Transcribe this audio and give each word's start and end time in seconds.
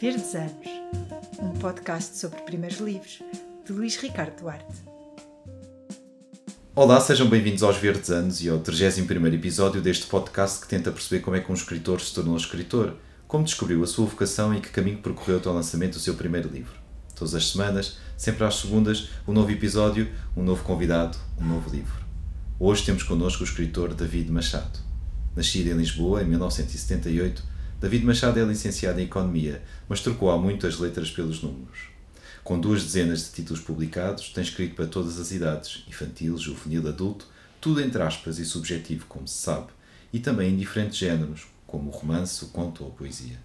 Verdes 0.00 0.34
Anos, 0.34 0.52
um 1.38 1.52
podcast 1.60 2.18
sobre 2.18 2.40
primeiros 2.42 2.78
livros, 2.78 3.22
de 3.64 3.72
Luís 3.72 3.96
Ricardo 3.96 4.40
Duarte. 4.40 4.74
Olá, 6.74 7.00
sejam 7.00 7.28
bem-vindos 7.28 7.62
aos 7.62 7.76
Verdes 7.76 8.10
Anos 8.10 8.42
e 8.42 8.48
ao 8.48 8.58
31 8.58 9.26
episódio 9.28 9.80
deste 9.80 10.06
podcast 10.06 10.60
que 10.60 10.68
tenta 10.68 10.90
perceber 10.90 11.22
como 11.22 11.36
é 11.36 11.40
que 11.40 11.50
um 11.50 11.54
escritor 11.54 12.00
se 12.00 12.12
tornou 12.12 12.36
escritor, 12.36 12.96
como 13.28 13.44
descobriu 13.44 13.84
a 13.84 13.86
sua 13.86 14.06
vocação 14.06 14.52
e 14.52 14.60
que 14.60 14.70
caminho 14.70 14.98
percorreu 14.98 15.36
até 15.36 15.48
o 15.48 15.52
lançamento 15.52 15.94
do 15.94 16.00
seu 16.00 16.14
primeiro 16.14 16.48
livro. 16.48 16.74
Todas 17.14 17.36
as 17.36 17.50
semanas, 17.50 17.98
sempre 18.16 18.44
às 18.44 18.56
segundas, 18.56 19.10
um 19.28 19.32
novo 19.32 19.52
episódio, 19.52 20.10
um 20.36 20.42
novo 20.42 20.64
convidado, 20.64 21.16
um 21.40 21.46
novo 21.46 21.70
livro. 21.70 22.04
Hoje 22.58 22.84
temos 22.84 23.04
connosco 23.04 23.42
o 23.42 23.46
escritor 23.46 23.94
David 23.94 24.30
Machado. 24.32 24.80
Nascido 25.36 25.70
em 25.70 25.74
Lisboa 25.74 26.22
em 26.22 26.26
1978, 26.26 27.53
David 27.84 28.06
Machado 28.06 28.40
é 28.40 28.42
licenciado 28.42 28.98
em 28.98 29.04
Economia, 29.04 29.62
mas 29.86 30.00
trocou 30.00 30.30
há 30.30 30.38
muito 30.38 30.66
as 30.66 30.78
letras 30.78 31.10
pelos 31.10 31.42
números. 31.42 31.80
Com 32.42 32.58
duas 32.58 32.82
dezenas 32.82 33.26
de 33.26 33.32
títulos 33.32 33.60
publicados, 33.60 34.30
tem 34.30 34.42
escrito 34.42 34.74
para 34.74 34.86
todas 34.86 35.20
as 35.20 35.32
idades, 35.32 35.84
infantil, 35.86 36.38
juvenil, 36.38 36.88
adulto, 36.88 37.26
tudo 37.60 37.82
entre 37.82 38.00
aspas 38.00 38.38
e 38.38 38.44
subjetivo, 38.46 39.04
como 39.06 39.28
se 39.28 39.36
sabe, 39.36 39.66
e 40.10 40.18
também 40.18 40.54
em 40.54 40.56
diferentes 40.56 40.96
géneros, 40.96 41.42
como 41.66 41.90
o 41.90 41.92
romance, 41.92 42.42
o 42.42 42.48
conto 42.48 42.84
ou 42.84 42.88
a 42.88 42.94
poesia. 42.94 43.38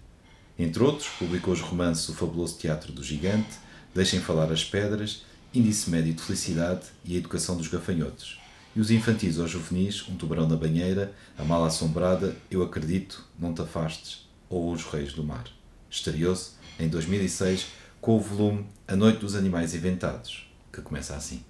Entre 0.58 0.82
outros, 0.82 1.10
publicou 1.18 1.52
os 1.52 1.60
romances 1.60 2.08
O 2.08 2.14
Fabuloso 2.14 2.56
Teatro 2.56 2.94
do 2.94 3.04
Gigante, 3.04 3.58
Deixem 3.94 4.20
Falar 4.20 4.50
as 4.50 4.64
Pedras, 4.64 5.22
Índice 5.52 5.90
Médio 5.90 6.14
de 6.14 6.22
Felicidade 6.22 6.86
e 7.04 7.14
A 7.14 7.18
Educação 7.18 7.58
dos 7.58 7.68
Gafanhotos. 7.68 8.40
E 8.74 8.80
os 8.80 8.90
infantis 8.90 9.36
ou 9.36 9.46
juvenis, 9.46 10.08
Um 10.08 10.16
Tubarão 10.16 10.48
na 10.48 10.56
Banheira, 10.56 11.12
A 11.36 11.44
Mala 11.44 11.66
Assombrada, 11.66 12.34
Eu 12.50 12.62
Acredito, 12.62 13.22
Não 13.38 13.52
Te 13.52 13.60
Afastes 13.60 14.29
ou 14.50 14.72
Os 14.72 14.84
Reis 14.84 15.14
do 15.14 15.24
Mar. 15.24 15.44
Estreou-se 15.88 16.50
em 16.78 16.88
2006 16.88 17.68
com 18.00 18.16
o 18.16 18.20
volume 18.20 18.66
A 18.86 18.96
Noite 18.96 19.20
dos 19.20 19.36
Animais 19.36 19.74
Inventados, 19.74 20.46
que 20.72 20.82
começa 20.82 21.14
assim. 21.14 21.42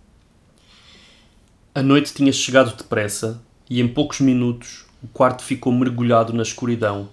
A 1.74 1.82
noite 1.82 2.12
tinha 2.12 2.32
chegado 2.32 2.76
depressa 2.76 3.40
e 3.68 3.80
em 3.80 3.88
poucos 3.88 4.20
minutos 4.20 4.84
o 5.02 5.08
quarto 5.08 5.42
ficou 5.42 5.72
mergulhado 5.72 6.32
na 6.32 6.42
escuridão. 6.42 7.08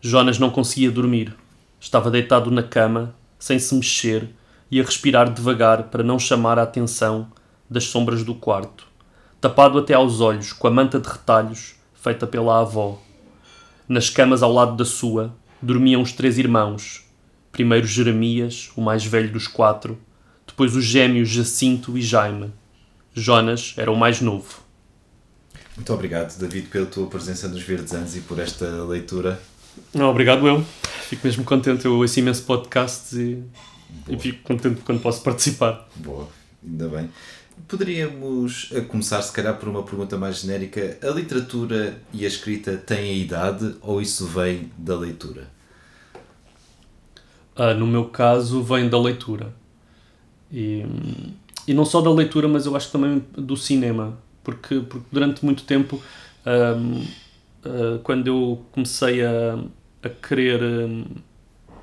Jonas 0.00 0.38
não 0.38 0.50
conseguia 0.50 0.90
dormir. 0.90 1.34
Estava 1.78 2.10
deitado 2.10 2.50
na 2.50 2.62
cama, 2.62 3.14
sem 3.38 3.58
se 3.58 3.74
mexer 3.74 4.28
e 4.70 4.80
a 4.80 4.84
respirar 4.84 5.32
devagar 5.32 5.84
para 5.84 6.02
não 6.02 6.18
chamar 6.18 6.58
a 6.58 6.62
atenção 6.62 7.30
das 7.70 7.84
sombras 7.84 8.24
do 8.24 8.34
quarto, 8.34 8.86
tapado 9.40 9.78
até 9.78 9.94
aos 9.94 10.20
olhos 10.20 10.52
com 10.52 10.66
a 10.66 10.70
manta 10.70 10.98
de 10.98 11.08
retalhos 11.08 11.74
feita 11.94 12.26
pela 12.26 12.60
avó. 12.60 13.00
Nas 13.88 14.10
camas 14.10 14.42
ao 14.42 14.52
lado 14.52 14.76
da 14.76 14.84
sua 14.84 15.34
dormiam 15.62 16.02
os 16.02 16.12
três 16.12 16.38
irmãos. 16.38 17.04
Primeiro 17.52 17.86
Jeremias, 17.86 18.70
o 18.76 18.80
mais 18.80 19.04
velho 19.04 19.32
dos 19.32 19.46
quatro, 19.46 19.98
depois 20.46 20.74
os 20.74 20.84
gêmeos 20.84 21.28
Jacinto 21.28 21.96
e 21.96 22.02
Jaime. 22.02 22.52
Jonas 23.14 23.74
era 23.76 23.90
o 23.90 23.96
mais 23.96 24.20
novo. 24.20 24.60
Muito 25.76 25.92
obrigado, 25.92 26.36
David, 26.38 26.68
pela 26.68 26.86
tua 26.86 27.06
presença 27.06 27.48
nos 27.48 27.62
Verdes 27.62 27.92
Anos 27.92 28.16
e 28.16 28.20
por 28.20 28.38
esta 28.38 28.66
leitura. 28.84 29.40
Não, 29.94 30.10
obrigado 30.10 30.46
eu. 30.46 30.64
Fico 31.08 31.26
mesmo 31.26 31.44
contente. 31.44 31.84
Eu 31.84 31.94
ouço 31.96 32.18
imenso 32.18 32.42
podcasts 32.42 33.12
e, 33.12 33.42
e 34.08 34.18
fico 34.18 34.42
contente 34.42 34.80
quando 34.82 35.00
posso 35.00 35.22
participar. 35.22 35.88
Boa, 35.96 36.28
ainda 36.66 36.88
bem. 36.88 37.10
Poderíamos 37.68 38.70
eh, 38.72 38.80
começar, 38.82 39.20
se 39.22 39.32
calhar, 39.32 39.58
por 39.58 39.68
uma 39.68 39.82
pergunta 39.82 40.16
mais 40.16 40.40
genérica. 40.40 40.98
A 41.02 41.10
literatura 41.10 42.00
e 42.12 42.24
a 42.24 42.28
escrita 42.28 42.76
têm 42.76 43.10
a 43.10 43.14
idade 43.14 43.76
ou 43.82 44.00
isso 44.00 44.26
vem 44.26 44.70
da 44.78 44.96
leitura? 44.96 45.50
Ah, 47.54 47.74
no 47.74 47.86
meu 47.86 48.06
caso, 48.08 48.62
vem 48.62 48.88
da 48.88 48.98
leitura. 49.00 49.52
E, 50.52 50.84
e 51.66 51.74
não 51.74 51.84
só 51.84 52.00
da 52.00 52.10
leitura, 52.10 52.48
mas 52.48 52.66
eu 52.66 52.76
acho 52.76 52.90
também 52.90 53.24
do 53.36 53.56
cinema. 53.56 54.18
Porque, 54.44 54.80
porque 54.80 55.06
durante 55.10 55.44
muito 55.44 55.64
tempo, 55.64 56.00
ahm, 56.44 57.04
ah, 57.64 58.00
quando 58.02 58.28
eu 58.28 58.64
comecei 58.72 59.24
a, 59.24 59.58
a 60.02 60.08
querer 60.08 60.62
ahm, 60.62 61.04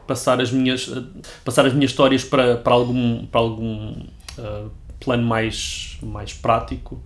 passar 0.07 0.41
as 0.41 0.51
minhas 0.51 0.91
a- 0.93 1.03
passar 1.45 1.65
as 1.65 1.73
minhas 1.73 1.91
histórias 1.91 2.23
para, 2.25 2.57
para 2.57 2.73
algum 2.73 3.25
para 3.27 3.41
algum 3.41 3.95
ah, 4.39 4.67
plano 5.03 5.23
mais 5.23 5.97
mais 6.01 6.33
prático. 6.33 7.01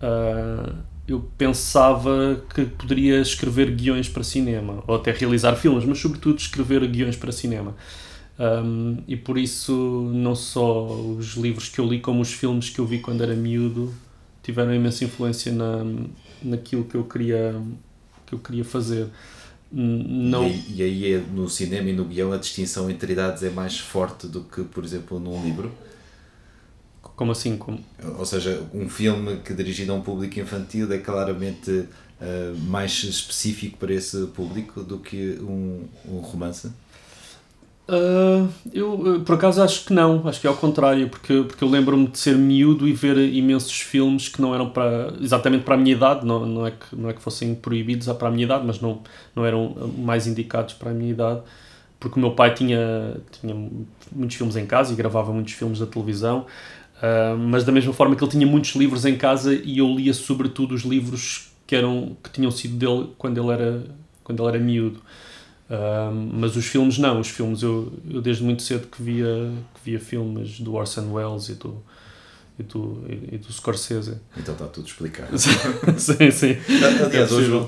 Ah, 0.00 0.74
eu 1.08 1.20
pensava 1.36 2.40
que 2.54 2.64
poderia 2.66 3.20
escrever 3.20 3.70
guiões 3.74 4.08
para 4.08 4.22
cinema 4.22 4.82
ou 4.86 4.94
até 4.94 5.10
realizar 5.12 5.56
filmes 5.56 5.84
mas 5.84 5.98
sobretudo 5.98 6.38
escrever 6.38 6.86
guiões 6.88 7.16
para 7.16 7.32
cinema. 7.32 7.74
Um, 8.38 8.96
e 9.06 9.16
por 9.16 9.36
isso 9.36 10.10
não 10.14 10.34
só 10.34 10.86
os 10.86 11.34
livros 11.36 11.68
que 11.68 11.78
eu 11.78 11.86
li 11.86 12.00
como 12.00 12.22
os 12.22 12.32
filmes 12.32 12.70
que 12.70 12.78
eu 12.78 12.86
vi 12.86 12.98
quando 13.00 13.22
era 13.22 13.34
miúdo 13.34 13.92
tiveram 14.42 14.74
imensa 14.74 15.04
influência 15.04 15.52
na, 15.52 15.84
naquilo 16.42 16.84
que 16.84 16.94
eu 16.96 17.04
queria 17.04 17.54
que 18.26 18.34
eu 18.34 18.38
queria 18.38 18.64
fazer. 18.64 19.08
Não 19.72 20.44
E, 20.44 20.46
aí- 20.46 20.64
e 20.76 20.82
aí 20.82 21.12
é, 21.14 21.18
no 21.18 21.48
cinema 21.48 21.90
e 21.90 21.92
no 21.92 22.04
guião 22.04 22.32
a 22.32 22.36
distinção 22.38 22.90
entre 22.90 23.12
idades 23.12 23.42
é 23.42 23.50
mais 23.50 23.78
forte 23.78 24.26
do 24.26 24.42
que, 24.42 24.62
por 24.62 24.84
exemplo, 24.84 25.20
num 25.20 25.42
livro? 25.44 25.70
Como 27.20 27.32
assim 27.32 27.54
como 27.58 27.78
Ou 28.18 28.24
seja, 28.24 28.62
um 28.72 28.88
filme 28.88 29.40
que 29.44 29.52
é 29.52 29.54
dirigido 29.54 29.92
a 29.92 29.94
um 29.94 30.00
público 30.00 30.40
infantil 30.40 30.90
é 30.90 30.96
claramente 30.96 31.84
eh, 32.18 32.54
mais 32.66 33.04
específico 33.04 33.76
para 33.76 33.92
esse 33.92 34.26
público 34.28 34.82
do 34.82 34.98
que 34.98 35.38
um, 35.42 35.84
um 36.08 36.20
romance? 36.20 36.70
Ah, 37.86 38.48
eu, 38.72 39.20
por 39.26 39.34
acaso, 39.34 39.62
acho 39.62 39.84
que 39.84 39.92
não. 39.92 40.26
Acho 40.26 40.40
que 40.40 40.46
é 40.46 40.50
ao 40.50 40.56
contrário, 40.56 41.10
porque, 41.10 41.42
porque 41.42 41.62
eu 41.62 41.68
lembro-me 41.68 42.06
de 42.06 42.18
ser 42.18 42.36
miúdo 42.36 42.88
e 42.88 42.92
ver 42.94 43.18
imensos 43.18 43.80
filmes 43.80 44.28
que 44.28 44.40
não 44.40 44.54
eram 44.54 44.70
para, 44.70 45.12
exatamente 45.20 45.64
para 45.64 45.74
a 45.74 45.78
minha 45.78 45.94
idade. 45.94 46.24
Não, 46.24 46.46
não, 46.46 46.66
é 46.66 46.70
que, 46.70 46.96
não 46.96 47.10
é 47.10 47.12
que 47.12 47.20
fossem 47.20 47.54
proibidos 47.54 48.06
para 48.12 48.28
a 48.28 48.30
minha 48.30 48.44
idade, 48.44 48.64
mas 48.66 48.80
não, 48.80 49.02
não 49.36 49.44
eram 49.44 49.74
mais 49.98 50.26
indicados 50.26 50.72
para 50.72 50.90
a 50.90 50.94
minha 50.94 51.10
idade. 51.10 51.42
Porque 51.98 52.18
o 52.18 52.22
meu 52.22 52.30
pai 52.30 52.54
tinha, 52.54 53.16
tinha 53.30 53.54
muitos 54.10 54.36
filmes 54.36 54.56
em 54.56 54.64
casa 54.64 54.92
e 54.92 54.96
gravava 54.96 55.32
muitos 55.32 55.52
filmes 55.52 55.80
da 55.80 55.86
televisão. 55.86 56.46
Ah, 57.00 57.34
mas 57.36 57.64
da 57.64 57.72
mesma 57.72 57.92
forma 57.92 58.14
que 58.14 58.22
ele 58.22 58.30
tinha 58.30 58.46
muitos 58.46 58.74
livros 58.74 59.04
em 59.04 59.16
casa 59.16 59.54
e 59.54 59.78
eu 59.78 59.88
lia 59.88 60.12
sobretudo 60.12 60.74
os 60.74 60.82
livros 60.82 61.50
que, 61.66 61.74
eram, 61.74 62.16
que 62.22 62.30
tinham 62.30 62.50
sido 62.50 62.76
dele 62.76 63.10
quando 63.16 63.40
ele 63.40 63.50
era, 63.50 63.84
quando 64.22 64.42
ele 64.42 64.56
era 64.56 64.64
miúdo. 64.64 65.00
Um, 65.70 66.30
mas 66.40 66.56
os 66.56 66.66
filmes 66.66 66.98
não, 66.98 67.20
os 67.20 67.28
filmes 67.28 67.62
eu, 67.62 67.92
eu 68.10 68.20
desde 68.20 68.42
muito 68.42 68.60
cedo 68.60 68.88
que 68.88 69.00
via, 69.00 69.52
que 69.74 69.80
via 69.84 70.00
filmes 70.00 70.58
do 70.58 70.74
Orson 70.74 71.12
Welles 71.12 71.48
e 71.48 71.54
do, 71.54 71.80
e 72.60 72.62
do, 72.62 73.02
e 73.32 73.38
do 73.38 73.52
Scorsese. 73.52 74.18
Então 74.36 74.54
está 74.54 74.66
tudo 74.66 74.86
explicado. 74.86 75.36
sim, 75.38 76.30
sim. 76.30 76.56
Aliás 77.04 77.32
É 77.32 77.34
hoje, 77.34 77.66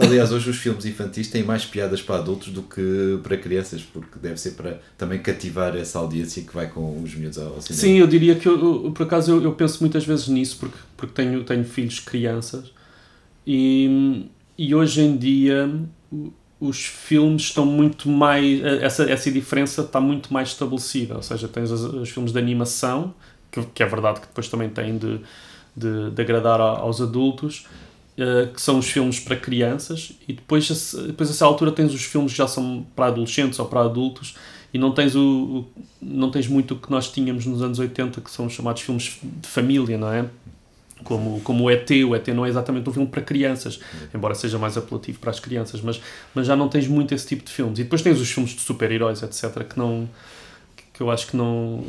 aliás, 0.00 0.32
hoje 0.32 0.50
os 0.50 0.56
filmes 0.56 0.84
infantis 0.84 1.28
têm 1.28 1.42
mais 1.42 1.64
piadas 1.64 2.02
para 2.02 2.16
adultos 2.16 2.48
do 2.48 2.62
que 2.62 3.18
para 3.22 3.36
crianças, 3.36 3.82
porque 3.82 4.18
deve 4.20 4.38
ser 4.38 4.52
para 4.52 4.80
também 4.98 5.20
cativar 5.20 5.76
essa 5.76 5.98
audiência 5.98 6.42
que 6.42 6.52
vai 6.52 6.68
com 6.68 7.00
os 7.02 7.14
miúdos 7.14 7.38
ao 7.38 7.60
cinema. 7.60 7.80
Sim, 7.80 7.98
eu 7.98 8.06
diria 8.06 8.34
que 8.34 8.46
eu, 8.48 8.92
por 8.94 9.04
acaso 9.04 9.32
eu, 9.32 9.42
eu 9.42 9.52
penso 9.52 9.78
muitas 9.80 10.04
vezes 10.04 10.28
nisso 10.28 10.56
porque, 10.58 10.78
porque 10.96 11.14
tenho, 11.14 11.44
tenho 11.44 11.64
filhos 11.64 12.00
crianças 12.00 12.72
e, 13.46 14.28
e 14.58 14.74
hoje 14.74 15.00
em 15.00 15.16
dia 15.16 15.70
os 16.62 16.84
filmes 16.84 17.42
estão 17.42 17.66
muito 17.66 18.08
mais. 18.08 18.62
Essa, 18.62 19.10
essa 19.10 19.30
diferença 19.32 19.82
está 19.82 20.00
muito 20.00 20.32
mais 20.32 20.50
estabelecida. 20.50 21.16
Ou 21.16 21.22
seja, 21.22 21.48
tens 21.48 21.72
os, 21.72 21.82
os 21.82 22.08
filmes 22.08 22.32
de 22.32 22.38
animação, 22.38 23.12
que, 23.52 23.62
que 23.66 23.82
é 23.82 23.86
verdade 23.86 24.20
que 24.22 24.26
depois 24.28 24.48
também 24.48 24.70
têm 24.70 24.98
de, 24.98 25.20
de, 25.76 26.10
de 26.10 26.22
agradar 26.22 26.60
a- 26.60 26.78
aos 26.78 27.00
adultos, 27.00 27.66
eh, 28.18 28.48
que 28.54 28.60
são 28.60 28.78
os 28.78 28.88
filmes 28.90 29.20
para 29.20 29.36
crianças, 29.36 30.12
e 30.28 30.32
depois, 30.32 30.68
depois 31.06 31.30
a 31.30 31.32
essa 31.32 31.46
altura 31.46 31.72
tens 31.72 31.94
os 31.94 32.02
filmes 32.04 32.32
que 32.32 32.38
já 32.38 32.48
são 32.48 32.86
para 32.96 33.06
adolescentes 33.06 33.58
ou 33.58 33.66
para 33.66 33.82
adultos, 33.82 34.36
e 34.74 34.78
não 34.78 34.92
tens, 34.92 35.14
o, 35.14 35.20
o- 35.20 35.82
não 36.00 36.30
tens 36.30 36.48
muito 36.48 36.74
o 36.74 36.78
que 36.78 36.90
nós 36.90 37.10
tínhamos 37.10 37.46
nos 37.46 37.62
anos 37.62 37.78
80, 37.78 38.20
que 38.20 38.30
são 38.30 38.46
os 38.46 38.52
chamados 38.52 38.82
filmes 38.82 39.18
de 39.22 39.48
família, 39.48 39.98
não 39.98 40.12
é? 40.12 40.26
Como, 41.04 41.40
como 41.40 41.64
o 41.64 41.70
ET, 41.70 42.04
o 42.04 42.14
ET 42.14 42.32
não 42.32 42.46
é 42.46 42.48
exatamente 42.48 42.88
um 42.88 42.92
filme 42.92 43.08
para 43.08 43.22
crianças, 43.22 43.80
embora 44.14 44.36
seja 44.36 44.56
mais 44.58 44.76
apelativo 44.76 45.18
para 45.18 45.30
as 45.32 45.40
crianças, 45.40 45.80
mas, 45.80 46.00
mas 46.32 46.46
já 46.46 46.54
não 46.54 46.68
tens 46.68 46.86
muito 46.86 47.12
esse 47.12 47.26
tipo 47.26 47.44
de 47.44 47.50
filmes. 47.50 47.80
E 47.80 47.82
depois 47.82 48.02
tens 48.02 48.20
os 48.20 48.30
filmes 48.30 48.52
de 48.52 48.60
super-heróis, 48.60 49.20
etc., 49.22 49.64
que 49.64 49.76
não 49.78 50.08
que 50.94 51.00
eu 51.02 51.10
acho 51.10 51.26
que 51.28 51.36
não 51.36 51.84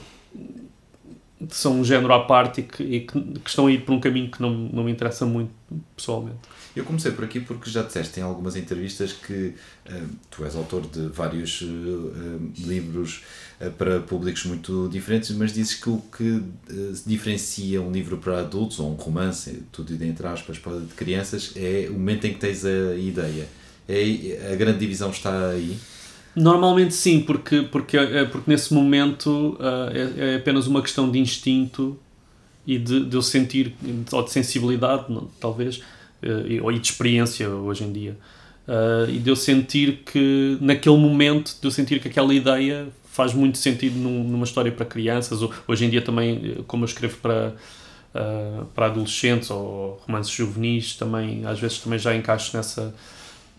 são 1.50 1.80
um 1.80 1.84
género 1.84 2.14
à 2.14 2.26
parte 2.26 2.62
e 2.62 2.64
que, 2.64 2.84
e 2.84 3.00
que, 3.02 3.22
que 3.22 3.50
estão 3.50 3.68
a 3.68 3.72
ir 3.72 3.86
por 3.86 3.94
um 3.94 4.00
caminho 4.00 4.30
que 4.30 4.42
não, 4.42 4.52
não 4.52 4.84
me 4.84 4.92
interessa 4.92 5.26
muito 5.26 5.52
pessoalmente. 5.96 6.38
Eu 6.76 6.84
comecei 6.84 7.12
por 7.12 7.24
aqui 7.24 7.40
porque 7.40 7.70
já 7.70 7.84
disseste 7.84 8.20
em 8.20 8.24
algumas 8.24 8.56
entrevistas 8.56 9.14
que 9.14 9.54
eh, 9.86 10.02
tu 10.32 10.44
és 10.44 10.56
autor 10.56 10.82
de 10.88 11.08
vários 11.08 11.62
eh, 11.62 12.66
livros 12.66 13.24
eh, 13.60 13.70
para 13.70 14.00
públicos 14.00 14.44
muito 14.46 14.90
diferentes, 14.90 15.30
mas 15.32 15.54
dizes 15.54 15.76
que 15.76 15.90
o 15.90 16.00
que 16.16 16.42
diferencia 17.06 17.80
um 17.80 17.92
livro 17.92 18.18
para 18.18 18.40
adultos, 18.40 18.80
ou 18.80 18.92
um 18.92 18.96
romance, 18.96 19.64
tudo 19.72 19.94
entre 20.04 20.26
aspas, 20.26 20.58
para 20.58 20.80
de 20.80 20.94
crianças, 20.96 21.54
é 21.56 21.88
o 21.90 21.94
momento 21.94 22.26
em 22.26 22.34
que 22.34 22.40
tens 22.40 22.66
a 22.66 22.96
ideia. 22.96 23.48
É, 23.88 24.52
a 24.52 24.56
grande 24.56 24.80
divisão 24.80 25.12
está 25.12 25.50
aí? 25.50 25.78
Normalmente 26.36 26.94
sim, 26.94 27.22
porque, 27.22 27.62
porque, 27.62 27.96
eh, 27.96 28.26
porque 28.26 28.50
nesse 28.50 28.74
momento 28.74 29.56
uh, 29.60 30.20
é, 30.20 30.32
é, 30.32 30.36
apenas 30.38 30.66
uma 30.66 30.82
questão 30.82 31.10
de 31.12 31.20
instinto 31.20 31.98
e 32.66 32.80
de, 32.80 33.06
de 33.06 33.16
eu 33.16 33.22
sentir, 33.22 33.76
ou 34.12 34.24
de 34.24 34.32
sensibilidade, 34.32 35.06
talvez, 35.40 35.78
uh, 36.24 36.72
e 36.72 36.80
de 36.80 36.88
experiência 36.88 37.50
hoje 37.50 37.84
em 37.84 37.92
dia. 37.92 38.18
Uh, 38.68 39.10
e 39.10 39.20
de 39.20 39.30
eu 39.30 39.36
sentir 39.36 40.02
que, 40.06 40.58
naquele 40.62 40.98
momento, 40.98 41.56
de 41.60 41.68
eu 41.68 41.72
sentir 41.72 42.00
que 42.00 42.08
aquela 42.08 42.34
ideia 42.34 42.88
faz 43.12 43.34
muito 43.34 43.58
sentido 43.58 44.00
num, 44.00 44.24
numa 44.24 44.46
história 44.46 44.72
para 44.72 44.86
crianças. 44.86 45.40
Hoje 45.68 45.86
em 45.86 45.90
dia 45.90 46.02
também, 46.02 46.64
como 46.66 46.84
eu 46.84 46.88
escrevo 46.88 47.18
para, 47.18 47.54
uh, 48.16 48.66
para 48.74 48.88
adolescentes 48.88 49.52
ou 49.52 50.02
romances 50.08 50.34
juvenis, 50.34 50.96
também, 50.96 51.46
às 51.46 51.60
vezes 51.60 51.78
também 51.80 52.00
já 52.00 52.16
encaixo 52.16 52.56
nessa 52.58 52.96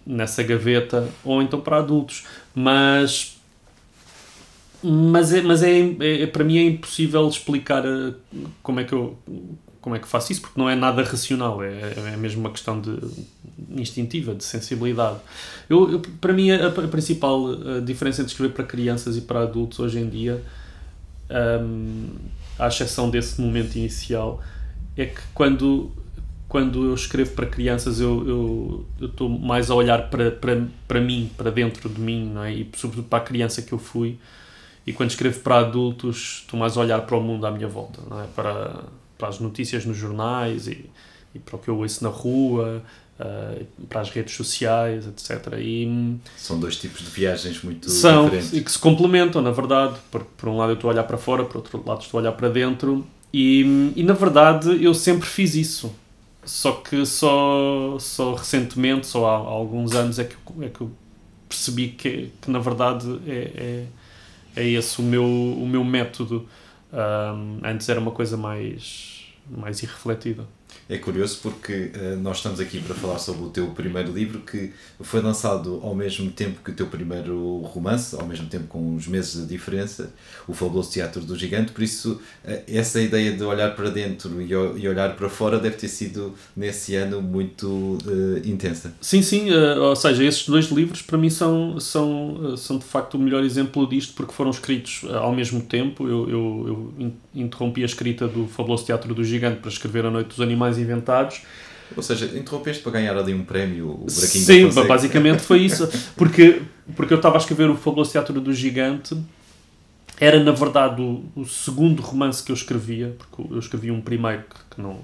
nessa 0.07 0.43
gaveta, 0.43 1.09
ou 1.25 1.43
então 1.43 1.61
para 1.61 1.79
adultos. 1.79 2.25
Mas, 2.55 3.37
mas, 4.83 5.33
é, 5.33 5.43
mas 5.43 5.63
é, 5.63 5.81
é, 6.23 6.27
para 6.27 6.45
mim 6.45 6.59
é 6.59 6.63
impossível 6.63 7.29
explicar 7.29 7.85
eh, 7.85 8.15
como 8.63 8.81
é 8.81 8.85
que 8.85 8.93
eu 8.93 9.17
como 9.81 9.95
é 9.95 9.99
que 9.99 10.09
faço 10.09 10.33
isso, 10.33 10.41
porque 10.41 10.59
não 10.59 10.71
é 10.71 10.75
nada 10.75 11.03
racional, 11.03 11.63
é, 11.63 11.93
é 12.15 12.17
mesmo 12.17 12.41
uma 12.41 12.49
questão 12.49 12.81
de 12.81 12.99
instintiva, 13.69 14.35
de 14.35 14.43
sensibilidade. 14.43 15.19
Eu, 15.69 15.93
eu 15.93 16.03
para 16.23 16.33
mim, 16.33 16.51
a, 16.51 16.69
a 16.69 16.89
principal 16.89 17.49
a 17.77 17.81
diferença 17.81 18.23
entre 18.23 18.33
escrever 18.33 18.55
para 18.55 18.65
crianças 18.65 19.15
e 19.15 19.21
para 19.21 19.43
adultos 19.43 19.79
hoje 19.81 19.99
em 19.99 20.09
dia, 20.09 20.43
um, 21.63 22.09
à 22.59 22.69
exceção 22.69 23.11
desse 23.11 23.39
momento 23.39 23.77
inicial, 23.77 24.43
é 24.97 25.05
que 25.05 25.21
quando 25.35 25.93
quando 26.55 26.85
eu 26.85 26.95
escrevo 26.95 27.33
para 27.33 27.47
crianças, 27.47 27.99
eu 27.99 28.87
estou 29.03 29.29
mais 29.29 29.73
a 29.73 29.75
olhar 29.75 30.09
para, 30.09 30.31
para, 30.31 30.65
para 30.87 31.01
mim, 31.01 31.29
para 31.37 31.51
dentro 31.51 31.89
de 31.89 32.01
mim, 32.01 32.31
não 32.33 32.45
é? 32.45 32.55
e 32.55 32.71
sobretudo 32.77 33.09
para 33.09 33.19
a 33.19 33.23
criança 33.23 33.61
que 33.61 33.73
eu 33.73 33.79
fui. 33.79 34.21
E 34.87 34.93
quando 34.93 35.11
escrevo 35.11 35.41
para 35.41 35.59
adultos, 35.59 36.43
estou 36.45 36.61
mais 36.61 36.77
a 36.77 36.81
olhar 36.81 37.01
para 37.01 37.17
o 37.17 37.21
mundo 37.21 37.45
à 37.45 37.51
minha 37.51 37.67
volta, 37.67 38.01
não 38.09 38.23
é? 38.23 38.27
para, 38.37 38.85
para 39.19 39.27
as 39.27 39.41
notícias 39.41 39.85
nos 39.85 39.97
jornais 39.97 40.69
e, 40.69 40.89
e 41.35 41.41
para 41.41 41.57
o 41.57 41.59
que 41.59 41.69
eu 41.69 41.77
ouço 41.77 42.05
na 42.05 42.11
rua, 42.11 42.85
uh, 43.19 43.67
para 43.89 44.03
as 44.03 44.11
redes 44.11 44.37
sociais, 44.37 45.09
etc. 45.09 45.55
E, 45.59 46.17
São 46.37 46.61
dois 46.61 46.77
tipos 46.77 47.01
de 47.01 47.11
viagens 47.11 47.65
muito 47.65 47.91
são, 47.91 48.27
diferentes. 48.27 48.53
E 48.53 48.61
que 48.61 48.71
se 48.71 48.79
complementam, 48.79 49.43
na 49.43 49.51
verdade. 49.51 49.97
Por, 50.09 50.23
por 50.23 50.49
um 50.49 50.57
lado 50.57 50.71
eu 50.71 50.75
estou 50.75 50.89
a 50.89 50.93
olhar 50.93 51.03
para 51.03 51.19
fora, 51.19 51.45
por 51.45 51.57
outro 51.57 51.83
lado 51.85 52.03
estou 52.03 52.19
a 52.19 52.23
olhar 52.23 52.33
para 52.33 52.49
dentro. 52.49 53.05
E, 53.33 53.93
e 53.97 54.05
na 54.05 54.15
verdade 54.15 54.85
eu 54.85 54.95
sempre 54.95 55.27
fiz 55.27 55.57
isso 55.57 55.93
só 56.47 56.73
que 56.73 57.05
só, 57.07 57.99
só 57.99 58.35
recentemente, 58.35 59.07
só 59.07 59.27
há, 59.29 59.37
alguns 59.37 59.95
anos, 59.95 60.19
é 60.19 60.25
que, 60.25 60.37
é 60.63 60.69
que 60.69 60.81
eu 60.81 60.91
percebi 61.49 61.89
que, 61.89 62.33
que 62.41 62.51
na 62.51 62.59
verdade 62.59 63.21
é, 63.27 63.87
é, 64.57 64.63
é 64.63 64.69
esse 64.69 65.01
o 65.01 65.03
meu, 65.03 65.25
o 65.25 65.67
meu 65.67 65.85
método. 65.85 66.49
Um, 66.93 67.61
antes 67.65 67.89
era 67.89 67.99
uma 67.99 68.13
coisa 68.13 68.37
mais, 68.37 69.25
mais 69.49 69.83
irrefletida. 69.83 70.47
É 70.89 70.99
curioso 70.99 71.39
porque 71.43 71.91
uh, 71.95 72.17
nós 72.21 72.39
estamos 72.39 72.61
aqui 72.61 72.79
para 72.81 72.95
falar 72.95 73.19
sobre 73.19 73.45
o 73.45 73.49
teu 73.49 73.69
primeiro 73.69 74.13
livro 74.13 74.41
que 74.41 74.71
foi 75.01 75.23
lançado 75.23 75.81
ao 75.83 75.95
mesmo 75.95 76.31
tempo 76.31 76.61
que 76.63 76.71
o 76.71 76.75
teu 76.75 76.87
primeiro 76.87 77.59
romance, 77.61 78.15
ao 78.15 78.27
mesmo 78.27 78.47
tempo 78.49 78.67
com 78.67 78.95
uns 78.95 79.07
meses 79.07 79.41
de 79.43 79.47
diferença, 79.47 80.13
o 80.47 80.53
Fabuloso 80.53 80.91
Teatro 80.91 81.23
do 81.23 81.37
Gigante, 81.37 81.73
por 81.73 81.83
isso 81.83 82.21
uh, 82.45 82.63
essa 82.69 83.01
ideia 83.01 83.33
de 83.33 83.43
olhar 83.43 83.75
para 83.75 83.89
dentro 83.89 84.43
e, 84.43 84.51
e, 84.51 84.89
olhar 84.89 85.17
para 85.17 85.29
fora 85.31 85.59
deve 85.59 85.77
ter 85.77 85.89
sido 85.89 86.35
nesse 86.55 86.95
ano 86.95 87.23
muito 87.23 87.67
uh, 87.67 88.39
intensa. 88.45 88.95
Sim, 89.01 89.23
sim, 89.23 89.51
ou 89.53 89.97
seja, 89.97 90.23
esses 90.23 90.47
dois 90.47 90.67
livros 90.67 91.01
para 91.01 91.17
mim 91.17 91.31
são, 91.31 91.81
são, 91.81 92.57
são 92.57 92.79
de 92.79 92.85
facto 92.85 93.15
o 93.15 93.19
melhor 93.19 93.43
exemplo 93.43 93.89
disto 93.89 94.15
porque 94.15 94.33
foram 94.33 94.51
escritos 94.51 95.03
ao 95.15 95.35
mesmo 95.35 95.63
tempo. 95.63 96.07
Eu, 96.07 96.29
eu, 96.29 96.95
eu 96.99 97.13
interrompi 97.35 97.83
a 97.83 97.87
escrita 97.87 98.29
do 98.29 98.47
Fabuloso 98.47 98.85
Teatro 98.85 99.15
do 99.15 99.25
Gigante 99.25 99.61
para 99.61 99.71
escrever 99.71 100.07
A 100.07 100.11
Noite 100.11 100.29
dos 100.29 100.41
Animais 100.41 100.77
mais 100.77 100.79
inventados. 100.79 101.43
Ou 101.97 102.03
seja, 102.03 102.27
interrompeste 102.39 102.83
para 102.83 102.93
ganhar 102.93 103.17
ali 103.17 103.35
um 103.35 103.45
prémio, 103.45 103.91
o 103.91 104.07
Braquinho 104.07 104.73
Sim, 104.73 104.87
basicamente 104.87 105.43
foi 105.43 105.61
isso. 105.61 105.89
Porque, 106.17 106.63
porque 106.97 107.13
eu 107.13 107.19
estava 107.19 107.37
a 107.37 107.39
escrever 107.39 107.69
o 107.69 107.77
Fabuloso 107.77 108.13
Teatro 108.13 108.41
do 108.41 108.53
Gigante. 108.53 109.17
Era, 110.19 110.43
na 110.43 110.53
verdade, 110.53 111.03
o, 111.03 111.25
o, 111.37 111.45
segundo 111.45 112.01
romance 112.01 112.43
que 112.43 112.51
eu 112.51 112.55
escrevia, 112.55 113.15
porque 113.19 113.53
eu 113.53 113.59
escrevi 113.59 113.91
um 113.91 114.01
primeiro 114.01 114.43
que, 114.43 114.75
que 114.75 114.81
não, 114.81 114.99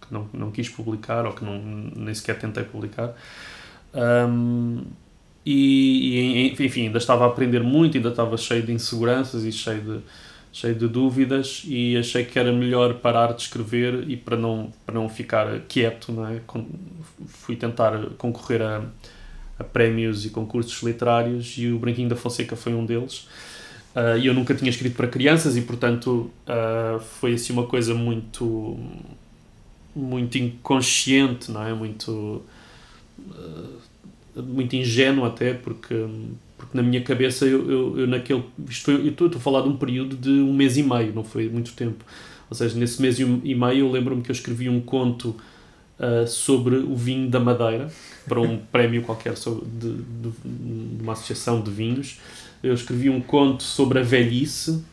que 0.00 0.12
não, 0.12 0.28
não 0.32 0.50
quis 0.50 0.68
publicar, 0.68 1.26
ou 1.26 1.32
que 1.32 1.44
não, 1.44 1.58
nem 1.58 2.14
sequer 2.14 2.38
tentei 2.38 2.64
publicar. 2.64 3.14
Um, 3.94 4.82
e, 5.46 6.54
e, 6.58 6.64
enfim, 6.64 6.86
ainda 6.86 6.98
estava 6.98 7.24
a 7.24 7.28
aprender 7.28 7.62
muito, 7.62 7.96
ainda 7.96 8.08
estava 8.08 8.36
cheio 8.36 8.62
de 8.62 8.72
inseguranças 8.72 9.44
e 9.44 9.52
cheio 9.52 9.80
de 9.80 10.00
cheio 10.54 10.76
de 10.76 10.86
dúvidas 10.86 11.62
e 11.66 11.96
achei 11.96 12.24
que 12.24 12.38
era 12.38 12.52
melhor 12.52 12.94
parar 12.94 13.32
de 13.32 13.42
escrever 13.42 14.08
e 14.08 14.16
para 14.16 14.36
não, 14.36 14.72
para 14.86 14.94
não 14.94 15.08
ficar 15.08 15.60
quieto, 15.68 16.12
não 16.12 16.28
é? 16.28 16.40
fui 17.26 17.56
tentar 17.56 18.10
concorrer 18.16 18.62
a, 18.62 18.84
a 19.58 19.64
prémios 19.64 20.24
e 20.24 20.30
concursos 20.30 20.80
literários 20.80 21.56
e 21.58 21.72
o 21.72 21.78
Branquinho 21.80 22.08
da 22.08 22.14
Fonseca 22.14 22.54
foi 22.54 22.72
um 22.72 22.86
deles. 22.86 23.26
Uh, 23.96 24.16
eu 24.22 24.32
nunca 24.32 24.54
tinha 24.54 24.70
escrito 24.70 24.96
para 24.96 25.08
crianças 25.08 25.56
e, 25.56 25.60
portanto, 25.60 26.30
uh, 26.46 27.00
foi 27.00 27.34
assim 27.34 27.52
uma 27.52 27.66
coisa 27.66 27.92
muito 27.92 28.78
muito 29.94 30.38
inconsciente, 30.38 31.50
não 31.50 31.64
é? 31.64 31.74
Muito 31.74 32.42
uh, 33.18 33.80
muito 34.36 34.74
ingênuo 34.76 35.24
até, 35.24 35.52
porque 35.52 35.94
porque 36.64 36.76
na 36.76 36.82
minha 36.82 37.02
cabeça 37.02 37.44
eu, 37.44 37.70
eu, 37.70 38.00
eu 38.00 38.06
naquele 38.06 38.44
isto 38.68 38.84
foi, 38.84 38.94
eu 38.94 39.10
estou, 39.10 39.28
a 39.28 39.40
falar 39.40 39.62
de 39.62 39.68
um 39.68 39.76
período 39.76 40.16
de 40.16 40.30
um 40.30 40.52
mês 40.52 40.76
e 40.76 40.82
meio 40.82 41.12
não 41.14 41.24
foi 41.24 41.48
muito 41.48 41.72
tempo. 41.72 42.04
Ou 42.48 42.56
seja 42.56 42.78
nesse 42.78 43.00
mês 43.00 43.18
e 43.18 43.24
meio 43.24 43.86
eu 43.86 43.90
lembro-me 43.90 44.22
que 44.22 44.30
eu 44.30 44.34
escrevi 44.34 44.68
um 44.68 44.80
conto 44.80 45.36
uh, 45.98 46.26
sobre 46.26 46.76
o 46.76 46.94
vinho 46.94 47.28
da 47.28 47.40
Madeira 47.40 47.90
para 48.26 48.40
um 48.40 48.58
prémio 48.72 49.02
qualquer 49.02 49.36
sobre, 49.36 49.66
de, 49.66 49.92
de, 49.92 50.30
de, 50.44 51.02
uma 51.02 51.12
associação 51.12 51.60
de 51.60 51.70
vinhos. 51.70 52.18
Eu 52.62 52.74
escrevi 52.74 53.10
um 53.10 53.20
conto 53.20 53.62
sobre 53.62 53.98
a 53.98 54.02
velhice 54.02 54.84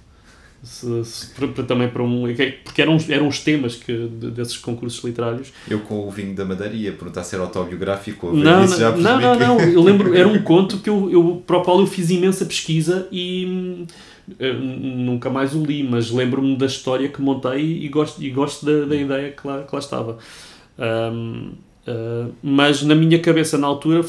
se, 0.64 1.04
se, 1.06 1.28
para, 1.28 1.48
para, 1.48 1.64
também 1.64 1.90
para 1.90 2.04
um. 2.04 2.24
Porque 2.64 2.82
eram, 2.82 2.98
eram 3.10 3.28
os 3.28 3.40
temas 3.40 3.76
que, 3.76 3.94
desses 3.94 4.58
concursos 4.58 5.04
literários. 5.04 5.52
Eu, 5.68 5.80
com 5.80 6.08
o 6.08 6.12
vinho 6.12 6.36
da 6.36 6.46
Madeira, 6.46 6.74
ia 6.74 6.92
perguntar 6.92 7.24
se 7.24 7.36
era 7.36 7.44
autobiográfico 7.44 8.32
não, 8.32 8.62
não, 8.62 8.68
já 8.68 8.92
não, 8.92 9.20
não, 9.20 9.40
não. 9.40 9.60
Eu 9.60 9.82
lembro, 9.82 10.14
era 10.16 10.28
um 10.28 10.42
conto 10.44 10.78
que 10.80 10.90
eu, 10.90 11.10
eu, 11.12 11.44
para 11.46 11.58
o 11.58 11.64
qual 11.64 11.80
eu 11.80 11.88
fiz 11.88 12.12
imensa 12.12 12.46
pesquisa 12.46 13.08
e 13.12 13.88
eh, 14.40 14.54
nunca 14.54 15.30
mais 15.30 15.56
o 15.56 15.64
li, 15.64 15.84
mas 15.84 16.12
lembro-me 16.12 16.56
da 16.56 16.68
história 16.68 17.10
que 17.10 17.22
montei 17.22 17.84
e 17.84 17.88
gosto, 17.90 18.22
e 18.22 18.30
gosto 18.30 18.66
da, 18.66 18.86
da 18.86 18.96
ideia 18.96 19.32
que 19.32 19.48
lá, 19.48 19.64
que 19.64 19.74
lá 19.74 19.80
estava. 19.80 20.18
Um, 20.78 21.54
uh, 21.54 21.56
eh, 21.88 22.26
mas 22.44 22.84
na 22.84 22.94
minha 22.94 23.20
cabeça, 23.20 23.58
na 23.58 23.66
altura, 23.66 24.06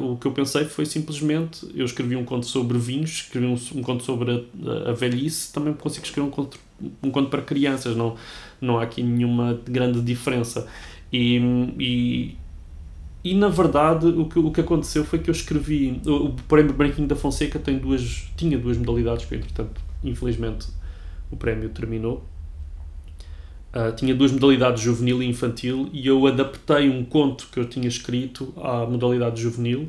o 0.00 0.16
que 0.16 0.26
eu 0.26 0.32
pensei 0.32 0.64
foi 0.64 0.86
simplesmente 0.86 1.66
eu 1.74 1.84
escrevi 1.84 2.16
um 2.16 2.24
conto 2.24 2.46
sobre 2.46 2.78
vinhos, 2.78 3.10
escrevi 3.10 3.46
um, 3.46 3.58
um 3.78 3.82
conto 3.82 4.02
sobre 4.02 4.32
a, 4.32 4.90
a, 4.90 4.92
velhice, 4.92 5.52
também 5.52 5.74
consigo 5.74 6.04
escrever 6.04 6.26
um 6.26 6.30
conto, 6.30 6.58
um 7.02 7.10
conto 7.10 7.28
para 7.28 7.42
crianças, 7.42 7.96
não, 7.96 8.16
não 8.60 8.78
há 8.78 8.82
aqui 8.84 9.02
nenhuma 9.02 9.60
grande 9.66 10.00
diferença. 10.00 10.66
E, 11.12 11.36
e, 11.78 12.36
e 13.22 13.34
na 13.34 13.48
verdade 13.48 14.06
o 14.06 14.26
que, 14.26 14.38
o 14.38 14.50
que 14.50 14.60
aconteceu 14.60 15.04
foi 15.04 15.18
que 15.18 15.28
eu 15.28 15.34
escrevi. 15.34 16.00
O, 16.06 16.26
o 16.26 16.32
prémio 16.48 16.72
Branquinho 16.72 17.06
da 17.06 17.16
Fonseca 17.16 17.58
tem 17.58 17.78
duas, 17.78 18.28
tinha 18.36 18.58
duas 18.58 18.78
modalidades, 18.78 19.26
que 19.26 19.34
entretanto, 19.34 19.80
infelizmente, 20.02 20.68
o 21.30 21.36
prémio 21.36 21.68
terminou 21.68 22.24
Uh, 23.74 23.94
tinha 23.96 24.14
duas 24.14 24.30
modalidades, 24.30 24.80
juvenil 24.80 25.20
e 25.20 25.26
infantil, 25.26 25.90
e 25.92 26.06
eu 26.06 26.24
adaptei 26.28 26.88
um 26.88 27.04
conto 27.04 27.48
que 27.50 27.58
eu 27.58 27.64
tinha 27.64 27.88
escrito 27.88 28.54
à 28.56 28.86
modalidade 28.86 29.42
juvenil. 29.42 29.88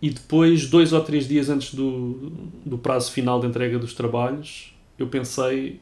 E 0.00 0.10
depois, 0.10 0.68
dois 0.68 0.92
ou 0.92 1.00
três 1.00 1.26
dias 1.26 1.48
antes 1.48 1.74
do, 1.74 2.32
do 2.64 2.78
prazo 2.78 3.10
final 3.10 3.40
de 3.40 3.48
entrega 3.48 3.78
dos 3.78 3.94
trabalhos, 3.94 4.72
eu 4.96 5.08
pensei 5.08 5.80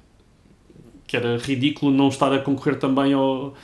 que 1.07 1.17
era 1.17 1.37
ridículo 1.37 1.93
não 1.93 2.09
estar 2.09 2.33
a 2.33 2.39
concorrer 2.39 2.79
também 2.79 3.13
ao, 3.13 3.55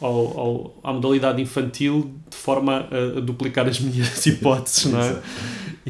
ao, 0.00 0.38
ao, 0.38 0.74
à 0.84 0.92
modalidade 0.92 1.40
infantil 1.40 2.10
de 2.28 2.36
forma 2.36 2.86
a, 2.90 3.18
a 3.18 3.20
duplicar 3.20 3.66
as 3.66 3.80
minhas 3.80 4.24
hipóteses, 4.26 4.92
não 4.92 5.00
é? 5.00 5.22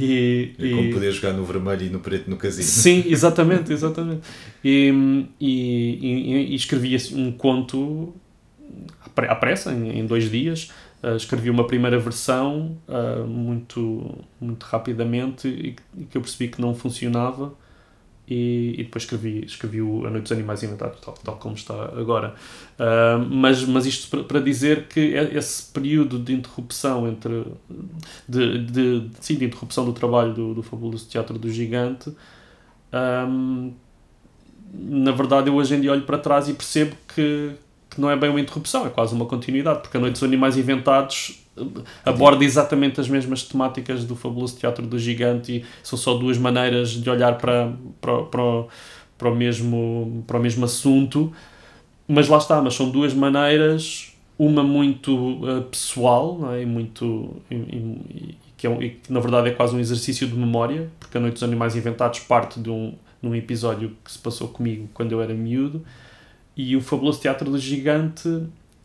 E, 0.00 0.54
é 0.58 0.70
como 0.70 0.92
poder 0.92 1.12
jogar 1.12 1.32
no 1.32 1.44
vermelho 1.44 1.86
e 1.86 1.90
no 1.90 2.00
preto 2.00 2.30
no 2.30 2.36
casino. 2.36 2.64
Sim, 2.64 3.04
exatamente, 3.08 3.72
exatamente. 3.72 4.22
E, 4.64 4.92
e, 5.40 5.46
e, 5.46 6.52
e 6.52 6.54
escrevi 6.54 6.96
um 7.14 7.32
conto 7.32 8.14
à 9.16 9.34
pressa, 9.34 9.72
em, 9.72 9.98
em 9.98 10.06
dois 10.06 10.30
dias. 10.30 10.70
Uh, 11.02 11.16
escrevi 11.16 11.48
uma 11.48 11.64
primeira 11.64 11.98
versão 11.98 12.76
uh, 12.88 13.24
muito, 13.24 14.18
muito 14.40 14.64
rapidamente 14.64 15.46
e, 15.46 15.76
que 16.06 16.16
eu 16.16 16.20
percebi 16.20 16.48
que 16.48 16.60
não 16.60 16.74
funcionava 16.74 17.52
e, 18.28 18.74
e 18.78 18.84
depois 18.84 19.04
escrevi, 19.04 19.44
escrevi 19.44 19.80
o 19.80 20.06
A 20.06 20.10
Noite 20.10 20.24
dos 20.24 20.32
Animais 20.32 20.62
Inventados, 20.62 21.00
tal, 21.00 21.14
tal 21.14 21.36
como 21.36 21.54
está 21.54 21.74
agora. 21.96 22.34
Uh, 22.78 23.24
mas, 23.30 23.64
mas 23.64 23.86
isto 23.86 24.24
para, 24.24 24.40
dizer 24.40 24.86
que 24.86 25.16
é 25.16 25.36
esse 25.36 25.72
período 25.72 26.18
de 26.18 26.34
interrupção 26.34 27.08
entre. 27.08 27.46
de, 28.28 28.64
de, 28.64 29.10
sim, 29.20 29.36
de 29.36 29.46
interrupção 29.46 29.84
do 29.84 29.92
trabalho 29.92 30.34
do, 30.34 30.54
do 30.54 30.62
Fabuloso 30.62 31.08
Teatro 31.08 31.38
do 31.38 31.50
Gigante. 31.50 32.12
Um, 32.92 33.72
na 34.72 35.12
verdade, 35.12 35.48
eu 35.48 35.54
hoje 35.54 35.74
em 35.74 35.80
dia 35.80 35.92
olho 35.92 36.02
para 36.02 36.18
trás 36.18 36.48
e 36.48 36.52
percebo 36.52 36.94
que, 37.14 37.52
que 37.88 37.98
não 37.98 38.10
é 38.10 38.16
bem 38.16 38.28
uma 38.28 38.40
interrupção, 38.40 38.86
é 38.86 38.90
quase 38.90 39.14
uma 39.14 39.24
continuidade, 39.24 39.80
porque 39.80 39.96
A 39.96 40.00
Noite 40.00 40.14
dos 40.14 40.22
Animais 40.22 40.58
Inventados 40.58 41.47
aborda 42.04 42.44
exatamente 42.44 43.00
as 43.00 43.08
mesmas 43.08 43.42
temáticas 43.42 44.04
do 44.04 44.14
fabuloso 44.14 44.56
teatro 44.56 44.86
do 44.86 44.98
gigante 44.98 45.58
e 45.58 45.64
são 45.82 45.98
só 45.98 46.14
duas 46.14 46.38
maneiras 46.38 46.90
de 46.90 47.08
olhar 47.08 47.38
para, 47.38 47.72
para, 48.00 48.22
para, 48.22 48.64
para, 49.16 49.30
o, 49.30 49.34
mesmo, 49.34 50.24
para 50.26 50.38
o 50.38 50.40
mesmo 50.40 50.64
assunto 50.64 51.32
mas 52.06 52.28
lá 52.28 52.38
está, 52.38 52.60
mas 52.62 52.74
são 52.74 52.90
duas 52.90 53.12
maneiras 53.12 54.14
uma 54.38 54.62
muito 54.62 55.14
uh, 55.44 55.62
pessoal 55.62 56.38
não 56.38 56.52
é? 56.52 56.62
e 56.62 56.66
muito 56.66 57.36
e, 57.50 57.54
e, 57.54 58.38
que, 58.56 58.66
é 58.66 58.70
um, 58.70 58.82
e 58.82 58.90
que 58.90 59.12
na 59.12 59.20
verdade 59.20 59.48
é 59.48 59.52
quase 59.52 59.74
um 59.74 59.80
exercício 59.80 60.26
de 60.26 60.34
memória 60.34 60.90
porque 60.98 61.18
A 61.18 61.20
Noite 61.20 61.34
dos 61.34 61.42
Animais 61.42 61.76
Inventados 61.76 62.20
parte 62.20 62.60
de 62.60 62.70
um, 62.70 62.94
de 63.22 63.28
um 63.28 63.34
episódio 63.34 63.96
que 64.04 64.12
se 64.12 64.18
passou 64.18 64.48
comigo 64.48 64.88
quando 64.94 65.12
eu 65.12 65.20
era 65.20 65.34
miúdo 65.34 65.84
e 66.56 66.76
o 66.76 66.80
Fabuloso 66.80 67.20
Teatro 67.20 67.50
do 67.50 67.58
Gigante 67.58 68.28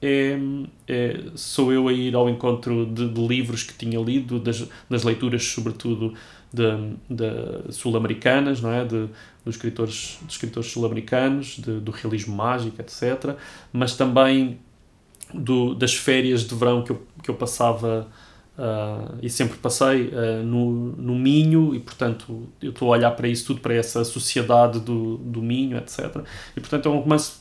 é, 0.05 0.37
é, 0.85 1.23
sou 1.33 1.71
eu 1.71 1.87
a 1.87 1.93
ir 1.93 2.13
ao 2.13 2.29
encontro 2.29 2.85
de, 2.85 3.07
de 3.07 3.25
livros 3.25 3.63
que 3.63 3.73
tinha 3.73 3.97
lido, 3.97 4.37
das, 4.37 4.67
das 4.89 5.03
leituras, 5.03 5.45
sobretudo 5.45 6.13
de, 6.51 6.67
de 7.09 7.73
sul-americanas, 7.73 8.59
não 8.59 8.69
é? 8.69 8.83
De, 8.83 9.07
dos 9.45 9.55
escritores, 9.55 10.19
dos 10.21 10.35
escritores 10.35 10.69
sul-americanos, 10.69 11.57
do 11.59 11.91
realismo 11.91 12.35
mágico, 12.35 12.81
etc. 12.81 13.37
Mas 13.71 13.95
também 13.95 14.59
do, 15.33 15.73
das 15.73 15.95
férias 15.95 16.45
de 16.45 16.53
verão 16.53 16.83
que 16.83 16.91
eu, 16.91 17.01
que 17.23 17.29
eu 17.29 17.35
passava 17.35 18.07
uh, 18.57 19.17
e 19.21 19.29
sempre 19.29 19.57
passei 19.57 20.07
uh, 20.07 20.43
no, 20.43 20.91
no 20.97 21.15
Minho, 21.15 21.73
e 21.73 21.79
portanto 21.79 22.49
eu 22.61 22.71
estou 22.71 22.89
a 22.89 22.97
olhar 22.97 23.11
para 23.11 23.27
isso 23.29 23.47
tudo, 23.47 23.61
para 23.61 23.73
essa 23.73 24.03
sociedade 24.03 24.79
do, 24.79 25.17
do 25.17 25.41
Minho, 25.41 25.77
etc. 25.77 26.23
E 26.55 26.59
portanto 26.59 26.87
é 26.87 26.91
um 26.91 26.99
romance 26.99 27.39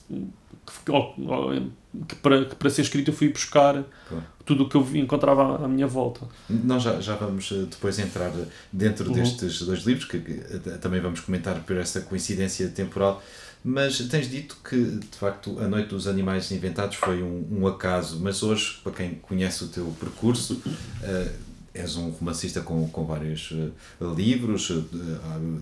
que 0.84 2.14
para, 2.16 2.44
que 2.44 2.54
para 2.54 2.70
ser 2.70 2.82
escrito 2.82 3.10
eu 3.10 3.14
fui 3.14 3.28
buscar 3.28 3.84
claro. 4.08 4.24
tudo 4.44 4.64
o 4.64 4.68
que 4.68 4.76
eu 4.76 4.96
encontrava 4.96 5.64
à 5.64 5.68
minha 5.68 5.86
volta. 5.86 6.26
Nós 6.48 6.82
já, 6.82 7.00
já 7.00 7.14
vamos 7.16 7.50
eh, 7.52 7.66
depois 7.70 7.98
entrar 7.98 8.32
dentro 8.72 9.08
uhum. 9.08 9.12
destes 9.12 9.60
dois 9.62 9.80
livros, 9.80 10.06
que, 10.06 10.18
que, 10.18 10.32
eh, 10.32 10.78
também 10.80 11.00
vamos 11.00 11.20
comentar 11.20 11.60
por 11.60 11.76
essa 11.76 12.00
coincidência 12.00 12.68
temporal, 12.68 13.22
mas 13.64 13.98
tens 14.08 14.28
dito 14.28 14.56
que 14.68 14.76
de 14.76 15.16
facto 15.16 15.58
A 15.60 15.68
Noite 15.68 15.88
dos 15.88 16.08
Animais 16.08 16.50
Inventados 16.50 16.96
foi 16.96 17.22
um, 17.22 17.46
um 17.50 17.66
acaso, 17.66 18.18
mas 18.20 18.42
hoje, 18.42 18.80
para 18.82 18.92
quem 18.92 19.14
conhece 19.16 19.64
o 19.64 19.68
teu 19.68 19.94
percurso, 20.00 20.54
uh, 20.54 21.30
és 21.74 21.96
um 21.96 22.10
romancista 22.10 22.60
com, 22.60 22.86
com 22.88 23.04
vários 23.04 23.50
uh, 23.50 24.14
livros, 24.14 24.70
uh, 24.70 24.82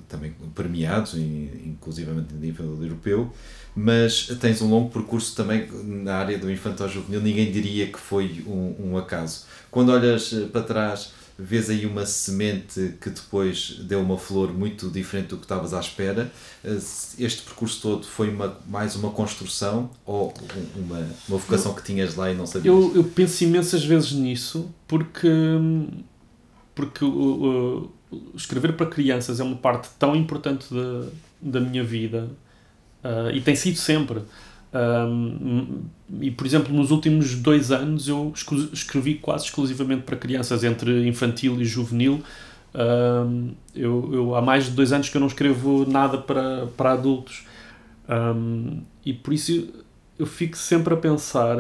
também 0.09 0.35
premiados, 0.55 1.15
inclusivamente 1.15 2.35
a 2.35 2.39
nível 2.39 2.79
europeu 2.83 3.33
mas 3.75 4.27
tens 4.41 4.61
um 4.61 4.69
longo 4.69 4.91
percurso 4.91 5.35
também 5.37 5.69
na 5.85 6.17
área 6.17 6.39
do 6.39 6.51
infantil 6.51 6.89
juvenil, 6.89 7.21
ninguém 7.21 7.51
diria 7.53 7.87
que 7.87 7.99
foi 7.99 8.43
um, 8.47 8.75
um 8.91 8.99
acaso. 8.99 9.45
Quando 9.71 9.91
olhas 9.91 10.33
eh, 10.33 10.47
para 10.47 10.63
trás, 10.63 11.13
vês 11.43 11.71
aí 11.71 11.87
uma 11.87 12.05
semente 12.07 12.95
que 13.01 13.11
depois 13.11 13.79
deu 13.81 14.01
uma 14.01 14.19
flor 14.19 14.53
muito 14.53 14.89
diferente 14.91 15.29
do 15.29 15.37
que 15.37 15.45
estavas 15.45 15.73
à 15.73 15.81
espera. 15.81 16.31
Eh, 16.65 16.79
este 17.19 17.43
percurso 17.43 17.81
todo 17.81 18.07
foi 18.07 18.29
uma, 18.31 18.59
mais 18.67 18.95
uma 18.97 19.11
construção 19.11 19.91
ou 20.05 20.35
uma, 20.77 20.99
uma 21.29 21.39
vocação 21.39 21.73
eu, 21.73 21.77
que 21.77 21.83
tinhas 21.83 22.15
lá 22.15 22.31
e 22.31 22.35
não 22.35 22.47
sabias? 22.47 22.67
Eu, 22.67 22.93
eu 22.95 23.05
penso 23.05 23.43
imensas 23.45 23.85
vezes 23.85 24.13
nisso 24.13 24.71
porque, 24.87 25.29
porque 26.75 27.05
o, 27.05 27.91
escrever 28.35 28.75
para 28.75 28.87
crianças 28.87 29.41
é 29.41 29.45
uma 29.45 29.57
parte 29.57 29.89
tão 29.99 30.15
importante 30.15 30.67
da, 30.73 31.09
da 31.41 31.61
minha 31.61 31.83
vida 31.83 32.29
Uh, 33.03 33.31
e 33.33 33.41
tem 33.41 33.57
sido 33.57 33.77
sempre. 33.77 34.21
Um, 34.73 35.83
e, 36.21 36.31
por 36.31 36.47
exemplo, 36.47 36.75
nos 36.75 36.91
últimos 36.91 37.35
dois 37.35 37.73
anos 37.73 38.09
eu 38.09 38.33
escrevi 38.73 39.17
quase 39.17 39.45
exclusivamente 39.45 40.03
para 40.03 40.17
crianças, 40.17 40.65
entre 40.65 41.07
infantil 41.09 41.61
e 41.61 41.65
juvenil. 41.65 42.23
Um, 42.75 43.53
eu, 43.75 44.11
eu, 44.13 44.35
há 44.37 44.43
mais 44.43 44.67
de 44.67 44.71
dois 44.73 44.93
anos 44.93 45.09
que 45.09 45.17
eu 45.17 45.21
não 45.21 45.29
escrevo 45.29 45.85
nada 45.89 46.19
para, 46.19 46.67
para 46.77 46.93
adultos. 46.93 47.45
Um, 48.09 48.83
e 49.05 49.13
por 49.13 49.33
isso 49.33 49.69
eu 50.19 50.27
fico 50.27 50.57
sempre 50.57 50.95
a 50.95 50.97
pensar 50.97 51.57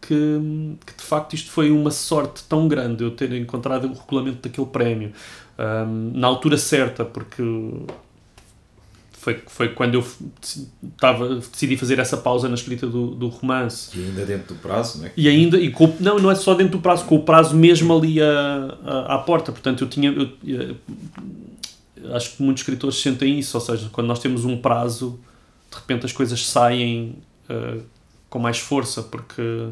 que, 0.00 0.40
que, 0.86 0.96
de 0.96 1.02
facto 1.02 1.34
isto 1.34 1.50
foi 1.50 1.70
uma 1.70 1.90
sorte 1.90 2.44
tão 2.44 2.66
grande 2.66 3.04
eu 3.04 3.10
ter 3.10 3.32
encontrado 3.32 3.86
o 3.88 3.92
regulamento 3.92 4.48
daquele 4.48 4.66
prémio 4.68 5.12
na 6.14 6.28
altura 6.28 6.56
certa, 6.56 7.04
porque 7.04 7.42
foi, 9.28 9.42
foi 9.46 9.68
quando 9.68 9.94
eu 9.94 10.06
estava, 10.82 11.36
decidi 11.36 11.76
fazer 11.76 11.98
essa 11.98 12.16
pausa 12.16 12.48
na 12.48 12.54
escrita 12.54 12.86
do, 12.86 13.14
do 13.14 13.28
romance. 13.28 13.90
E 13.98 14.04
ainda 14.04 14.24
dentro 14.24 14.54
do 14.54 14.60
prazo, 14.60 14.98
não 14.98 15.06
é? 15.06 15.12
E 15.16 15.28
ainda, 15.28 15.58
e 15.58 15.70
com, 15.70 15.94
não, 16.00 16.18
não 16.18 16.30
é 16.30 16.34
só 16.34 16.54
dentro 16.54 16.78
do 16.78 16.80
prazo, 16.80 17.04
com 17.04 17.16
o 17.16 17.22
prazo 17.22 17.54
mesmo 17.54 17.96
ali 17.96 18.22
à, 18.22 18.78
à, 18.84 19.14
à 19.16 19.18
porta. 19.18 19.52
Portanto, 19.52 19.84
eu 19.84 19.88
tinha. 19.88 20.10
Eu, 20.10 20.30
eu, 20.44 20.76
acho 22.14 22.36
que 22.36 22.42
muitos 22.42 22.62
escritores 22.62 23.00
sentem 23.00 23.38
isso, 23.38 23.56
ou 23.56 23.60
seja, 23.60 23.88
quando 23.92 24.06
nós 24.06 24.18
temos 24.18 24.44
um 24.44 24.56
prazo, 24.56 25.18
de 25.70 25.76
repente 25.76 26.06
as 26.06 26.12
coisas 26.12 26.46
saem 26.46 27.16
uh, 27.50 27.82
com 28.30 28.38
mais 28.38 28.58
força, 28.58 29.02
porque 29.02 29.68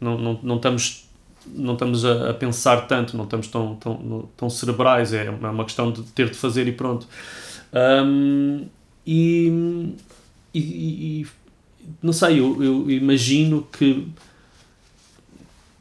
não, 0.00 0.18
não, 0.18 0.40
não 0.42 0.56
estamos 0.56 1.08
não 1.54 1.72
estamos 1.72 2.04
a, 2.04 2.30
a, 2.30 2.34
pensar 2.34 2.86
tanto, 2.86 3.16
não 3.16 3.24
estamos 3.24 3.46
tão, 3.46 3.74
tão, 3.76 4.28
tão 4.36 4.50
cerebrais, 4.50 5.14
é 5.14 5.30
uma 5.30 5.64
questão 5.64 5.90
de 5.90 6.02
ter 6.02 6.28
de 6.28 6.36
fazer 6.36 6.68
e 6.68 6.72
pronto. 6.72 7.06
Um, 7.72 8.66
e, 9.10 9.94
e, 10.52 11.22
e 11.22 11.26
não 12.02 12.12
sei, 12.12 12.38
eu, 12.38 12.62
eu, 12.62 12.90
imagino 12.90 13.66
que 13.72 14.06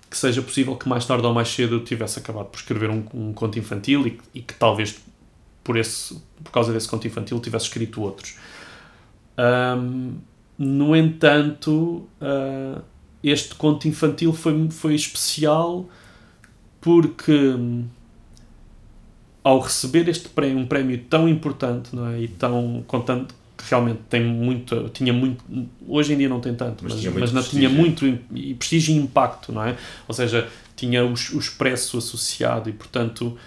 que 0.10 0.18
seja 0.18 0.42
possível 0.42 0.78
que 0.78 0.88
mais 0.88 1.06
tarde 1.06 1.28
ou 1.28 1.34
mais 1.34 1.50
cedo 1.50 1.76
eu 1.76 1.84
tivesse 1.84 2.18
acabado 2.18 2.46
por 2.46 2.58
escrever 2.58 2.90
um, 2.90 3.04
um 3.14 3.34
conto 3.34 3.60
infantil 3.60 4.08
e, 4.08 4.18
e, 4.34 4.42
que 4.42 4.54
talvez 4.54 4.98
por, 5.62 5.76
esse, 5.76 6.18
por 6.42 6.50
causa 6.54 6.72
desse 6.72 6.88
conto 6.88 7.06
infantil 7.06 7.42
tivesse 7.42 7.66
escrito 7.66 8.02
outros. 8.02 8.38
Um, 9.38 10.14
no 10.58 10.96
entanto, 10.96 12.08
uh, 12.22 12.82
este 13.22 13.56
conto 13.56 13.90
infantil 13.90 14.32
foi, 14.32 14.70
foi 14.72 14.96
especial 14.96 15.90
porque 16.80 17.54
ao 19.48 19.60
receber 19.62 20.10
este 20.10 20.28
prémio, 20.28 20.58
um 20.58 20.66
prémio 20.66 20.98
tão 21.10 21.30
importante 21.30 21.96
não 21.96 22.08
é? 22.08 22.20
e 22.20 22.28
tão 22.28 22.84
contando 22.86 23.34
que 23.58 23.64
realmente 23.70 24.02
tem 24.10 24.22
muito, 24.22 24.90
tinha 24.90 25.14
muito, 25.14 25.42
hoje 25.88 26.14
em 26.14 26.18
dia 26.18 26.28
não 26.28 26.42
tem 26.42 26.54
tanto, 26.54 26.84
mas, 26.84 26.94
mas, 26.94 27.02
tinha, 27.02 27.14
mas 27.14 27.32
muito 27.32 27.50
tinha 27.50 27.70
muito 27.70 28.06
e 28.36 28.54
prestígio 28.56 28.94
e 28.94 28.98
impacto, 28.98 29.54
não 29.54 29.64
é? 29.64 29.78
Ou 30.06 30.14
seja, 30.14 30.50
tinha 30.76 31.06
o, 31.06 31.12
o 31.12 31.40
expresso 31.40 31.98
associado 31.98 32.70
e 32.70 32.74
portanto 32.74 33.38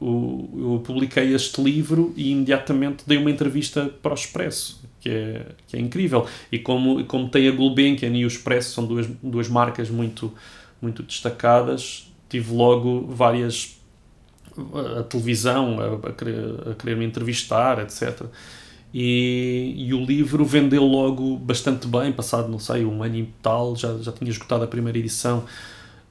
o, 0.00 0.48
eu 0.56 0.82
publiquei 0.84 1.34
este 1.34 1.60
livro 1.60 2.14
e 2.16 2.30
imediatamente 2.30 3.02
dei 3.04 3.18
uma 3.18 3.30
entrevista 3.30 3.90
para 4.00 4.12
o 4.12 4.14
Expresso, 4.14 4.80
que 5.00 5.08
é, 5.08 5.46
que 5.66 5.76
é 5.76 5.80
incrível. 5.80 6.24
E 6.52 6.60
como, 6.60 7.04
como 7.04 7.28
tem 7.28 7.48
a 7.48 7.50
Gulbenkian 7.50 8.16
e 8.16 8.24
o 8.24 8.28
Expresso, 8.28 8.74
são 8.74 8.86
duas, 8.86 9.08
duas 9.20 9.48
marcas 9.48 9.90
muito, 9.90 10.32
muito 10.80 11.02
destacadas, 11.02 12.12
tive 12.28 12.54
logo 12.54 13.06
várias 13.08 13.76
a 14.98 15.02
televisão 15.02 15.78
a, 15.80 16.08
a, 16.08 16.12
querer, 16.12 16.70
a 16.70 16.74
querer 16.74 16.96
me 16.96 17.04
entrevistar, 17.04 17.78
etc. 17.80 18.26
E, 18.98 19.74
e, 19.76 19.92
o 19.92 20.04
livro 20.04 20.44
vendeu 20.44 20.82
logo 20.82 21.36
bastante 21.36 21.86
bem, 21.86 22.12
passado, 22.12 22.48
não 22.48 22.58
sei, 22.58 22.84
um 22.84 23.02
ano 23.02 23.16
e 23.16 23.28
tal, 23.42 23.76
já, 23.76 23.94
já 23.98 24.10
tinha 24.10 24.30
esgotado 24.30 24.64
a 24.64 24.66
primeira 24.66 24.98
edição. 24.98 25.44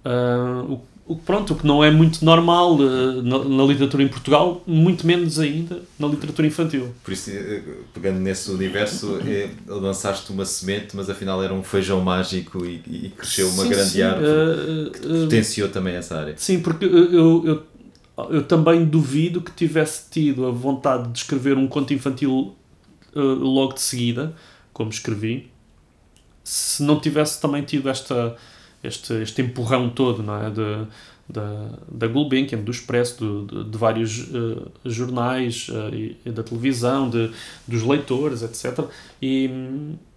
Uh, 0.05 0.73
o, 0.73 1.13
o, 1.13 1.15
pronto, 1.15 1.53
o 1.53 1.55
que 1.55 1.65
não 1.65 1.83
é 1.83 1.89
muito 1.89 2.23
normal 2.23 2.75
uh, 2.75 3.23
na, 3.23 3.43
na, 3.43 3.63
literatura 3.63 4.03
em 4.03 4.07
Portugal, 4.07 4.61
muito 4.67 5.07
menos 5.07 5.39
ainda 5.39 5.81
na 5.97 6.07
literatura 6.07 6.47
infantil. 6.47 6.93
Por 7.03 7.11
isso, 7.11 7.31
eh, 7.31 7.63
pegando 7.91 8.19
nesse 8.19 8.51
universo, 8.51 9.19
é, 9.25 9.49
lançaste 9.67 10.31
uma 10.31 10.45
semente, 10.45 10.95
mas 10.95 11.09
afinal 11.09 11.43
era 11.43 11.53
um 11.53 11.63
feijão 11.63 12.01
mágico 12.01 12.63
e, 12.65 12.83
e 12.85 13.13
cresceu 13.17 13.49
uma 13.49 13.63
sim, 13.63 13.69
grande 13.69 13.89
sim. 13.89 14.01
árvore 14.03 14.29
uh, 14.29 14.91
que 14.91 14.99
potenciou 14.99 15.69
também 15.69 15.95
essa 15.95 16.19
área. 16.19 16.35
Sim, 16.37 16.59
porque 16.59 16.85
eu, 16.85 17.43
eu 17.45 17.63
eu 18.29 18.43
também 18.43 18.85
duvido 18.85 19.41
que 19.41 19.51
tivesse 19.51 20.09
tido 20.09 20.45
a 20.47 20.51
vontade 20.51 21.09
de 21.11 21.17
escrever 21.19 21.57
um 21.57 21.67
conto 21.67 21.93
infantil 21.93 22.55
uh, 23.15 23.19
logo 23.19 23.73
de 23.73 23.81
seguida, 23.81 24.33
como 24.71 24.89
escrevi, 24.89 25.51
se 26.43 26.83
não 26.83 26.99
tivesse 26.99 27.41
também 27.41 27.63
tido 27.63 27.89
esta, 27.89 28.35
este, 28.83 29.13
este 29.13 29.41
empurrão 29.41 29.89
todo, 29.89 30.21
não 30.21 30.35
é? 30.41 30.49
De, 30.49 30.87
da, 31.27 31.71
da 31.91 32.07
Gulbenkian, 32.07 32.59
do 32.59 32.71
Expresso, 32.71 33.17
do, 33.17 33.63
de, 33.63 33.69
de, 33.71 33.77
vários 33.77 34.27
uh, 34.29 34.71
jornais 34.85 35.67
uh, 35.69 35.93
e, 35.93 36.17
e, 36.23 36.31
da 36.31 36.43
televisão, 36.43 37.09
de, 37.09 37.31
dos 37.67 37.81
leitores, 37.81 38.43
etc. 38.43 38.85
E, 39.19 39.49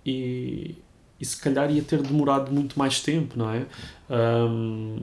e, 0.04 0.74
e, 1.18 1.24
se 1.24 1.40
calhar 1.40 1.70
ia 1.70 1.82
ter 1.82 2.02
demorado 2.02 2.52
muito 2.52 2.78
mais 2.78 3.00
tempo, 3.00 3.38
não 3.38 3.50
é? 3.50 3.66
Um, 4.10 4.98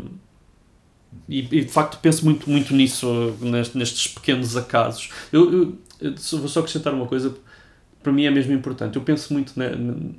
e, 1.28 1.40
e, 1.40 1.66
de 1.66 1.72
facto 1.72 2.00
penso 2.02 2.24
muito, 2.24 2.50
muito 2.50 2.74
nisso, 2.74 3.36
nestes 3.74 4.08
pequenos 4.08 4.56
acasos. 4.56 5.10
Eu, 5.32 5.52
eu, 5.52 5.78
eu 6.02 6.40
vou 6.40 6.48
só 6.48 6.60
acrescentar 6.60 6.94
uma 6.94 7.08
coisa, 7.08 7.36
para 8.04 8.12
mim 8.12 8.26
é 8.26 8.32
mesmo 8.32 8.54
importante. 8.54 8.96
Eu 8.96 9.02
penso 9.02 9.34
muito 9.34 9.54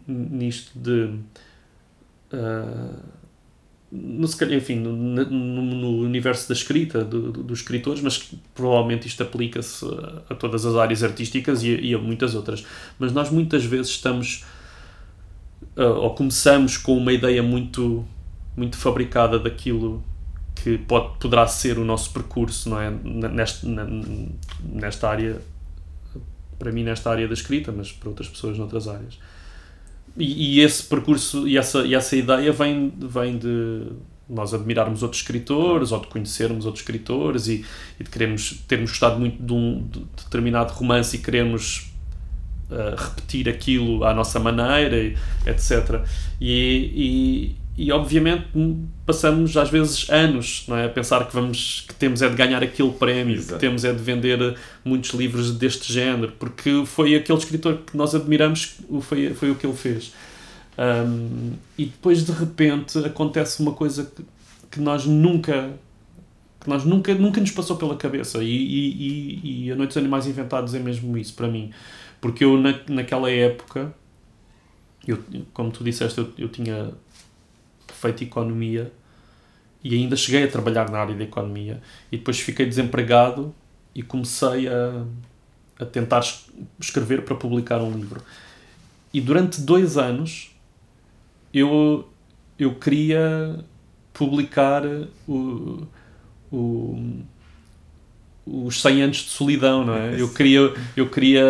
nisto 0.07 0.73
de. 0.77 1.11
Uh, 2.33 3.17
no, 3.91 4.27
enfim, 4.53 4.77
no, 4.81 4.93
no, 4.93 5.25
no, 5.25 6.01
universo 6.01 6.49
da 6.49 6.55
escrita, 6.55 7.05
do, 7.05 7.31
do, 7.31 7.43
dos 7.45 7.61
escritores, 7.61 8.03
mas 8.03 8.31
provavelmente 8.53 9.07
isto 9.07 9.23
aplica-se 9.23 9.85
a, 9.85 10.23
a, 10.31 10.35
todas 10.35 10.67
as 10.67 10.75
áreas 10.75 11.05
artísticas 11.05 11.63
e 11.63 11.69
e 11.69 11.95
a, 11.95 11.99
muitas 11.99 12.35
outras. 12.35 12.67
Mas 12.99 13.13
nós 13.13 13.31
muitas 13.31 13.65
vezes 13.65 13.93
estamos, 13.93 14.45
uh, 15.77 15.83
ou 15.83 16.15
começamos 16.17 16.77
com 16.77 16.97
uma 16.99 17.13
ideia 17.13 17.45
muito, 17.45 18.05
muito 18.57 18.77
fabricada 18.77 19.39
daquilo 19.39 20.03
que 20.63 20.79
pode, 20.79 21.19
poderá 21.19 21.47
ser 21.47 21.79
o 21.79 21.85
nosso 21.85 22.13
percurso, 22.13 22.69
não 22.69 22.81
é? 22.81 22.91
Neste, 22.91 23.67
nesta 24.65 25.09
área, 25.09 25.41
para 26.59 26.73
mim, 26.73 26.83
nesta 26.83 27.11
área 27.11 27.29
da 27.29 27.35
escrita, 27.35 27.71
mas 27.71 27.93
para 27.93 28.09
outras 28.09 28.29
pessoas 28.29 28.59
noutras 28.59 28.89
áreas 28.89 29.19
e, 30.17 30.59
e, 30.59 30.61
esse 30.61 30.83
percurso 30.85 31.47
e 31.47 31.59
essa, 31.59 31.85
e 31.85 31.95
essa 31.95 32.17
ideia 32.17 32.53
vem, 32.53 32.93
vem 32.97 33.39
de 33.39 33.87
nós 34.29 34.55
admirarmos 34.55 35.03
outros 35.03 35.21
escritores 35.21 35.93
ou 35.93 36.01
de 36.01 36.09
conhecermos 36.09 36.65
outros 36.65 36.83
escritores 36.83 37.47
e, 37.49 37.65
e 38.01 38.05
de 38.05 38.11
queremos 38.11 38.65
termos 38.67 38.91
gostado 38.91 39.21
muito 39.21 39.41
de 39.41 39.53
um 39.53 39.87
de 39.87 40.01
determinado 40.17 40.73
romance 40.73 41.17
e 41.17 41.19
queremos 41.21 41.93
uh, 42.71 42.97
repetir 42.97 43.49
aquilo 43.49 44.05
à 44.05 44.13
nossa 44.13 44.41
maneira, 44.41 45.15
etc. 45.47 46.03
E, 46.41 46.93
e 46.95 47.57
obviamente 47.93 48.47
passamos 49.05 49.55
às 49.57 49.69
vezes 49.69 50.09
anos 50.09 50.65
não 50.67 50.77
é? 50.77 50.87
a 50.87 50.89
pensar 50.89 51.27
que 51.27 51.35
vamos 51.35 51.85
que 51.87 51.95
temos 51.95 52.23
é 52.23 52.29
de 52.29 52.35
ganhar 52.35 52.63
aquele 52.63 52.91
prémio 52.93 53.37
Exato. 53.37 53.55
que 53.55 53.61
temos 53.61 53.85
é 53.85 53.93
de 53.93 54.03
vender 54.03 54.57
muitos 54.83 55.11
livros 55.11 55.53
deste 55.53 55.93
género 55.93 56.33
porque 56.39 56.85
foi 56.87 57.15
aquele 57.15 57.39
escritor 57.39 57.79
que 57.87 57.95
nós 57.95 58.15
admiramos 58.15 58.77
foi, 59.03 59.35
foi 59.35 59.51
o 59.51 59.55
que 59.55 59.67
ele 59.67 59.77
fez 59.77 60.15
um, 60.79 61.53
e 61.77 61.85
depois 61.85 62.25
de 62.25 62.33
repente 62.33 62.99
acontece 62.99 63.61
uma 63.61 63.73
coisa 63.73 64.05
que, 64.05 64.25
que 64.71 64.81
nós 64.81 65.05
nunca 65.05 65.71
que 66.59 66.71
nós 66.71 66.83
nunca 66.83 67.15
nunca 67.15 67.43
nos 67.43 67.51
passou 67.51 67.77
pela 67.77 67.95
cabeça 67.95 68.43
e, 68.43 68.49
e, 68.49 69.43
e, 69.45 69.67
e 69.67 69.73
a 69.73 69.77
Noite 69.77 69.89
dos 69.89 69.99
Animais 69.99 70.27
Inventados 70.27 70.75
é 70.75 70.79
mesmo 70.79 71.17
isso 71.19 71.35
para 71.35 71.47
mim 71.47 71.71
porque 72.23 72.43
eu 72.43 72.57
na, 72.57 72.75
naquela 72.89 73.31
época 73.31 73.95
eu, 75.07 75.19
como 75.53 75.71
tu 75.71 75.85
disseste 75.85 76.19
eu, 76.19 76.33
eu 76.39 76.49
tinha 76.49 76.93
feito 77.97 78.23
economia 78.23 78.93
e 79.83 79.95
ainda 79.95 80.17
cheguei 80.17 80.45
a 80.45 80.49
trabalhar 80.49 80.91
na 80.91 80.99
área 80.99 81.15
da 81.15 81.25
economia 81.25 81.81
e 82.11 82.17
depois 82.17 82.41
fiquei 82.41 82.67
desempregado 82.67 83.55
e 83.95 84.03
comecei 84.03 84.69
a, 84.69 85.05
a 85.79 85.85
tentar 85.85 86.23
escrever 86.79 87.23
para 87.23 87.35
publicar 87.35 87.81
um 87.81 87.93
livro. 87.93 88.21
E 89.13 89.21
durante 89.21 89.61
dois 89.61 89.97
anos 89.97 90.51
eu, 91.53 92.09
eu 92.59 92.75
queria 92.75 93.65
publicar 94.13 94.83
o, 95.29 95.87
o, 96.53 97.23
os 98.47 98.81
100 98.81 99.03
anos 99.03 99.17
de 99.19 99.31
solidão, 99.31 99.85
não 99.85 99.95
é? 99.95 100.17
Eu 100.21 100.29
queria, 100.33 100.73
eu 100.97 101.09
queria, 101.09 101.45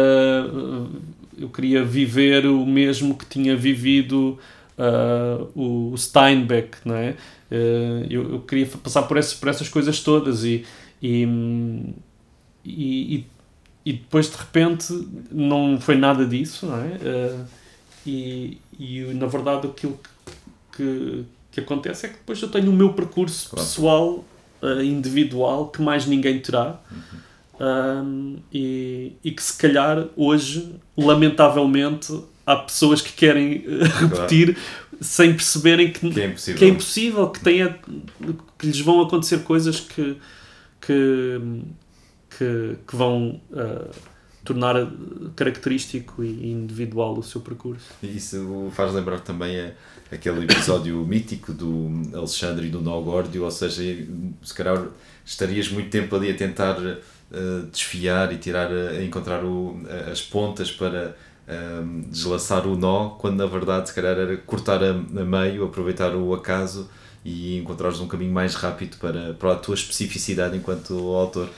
eu 1.38 1.48
queria 1.48 1.84
viver 1.84 2.46
o 2.46 2.64
mesmo 2.66 3.16
que 3.16 3.26
tinha 3.26 3.56
vivido 3.56 4.38
uh, 4.78 5.50
o 5.54 5.96
Steinbeck, 5.96 6.78
não 6.84 6.96
é? 6.96 7.16
Uh, 7.50 8.06
eu, 8.10 8.32
eu, 8.32 8.40
queria 8.40 8.66
passar 8.66 9.02
por, 9.02 9.16
esse, 9.16 9.36
por 9.36 9.48
essas 9.48 9.68
coisas 9.68 10.00
todas 10.00 10.44
e, 10.44 10.64
e, 11.02 11.24
e, 12.64 13.26
e, 13.84 13.92
depois 13.92 14.30
de 14.30 14.36
repente 14.36 14.92
não 15.30 15.80
foi 15.80 15.96
nada 15.96 16.26
disso, 16.26 16.66
não 16.66 16.78
é? 16.78 16.86
Uh, 16.86 17.46
e, 18.06 18.60
e 18.78 19.00
na 19.14 19.26
verdade 19.26 19.66
aquilo 19.66 19.98
que, 19.98 20.76
que, 20.76 21.24
que, 21.52 21.60
acontece 21.60 22.06
é 22.06 22.08
que 22.10 22.16
depois 22.16 22.40
eu 22.40 22.48
tenho 22.48 22.70
o 22.70 22.74
meu 22.74 22.92
percurso 22.92 23.50
pessoal, 23.54 24.24
uh, 24.62 24.82
individual, 24.82 25.68
que 25.68 25.80
mais 25.82 26.06
ninguém 26.06 26.40
terá. 26.40 26.80
Uhum. 26.90 27.26
Um, 27.58 28.36
e, 28.52 29.14
e 29.24 29.30
que 29.30 29.42
se 29.42 29.56
calhar 29.56 30.08
hoje, 30.14 30.74
lamentavelmente, 30.94 32.12
há 32.46 32.56
pessoas 32.56 33.02
que 33.02 33.12
querem 33.12 33.64
eh, 33.66 33.84
repetir 34.00 34.54
claro. 34.54 34.98
sem 35.00 35.32
perceberem 35.34 35.90
que, 35.90 36.08
que, 36.08 36.20
é 36.20 36.26
impossível, 36.26 36.58
que, 36.58 36.64
é 36.64 36.68
impossível, 36.68 37.30
que, 37.30 37.40
tenha, 37.40 37.78
que 38.56 38.66
lhes 38.66 38.80
vão 38.80 39.02
acontecer 39.02 39.42
coisas 39.42 39.80
que, 39.80 40.16
que, 40.80 41.40
que, 42.30 42.76
que 42.86 42.96
vão 42.96 43.40
uh, 43.50 43.90
tornar 44.44 44.76
característico 45.34 46.22
e 46.22 46.52
individual 46.52 47.18
o 47.18 47.22
seu 47.22 47.40
percurso. 47.40 47.86
Isso 48.00 48.70
faz 48.72 48.94
lembrar 48.94 49.18
também 49.20 49.60
a, 49.60 49.72
aquele 50.12 50.44
episódio 50.44 50.96
mítico 51.04 51.52
do 51.52 52.16
Alexandre 52.16 52.68
e 52.68 52.70
do 52.70 52.80
Nogórdio, 52.80 53.42
ou 53.42 53.50
seja, 53.50 53.82
se 54.42 54.54
calhar 54.54 54.86
estarias 55.24 55.68
muito 55.68 55.90
tempo 55.90 56.14
ali 56.14 56.30
a 56.30 56.34
tentar 56.34 56.78
uh, 56.78 57.66
desfiar 57.72 58.32
e 58.32 58.38
tirar, 58.38 58.70
a 58.70 59.02
encontrar 59.02 59.44
o, 59.44 59.80
as 60.12 60.22
pontas 60.22 60.70
para 60.70 61.16
um, 61.48 62.02
deslaçar 62.10 62.66
o 62.66 62.76
nó, 62.76 63.10
quando 63.10 63.36
na 63.36 63.46
verdade 63.46 63.88
se 63.88 63.94
calhar 63.94 64.18
era 64.18 64.36
cortar 64.38 64.82
a, 64.82 64.90
a 64.90 65.24
meio, 65.24 65.64
aproveitar 65.64 66.14
o 66.14 66.34
acaso 66.34 66.88
e 67.24 67.58
encontrares 67.58 68.00
um 68.00 68.06
caminho 68.06 68.32
mais 68.32 68.54
rápido 68.54 68.96
para, 68.98 69.34
para 69.34 69.52
a 69.52 69.56
tua 69.56 69.74
especificidade 69.74 70.56
enquanto 70.56 70.94
autor. 70.94 71.48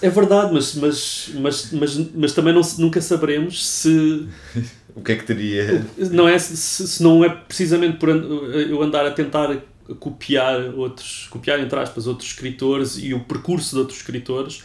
É 0.00 0.10
verdade, 0.10 0.52
mas, 0.52 0.74
mas, 0.74 1.30
mas, 1.34 1.72
mas, 1.72 1.96
mas 2.14 2.32
também 2.32 2.52
não, 2.52 2.62
nunca 2.78 3.00
saberemos 3.00 3.64
se. 3.64 4.26
o 4.96 5.00
que 5.00 5.12
é 5.12 5.16
que 5.16 5.24
teria. 5.24 5.86
Não 6.10 6.28
é, 6.28 6.38
se, 6.38 6.88
se 6.88 7.02
não 7.02 7.24
é 7.24 7.28
precisamente 7.28 7.98
por 7.98 8.08
eu 8.08 8.82
andar 8.82 9.06
a 9.06 9.10
tentar 9.10 9.56
copiar 10.00 10.60
outros, 10.74 11.28
copiar 11.30 11.60
entre 11.60 11.78
aspas, 11.78 12.06
outros 12.06 12.30
escritores 12.30 12.96
e 12.98 13.14
o 13.14 13.20
percurso 13.20 13.74
de 13.74 13.80
outros 13.80 13.98
escritores 13.98 14.64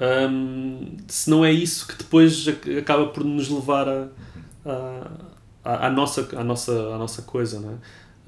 um, 0.00 0.96
se 1.06 1.28
não 1.28 1.44
é 1.44 1.52
isso 1.52 1.86
que 1.86 1.96
depois 1.96 2.46
acaba 2.78 3.06
por 3.06 3.22
nos 3.22 3.50
levar 3.50 3.86
a, 3.86 4.08
a, 5.62 5.86
a, 5.88 5.90
nossa, 5.90 6.26
a, 6.36 6.42
nossa, 6.42 6.72
a 6.72 6.96
nossa 6.98 7.22
coisa, 7.22 7.60
não 7.60 7.72
é? 7.72 7.74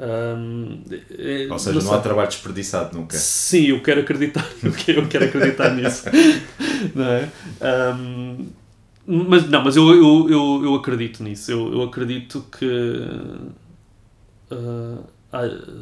Um, 0.04 0.82
é, 1.16 1.46
Ou 1.50 1.58
seja, 1.58 1.78
não, 1.78 1.86
não 1.86 1.94
há 1.94 2.00
trabalho 2.00 2.28
desperdiçado 2.28 2.96
nunca. 2.96 3.16
Sim, 3.16 3.66
eu 3.66 3.82
quero 3.82 4.00
acreditar, 4.00 4.46
eu 4.62 5.08
quero 5.08 5.24
acreditar 5.24 5.74
nisso. 5.74 6.04
não 6.94 7.06
é? 7.06 7.30
Um, 7.94 8.48
mas 9.06 9.48
não, 9.48 9.64
mas 9.64 9.76
eu, 9.76 9.88
eu, 9.90 10.30
eu, 10.30 10.60
eu 10.64 10.74
acredito 10.74 11.22
nisso. 11.22 11.50
Eu, 11.50 11.72
eu 11.72 11.82
acredito 11.82 12.44
que 12.58 12.66
uh, 14.50 15.04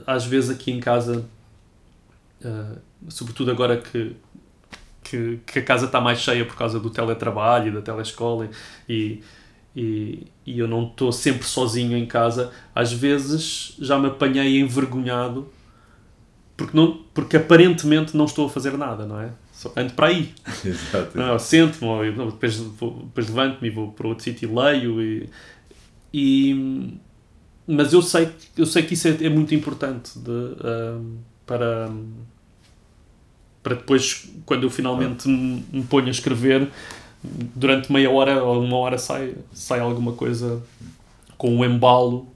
às 0.06 0.24
vezes 0.24 0.50
aqui 0.50 0.70
em 0.70 0.80
casa, 0.80 1.24
uh, 2.44 2.78
sobretudo 3.08 3.50
agora 3.50 3.76
que 3.76 4.14
que, 5.10 5.40
que 5.44 5.58
a 5.58 5.62
casa 5.62 5.86
está 5.86 6.00
mais 6.00 6.20
cheia 6.20 6.44
por 6.44 6.54
causa 6.54 6.78
do 6.78 6.88
teletrabalho 6.88 7.68
e 7.68 7.70
da 7.72 7.82
telescola 7.82 8.48
e, 8.88 9.20
e, 9.74 10.26
e 10.46 10.58
eu 10.58 10.68
não 10.68 10.86
estou 10.86 11.10
sempre 11.10 11.46
sozinho 11.46 11.96
em 11.96 12.06
casa. 12.06 12.52
Às 12.72 12.92
vezes 12.92 13.74
já 13.80 13.98
me 13.98 14.06
apanhei 14.06 14.60
envergonhado 14.60 15.48
porque, 16.56 16.76
não, 16.76 17.02
porque 17.12 17.36
aparentemente 17.38 18.16
não 18.16 18.26
estou 18.26 18.46
a 18.46 18.50
fazer 18.50 18.76
nada, 18.78 19.04
não 19.04 19.18
é? 19.18 19.30
Só 19.52 19.72
ando 19.76 19.94
para 19.94 20.08
aí. 20.08 20.32
Exato. 20.64 21.18
Não, 21.18 21.38
sento-me, 21.38 22.12
depois, 22.12 22.60
depois 22.60 23.28
levanto-me 23.28 23.68
e 23.68 23.70
vou 23.70 23.92
para 23.92 24.06
outro 24.06 24.22
sítio 24.22 24.48
e 24.48 24.54
leio. 24.54 25.02
E, 25.02 25.28
e, 26.12 26.98
mas 27.66 27.92
eu 27.92 28.02
sei, 28.02 28.30
eu 28.56 28.66
sei 28.66 28.82
que 28.82 28.94
isso 28.94 29.08
é, 29.08 29.24
é 29.24 29.28
muito 29.28 29.54
importante 29.54 30.18
de, 30.18 30.30
um, 30.30 31.16
para 31.46 31.90
para 33.62 33.74
depois, 33.74 34.26
quando 34.50 34.64
eu 34.64 34.70
finalmente 34.70 35.28
me, 35.28 35.64
me 35.72 35.82
ponho 35.84 36.08
a 36.08 36.10
escrever, 36.10 36.68
durante 37.22 37.92
meia 37.92 38.10
hora 38.10 38.42
ou 38.42 38.64
uma 38.64 38.78
hora 38.78 38.98
sai, 38.98 39.36
sai 39.52 39.78
alguma 39.78 40.10
coisa 40.10 40.60
com 41.38 41.54
um 41.54 41.64
embalo 41.64 42.26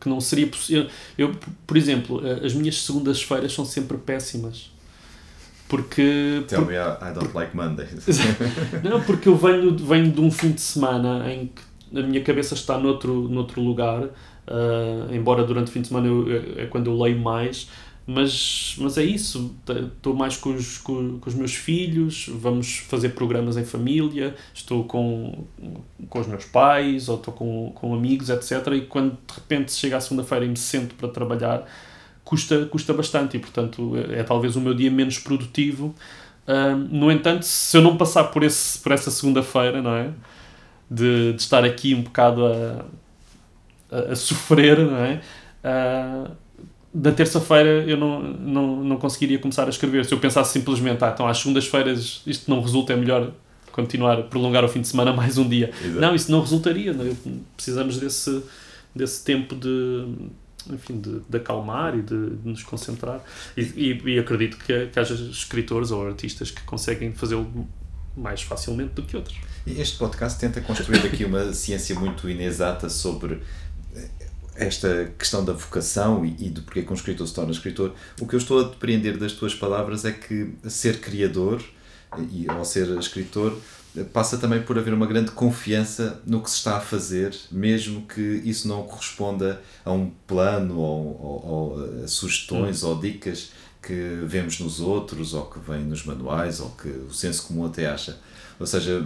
que 0.00 0.08
não 0.08 0.20
seria 0.20 0.46
possível. 0.46 0.86
Eu, 1.18 1.34
por 1.66 1.76
exemplo, 1.76 2.22
as 2.44 2.54
minhas 2.54 2.80
segundas-feiras 2.80 3.52
são 3.52 3.64
sempre 3.64 3.98
péssimas. 3.98 4.70
Porque. 5.68 6.44
Tell 6.46 6.60
por, 6.60 6.68
me 6.68 6.76
I 6.76 7.12
don't 7.12 7.34
like 7.34 7.56
Mondays. 7.56 8.06
não, 8.84 9.00
porque 9.02 9.28
eu 9.28 9.36
venho, 9.36 9.76
venho 9.76 10.12
de 10.12 10.20
um 10.20 10.30
fim 10.30 10.52
de 10.52 10.60
semana 10.60 11.28
em 11.28 11.48
que 11.48 11.98
a 11.98 12.02
minha 12.04 12.22
cabeça 12.22 12.54
está 12.54 12.78
noutro, 12.78 13.28
noutro 13.28 13.60
lugar. 13.60 14.04
uh, 14.04 15.12
embora 15.12 15.42
durante 15.42 15.70
o 15.70 15.72
fim 15.72 15.80
de 15.80 15.88
semana 15.88 16.06
eu, 16.06 16.24
é, 16.30 16.62
é 16.62 16.66
quando 16.66 16.88
eu 16.88 16.96
leio 16.96 17.18
mais, 17.18 17.68
mas, 18.10 18.74
mas 18.78 18.96
é 18.96 19.02
isso, 19.02 19.54
estou 19.68 20.14
mais 20.14 20.34
com 20.34 20.54
os, 20.54 20.78
com, 20.78 21.18
com, 21.18 21.28
os 21.28 21.34
meus 21.34 21.54
filhos, 21.54 22.26
vamos 22.26 22.78
fazer 22.78 23.10
programas 23.10 23.58
em 23.58 23.66
família, 23.66 24.34
estou 24.54 24.84
com, 24.84 25.44
com 26.08 26.18
os 26.18 26.26
meus 26.26 26.46
pais 26.46 27.10
ou 27.10 27.16
estou 27.16 27.34
com, 27.34 27.70
com 27.74 27.94
amigos, 27.94 28.30
etc. 28.30 28.66
E 28.72 28.80
quando 28.86 29.10
de 29.10 29.34
repente 29.34 29.72
chega 29.72 29.98
a 29.98 30.00
segunda-feira 30.00 30.46
e 30.46 30.48
me 30.48 30.56
sento 30.56 30.94
para 30.94 31.06
trabalhar, 31.08 31.66
custa, 32.24 32.64
custa 32.64 32.94
bastante 32.94 33.36
e, 33.36 33.40
portanto, 33.40 33.92
é, 34.10 34.22
talvez 34.22 34.56
o 34.56 34.60
meu 34.62 34.72
dia 34.72 34.90
menos 34.90 35.18
produtivo. 35.18 35.94
Uh, 36.46 36.76
no 36.90 37.12
entanto, 37.12 37.44
se 37.44 37.76
eu 37.76 37.82
não 37.82 37.98
passar 37.98 38.24
por, 38.24 38.42
esse, 38.42 38.78
por 38.78 38.90
essa 38.90 39.10
segunda-feira, 39.10 39.82
não 39.82 39.94
é? 39.94 40.12
De, 40.90 41.34
de 41.34 41.42
estar 41.42 41.62
aqui 41.62 41.94
um 41.94 42.00
bocado 42.00 42.46
a, 42.46 42.86
a, 43.92 44.12
a 44.12 44.16
sofrer, 44.16 44.78
não 44.78 44.96
é? 44.96 45.20
Uh, 45.62 46.47
da 46.98 47.12
terça-feira 47.12 47.84
eu 47.86 47.96
não, 47.96 48.20
não, 48.22 48.84
não 48.84 48.96
conseguiria 48.96 49.38
começar 49.38 49.66
a 49.66 49.70
escrever. 49.70 50.04
Se 50.04 50.12
eu 50.12 50.18
pensasse 50.18 50.52
simplesmente, 50.52 51.04
ah, 51.04 51.12
então 51.14 51.28
às 51.28 51.38
segundas-feiras 51.38 52.22
isto 52.26 52.50
não 52.50 52.60
resulta, 52.60 52.92
é 52.92 52.96
melhor 52.96 53.30
continuar 53.70 54.18
a 54.18 54.22
prolongar 54.22 54.64
o 54.64 54.68
fim 54.68 54.80
de 54.80 54.88
semana 54.88 55.12
mais 55.14 55.38
um 55.38 55.48
dia. 55.48 55.70
Exato. 55.80 56.00
Não, 56.00 56.14
isso 56.14 56.30
não 56.30 56.40
resultaria. 56.40 56.92
Não? 56.92 57.06
É? 57.06 57.12
Precisamos 57.56 57.98
desse, 57.98 58.42
desse 58.94 59.24
tempo 59.24 59.54
de, 59.54 60.08
enfim, 60.70 61.00
de, 61.00 61.20
de 61.20 61.36
acalmar 61.36 61.96
e 61.96 62.02
de, 62.02 62.30
de 62.30 62.48
nos 62.48 62.64
concentrar. 62.64 63.22
E, 63.56 63.62
e, 63.62 64.14
e 64.14 64.18
acredito 64.18 64.56
que, 64.58 64.86
que 64.86 64.98
haja 64.98 65.14
escritores 65.14 65.92
ou 65.92 66.04
artistas 66.04 66.50
que 66.50 66.62
conseguem 66.62 67.12
fazê-lo 67.12 67.68
mais 68.16 68.42
facilmente 68.42 68.94
do 68.94 69.02
que 69.02 69.16
outros. 69.16 69.38
Este 69.64 69.96
podcast 69.96 70.40
tenta 70.40 70.60
construir 70.60 71.06
aqui 71.06 71.24
uma 71.24 71.52
ciência 71.52 71.96
muito 71.96 72.28
inexata 72.28 72.88
sobre 72.88 73.40
esta 74.58 75.12
questão 75.16 75.44
da 75.44 75.52
vocação 75.52 76.24
e, 76.24 76.46
e 76.46 76.50
do 76.50 76.62
porquê 76.62 76.82
que 76.82 76.90
um 76.90 76.94
escritor 76.94 77.26
se 77.26 77.34
torna 77.34 77.52
escritor, 77.52 77.94
o 78.20 78.26
que 78.26 78.34
eu 78.34 78.38
estou 78.38 78.60
a 78.60 78.68
depreender 78.68 79.16
das 79.16 79.32
tuas 79.32 79.54
palavras 79.54 80.04
é 80.04 80.12
que 80.12 80.52
ser 80.68 81.00
criador 81.00 81.62
e 82.30 82.48
ao 82.48 82.64
ser 82.64 82.88
escritor 82.98 83.56
passa 84.12 84.36
também 84.38 84.62
por 84.62 84.78
haver 84.78 84.92
uma 84.92 85.06
grande 85.06 85.30
confiança 85.30 86.20
no 86.26 86.42
que 86.42 86.50
se 86.50 86.56
está 86.56 86.76
a 86.76 86.80
fazer, 86.80 87.34
mesmo 87.50 88.02
que 88.02 88.20
isso 88.44 88.68
não 88.68 88.82
corresponda 88.82 89.60
a 89.84 89.92
um 89.92 90.10
plano 90.26 90.78
ou, 90.78 91.20
ou, 91.20 91.46
ou 91.46 92.04
a 92.04 92.08
sugestões 92.08 92.82
hum. 92.82 92.88
ou 92.88 93.00
dicas 93.00 93.50
que 93.82 94.20
vemos 94.24 94.58
nos 94.60 94.80
outros 94.80 95.34
ou 95.34 95.46
que 95.46 95.58
vêm 95.58 95.84
nos 95.84 96.04
manuais 96.04 96.60
ou 96.60 96.70
que 96.70 96.88
o 96.88 97.12
senso 97.12 97.44
comum 97.44 97.64
até 97.64 97.86
acha. 97.86 98.18
Ou 98.58 98.66
seja, 98.66 99.02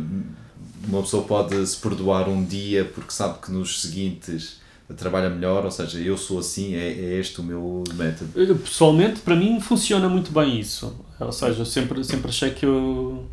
uma 0.89 1.03
pessoa 1.03 1.25
pode 1.25 1.67
se 1.67 1.77
perdoar 1.77 2.29
um 2.29 2.45
dia 2.45 2.85
porque 2.85 3.13
sabe 3.13 3.39
que 3.41 3.53
nos 3.53 3.83
seguintes 3.83 4.62
trabalha 4.97 5.31
melhor, 5.31 5.65
ou 5.65 5.71
seja, 5.71 5.99
eu 5.99 6.17
sou 6.17 6.39
assim, 6.39 6.75
é, 6.75 6.89
é 6.89 7.19
este 7.19 7.41
o 7.41 7.45
meu 7.45 7.83
método? 7.95 8.57
Pessoalmente, 8.57 9.21
para 9.21 9.35
mim, 9.35 9.59
funciona 9.61 10.09
muito 10.09 10.31
bem 10.33 10.59
isso. 10.61 10.95
Ou 11.19 11.33
seja, 11.33 11.61
eu 11.61 11.67
sempre, 11.67 12.03
sempre 12.05 12.29
achei 12.29 12.51
que 12.51 12.67
eu, 12.67 13.25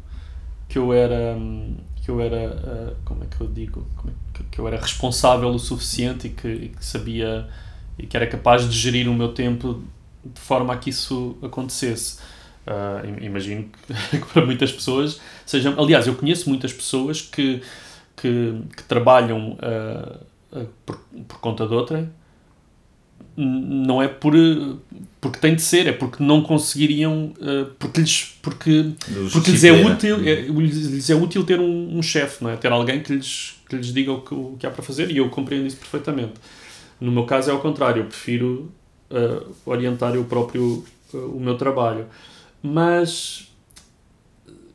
que 0.68 0.78
eu 0.78 0.94
era, 0.94 1.36
que 2.04 2.10
eu 2.10 2.22
era, 2.22 2.38
eh, 2.38 2.94
como 3.04 3.24
é 3.24 3.28
que 3.28 3.42
eu 3.42 3.48
digo, 3.48 3.86
é 4.40 4.44
que 4.50 4.60
eu 4.60 4.68
era 4.68 4.80
responsável 4.80 5.50
o 5.50 5.60
suficiente 5.60 6.28
e 6.28 6.30
que, 6.30 6.48
e 6.48 6.70
que 6.70 6.86
sabia 6.86 7.48
e 7.98 8.08
que 8.08 8.16
era 8.16 8.26
capaz 8.26 8.68
de 8.68 8.76
gerir 8.78 9.10
o 9.10 9.14
meu 9.14 9.34
tempo 9.34 9.84
de 10.24 10.40
forma 10.40 10.74
a 10.74 10.78
que 10.78 10.90
isso 10.90 11.38
acontecesse. 11.42 12.18
Uh, 12.66 13.24
imagino 13.24 13.66
que, 13.66 13.94
que, 14.20 14.26
para 14.34 14.46
muitas 14.46 14.72
pessoas 14.72 15.20
seja. 15.46 15.74
Aliás, 15.78 16.08
eu 16.08 16.16
conheço 16.16 16.50
muitas 16.50 16.72
pessoas 16.72 17.22
que, 17.22 17.62
que, 18.16 18.62
que 18.76 18.84
trabalham 18.84 19.54
uh, 19.54 20.26
por, 20.86 20.98
por 21.28 21.40
conta 21.40 21.68
de 21.68 21.74
outra, 21.74 22.12
não 23.36 24.02
é 24.02 24.08
por 24.08 24.34
porque 25.22 25.40
tem 25.40 25.56
de 25.56 25.62
ser, 25.62 25.88
é 25.88 25.92
porque 25.92 26.24
não 26.24 26.42
conseguiriam, 26.42 27.34
eh, 27.42 27.68
porque 27.78 28.02
lhes, 28.02 28.38
porque, 28.42 28.94
porque 29.32 29.52
lhes 29.52 29.64
é 29.64 29.72
útil, 29.72 30.16
é, 30.26 30.42
lhes 30.42 31.10
é 31.10 31.16
útil 31.16 31.44
ter 31.46 31.60
um, 31.60 31.98
um 31.98 32.02
chefe, 32.02 32.44
não 32.44 32.50
é? 32.50 32.56
ter 32.56 32.72
alguém 32.72 33.02
que 33.02 33.14
lhes, 33.14 33.62
que 33.68 33.76
lhes 33.76 33.94
diga 33.94 34.14
o 34.14 34.22
que, 34.22 34.34
o 34.34 34.56
que 34.58 34.66
há 34.66 34.72
para 34.72 34.82
fazer 34.82 35.12
e 35.12 35.18
eu 35.18 35.30
compreendo 35.30 35.68
isso 35.68 35.78
perfeitamente. 35.78 36.34
No 37.00 37.12
meu 37.12 37.26
caso 37.26 37.50
é 37.50 37.54
ao 37.54 37.60
contrário, 37.60 38.02
eu 38.02 38.06
prefiro 38.06 38.72
uh, 39.10 39.54
orientar 39.66 40.16
eu 40.16 40.24
próprio 40.26 40.86
uh, 41.14 41.18
o 41.18 41.40
meu 41.40 41.58
trabalho. 41.58 42.06
Mas 42.62 43.49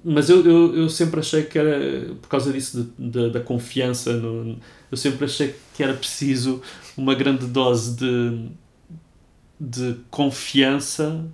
mas 0.04 0.28
eu, 0.28 0.44
eu, 0.44 0.76
eu 0.76 0.88
sempre 0.90 1.20
achei 1.20 1.44
que 1.44 1.58
era, 1.58 2.14
por 2.20 2.28
causa 2.28 2.52
disso, 2.52 2.92
de, 2.98 3.10
de, 3.10 3.30
da 3.30 3.40
confiança, 3.40 4.12
no, 4.12 4.58
eu 4.90 4.96
sempre 4.98 5.24
achei 5.24 5.54
que 5.74 5.82
era 5.82 5.94
preciso 5.94 6.60
uma 6.94 7.14
grande 7.14 7.46
dose 7.46 7.96
de, 7.96 8.48
de 9.58 9.96
confiança, 10.10 11.24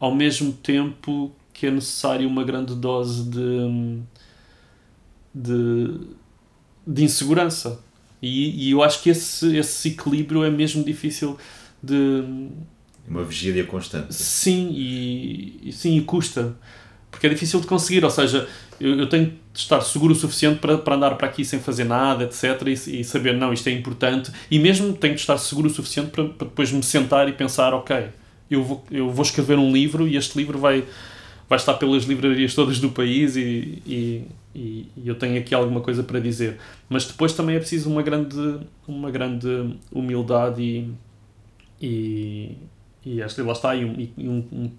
ao 0.00 0.14
mesmo 0.14 0.52
tempo 0.52 1.30
que 1.52 1.66
é 1.66 1.70
necessário 1.70 2.26
uma 2.26 2.44
grande 2.44 2.74
dose 2.74 3.28
de, 3.28 4.00
de, 5.34 6.00
de 6.86 7.04
insegurança. 7.04 7.78
E, 8.22 8.68
e 8.68 8.70
eu 8.70 8.82
acho 8.82 9.02
que 9.02 9.10
esse, 9.10 9.54
esse 9.54 9.88
equilíbrio 9.88 10.42
é 10.42 10.50
mesmo 10.50 10.82
difícil 10.82 11.36
de. 11.82 12.48
Uma 13.06 13.22
vigília 13.22 13.64
constante. 13.64 14.14
Sim, 14.14 14.70
e, 14.72 15.60
e 15.62 15.72
sim, 15.72 15.96
e 15.96 16.00
custa 16.00 16.56
porque 17.16 17.26
é 17.26 17.30
difícil 17.30 17.60
de 17.60 17.66
conseguir, 17.66 18.04
ou 18.04 18.10
seja, 18.10 18.46
eu, 18.78 18.98
eu, 18.98 19.08
tenho 19.08 19.32
de 19.52 19.58
estar 19.58 19.80
seguro 19.80 20.12
o 20.12 20.14
suficiente 20.14 20.58
para, 20.58 20.76
para 20.76 20.96
andar 20.96 21.14
para 21.14 21.26
aqui 21.26 21.46
sem 21.46 21.58
fazer 21.58 21.84
nada, 21.84 22.24
etc. 22.24 22.62
E, 22.66 23.00
e, 23.00 23.04
saber, 23.04 23.34
não, 23.34 23.54
isto 23.54 23.66
é 23.70 23.72
importante. 23.72 24.30
E 24.50 24.58
mesmo 24.58 24.92
tenho 24.92 25.14
de 25.14 25.20
estar 25.20 25.38
seguro 25.38 25.66
o 25.66 25.70
suficiente 25.70 26.10
para, 26.10 26.24
para 26.24 26.46
depois 26.46 26.70
me 26.70 26.82
sentar 26.82 27.26
e 27.26 27.32
pensar, 27.32 27.72
ok, 27.72 28.08
eu 28.50 28.62
vou, 28.62 28.84
eu 28.90 29.10
vou 29.10 29.22
escrever 29.22 29.58
um 29.58 29.72
livro 29.72 30.06
e 30.06 30.14
este 30.14 30.36
livro 30.36 30.58
vai, 30.58 30.84
vai 31.48 31.56
estar 31.56 31.72
pelas 31.74 32.04
livrarias 32.04 32.54
todas 32.54 32.78
do 32.78 32.90
país 32.90 33.34
e, 33.34 33.82
e, 33.86 34.24
e, 34.54 34.88
eu 35.02 35.14
tenho 35.14 35.38
aqui 35.38 35.54
alguma 35.54 35.80
coisa 35.80 36.02
para 36.02 36.20
dizer. 36.20 36.58
Mas 36.86 37.06
depois 37.06 37.32
também 37.32 37.56
é 37.56 37.58
preciso 37.58 37.88
uma 37.88 38.02
grande, 38.02 38.58
uma 38.86 39.10
grande 39.10 39.74
humildade 39.90 40.60
e, 40.60 40.90
e, 41.80 42.58
e 43.06 43.22
acho 43.22 43.34
que 43.34 43.40
lá 43.40 43.52
está, 43.52 43.74
e 43.74 43.86
um, 43.86 44.08
e 44.18 44.28
um, 44.28 44.44
um 44.52 44.70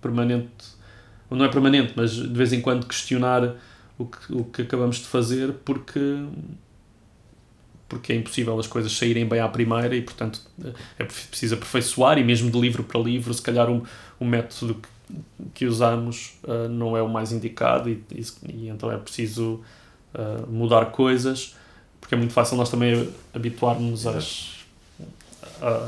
permanente 0.00 0.82
não 1.30 1.44
é 1.44 1.48
permanente, 1.48 1.92
mas 1.96 2.12
de 2.12 2.28
vez 2.28 2.52
em 2.52 2.60
quando 2.60 2.86
questionar 2.86 3.54
o 3.98 4.06
que, 4.06 4.32
o 4.32 4.44
que 4.44 4.62
acabamos 4.62 4.96
de 4.96 5.04
fazer 5.04 5.52
porque 5.64 6.00
porque 7.88 8.12
é 8.12 8.16
impossível 8.16 8.58
as 8.58 8.66
coisas 8.66 8.92
saírem 8.92 9.26
bem 9.26 9.40
à 9.40 9.48
primeira 9.48 9.94
e 9.94 10.02
portanto 10.02 10.40
é 10.98 11.04
preciso 11.04 11.54
aperfeiçoar 11.54 12.18
e 12.18 12.24
mesmo 12.24 12.50
de 12.50 12.58
livro 12.58 12.82
para 12.82 12.98
livro 12.98 13.32
se 13.32 13.42
calhar 13.42 13.70
o, 13.70 13.84
o 14.18 14.24
método 14.24 14.74
que, 14.74 14.88
que 15.54 15.66
usamos 15.66 16.36
uh, 16.44 16.68
não 16.68 16.96
é 16.96 17.02
o 17.02 17.08
mais 17.08 17.30
indicado 17.30 17.88
e, 17.88 18.02
e, 18.12 18.24
e 18.52 18.68
então 18.68 18.90
é 18.90 18.96
preciso 18.96 19.62
uh, 20.14 20.50
mudar 20.50 20.86
coisas 20.86 21.54
porque 22.00 22.14
é 22.14 22.18
muito 22.18 22.32
fácil 22.32 22.56
nós 22.56 22.70
também 22.70 23.08
habituarmos 23.32 24.06
às, 24.06 24.66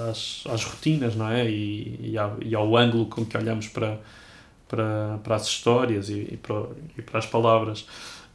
às, 0.08 0.44
às 0.48 0.64
rotinas 0.64 1.16
não 1.16 1.28
é? 1.28 1.50
e, 1.50 2.12
e, 2.12 2.18
ao, 2.18 2.36
e 2.40 2.54
ao 2.54 2.76
ângulo 2.76 3.06
com 3.06 3.24
que 3.24 3.36
olhamos 3.36 3.68
para 3.68 3.98
para, 4.68 5.18
para 5.22 5.36
as 5.36 5.46
histórias 5.46 6.08
e, 6.08 6.28
e, 6.32 6.36
para, 6.36 6.66
e 6.96 7.02
para 7.02 7.18
as 7.18 7.26
palavras. 7.26 7.86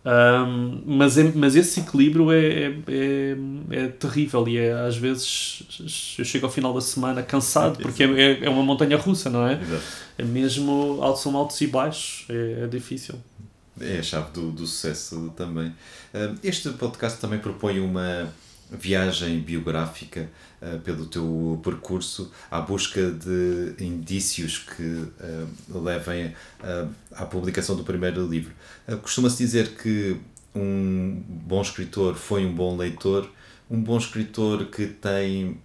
Um, 0.04 0.82
mas, 0.84 1.16
é, 1.18 1.32
mas 1.36 1.56
esse 1.56 1.80
equilíbrio 1.80 2.32
é, 2.32 2.40
é, 2.40 2.74
é, 2.88 3.38
é, 3.70 3.88
terrível 3.88 4.48
e 4.48 4.58
é, 4.58 4.74
às 4.74 4.98
vezes 4.98 6.16
eu 6.18 6.26
chego 6.26 6.48
ao 6.48 6.52
final 6.52 6.74
da 6.74 6.82
semana 6.82 7.22
cansado 7.22 7.78
porque 7.80 8.04
é, 8.04 8.46
é 8.46 8.50
uma 8.50 8.64
montanha 8.64 8.98
russa, 8.98 9.30
não 9.30 9.48
é? 9.48 9.62
Exato. 9.62 9.84
É 10.18 10.24
mesmo 10.24 10.98
altos 11.02 11.22
são 11.22 11.38
altos 11.38 11.62
e 11.62 11.68
baixos, 11.68 12.26
é, 12.30 12.64
é 12.64 12.68
difícil. 12.68 13.16
É 13.80 14.00
a 14.00 14.04
chave 14.04 14.32
do, 14.32 14.52
do 14.52 14.66
sucesso 14.66 15.32
também. 15.36 15.74
Este 16.44 16.70
podcast 16.72 17.20
também 17.20 17.40
propõe 17.40 17.80
uma 17.80 18.32
viagem 18.72 19.40
biográfica 19.40 20.30
uh, 20.62 20.80
pelo 20.80 21.06
teu 21.06 21.60
percurso 21.64 22.32
à 22.50 22.62
busca 22.62 23.12
de 23.12 23.76
indícios 23.84 24.60
que 24.60 24.84
uh, 24.84 25.84
levem 25.84 26.28
uh, 26.28 26.90
à 27.12 27.26
publicação 27.26 27.76
do 27.76 27.84
primeiro 27.84 28.26
livro. 28.26 28.54
Costuma-se 29.02 29.38
dizer 29.38 29.76
que 29.76 30.18
um 30.56 31.22
bom 31.28 31.62
escritor 31.62 32.16
foi 32.16 32.46
um 32.46 32.54
bom 32.54 32.78
leitor. 32.78 33.30
Um 33.70 33.82
bom 33.82 33.98
escritor 33.98 34.66
que 34.66 34.86
tem 34.86 35.58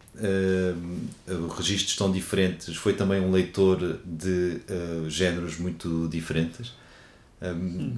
registros 1.57 1.97
tão 1.97 2.13
diferentes 2.13 2.77
foi 2.77 2.93
também 2.93 3.21
um 3.21 3.33
leitor 3.33 3.99
de 4.05 4.61
géneros 5.09 5.59
muito 5.59 6.07
diferentes. 6.09 6.73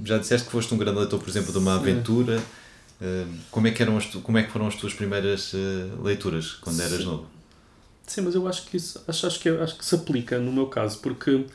já 0.03 0.16
disseste 0.16 0.47
que 0.47 0.53
foste 0.53 0.73
um 0.73 0.79
grande 0.79 1.01
leitor, 1.01 1.21
por 1.21 1.29
exemplo, 1.29 1.53
de 1.53 1.59
uma 1.59 1.75
aventura 1.75 2.42
como 3.50 3.66
é 3.66 3.70
que 3.70 3.82
eram 3.82 3.96
as 3.96 4.06
tu, 4.06 4.20
como 4.20 4.38
é 4.38 4.42
que 4.42 4.50
foram 4.50 4.66
as 4.66 4.74
tuas 4.74 4.92
primeiras 4.92 5.52
uh, 5.52 6.02
leituras 6.02 6.52
quando 6.52 6.80
eras 6.80 6.98
Sim. 6.98 7.04
novo? 7.04 7.26
Sim, 8.06 8.22
mas 8.22 8.34
eu 8.34 8.48
acho 8.48 8.66
que 8.66 8.76
isso 8.76 9.02
acho, 9.06 9.26
acho, 9.26 9.38
que, 9.38 9.48
acho 9.50 9.76
que 9.76 9.84
se 9.84 9.94
aplica 9.94 10.38
no 10.38 10.50
meu 10.50 10.66
caso, 10.66 10.98
porque, 11.00 11.46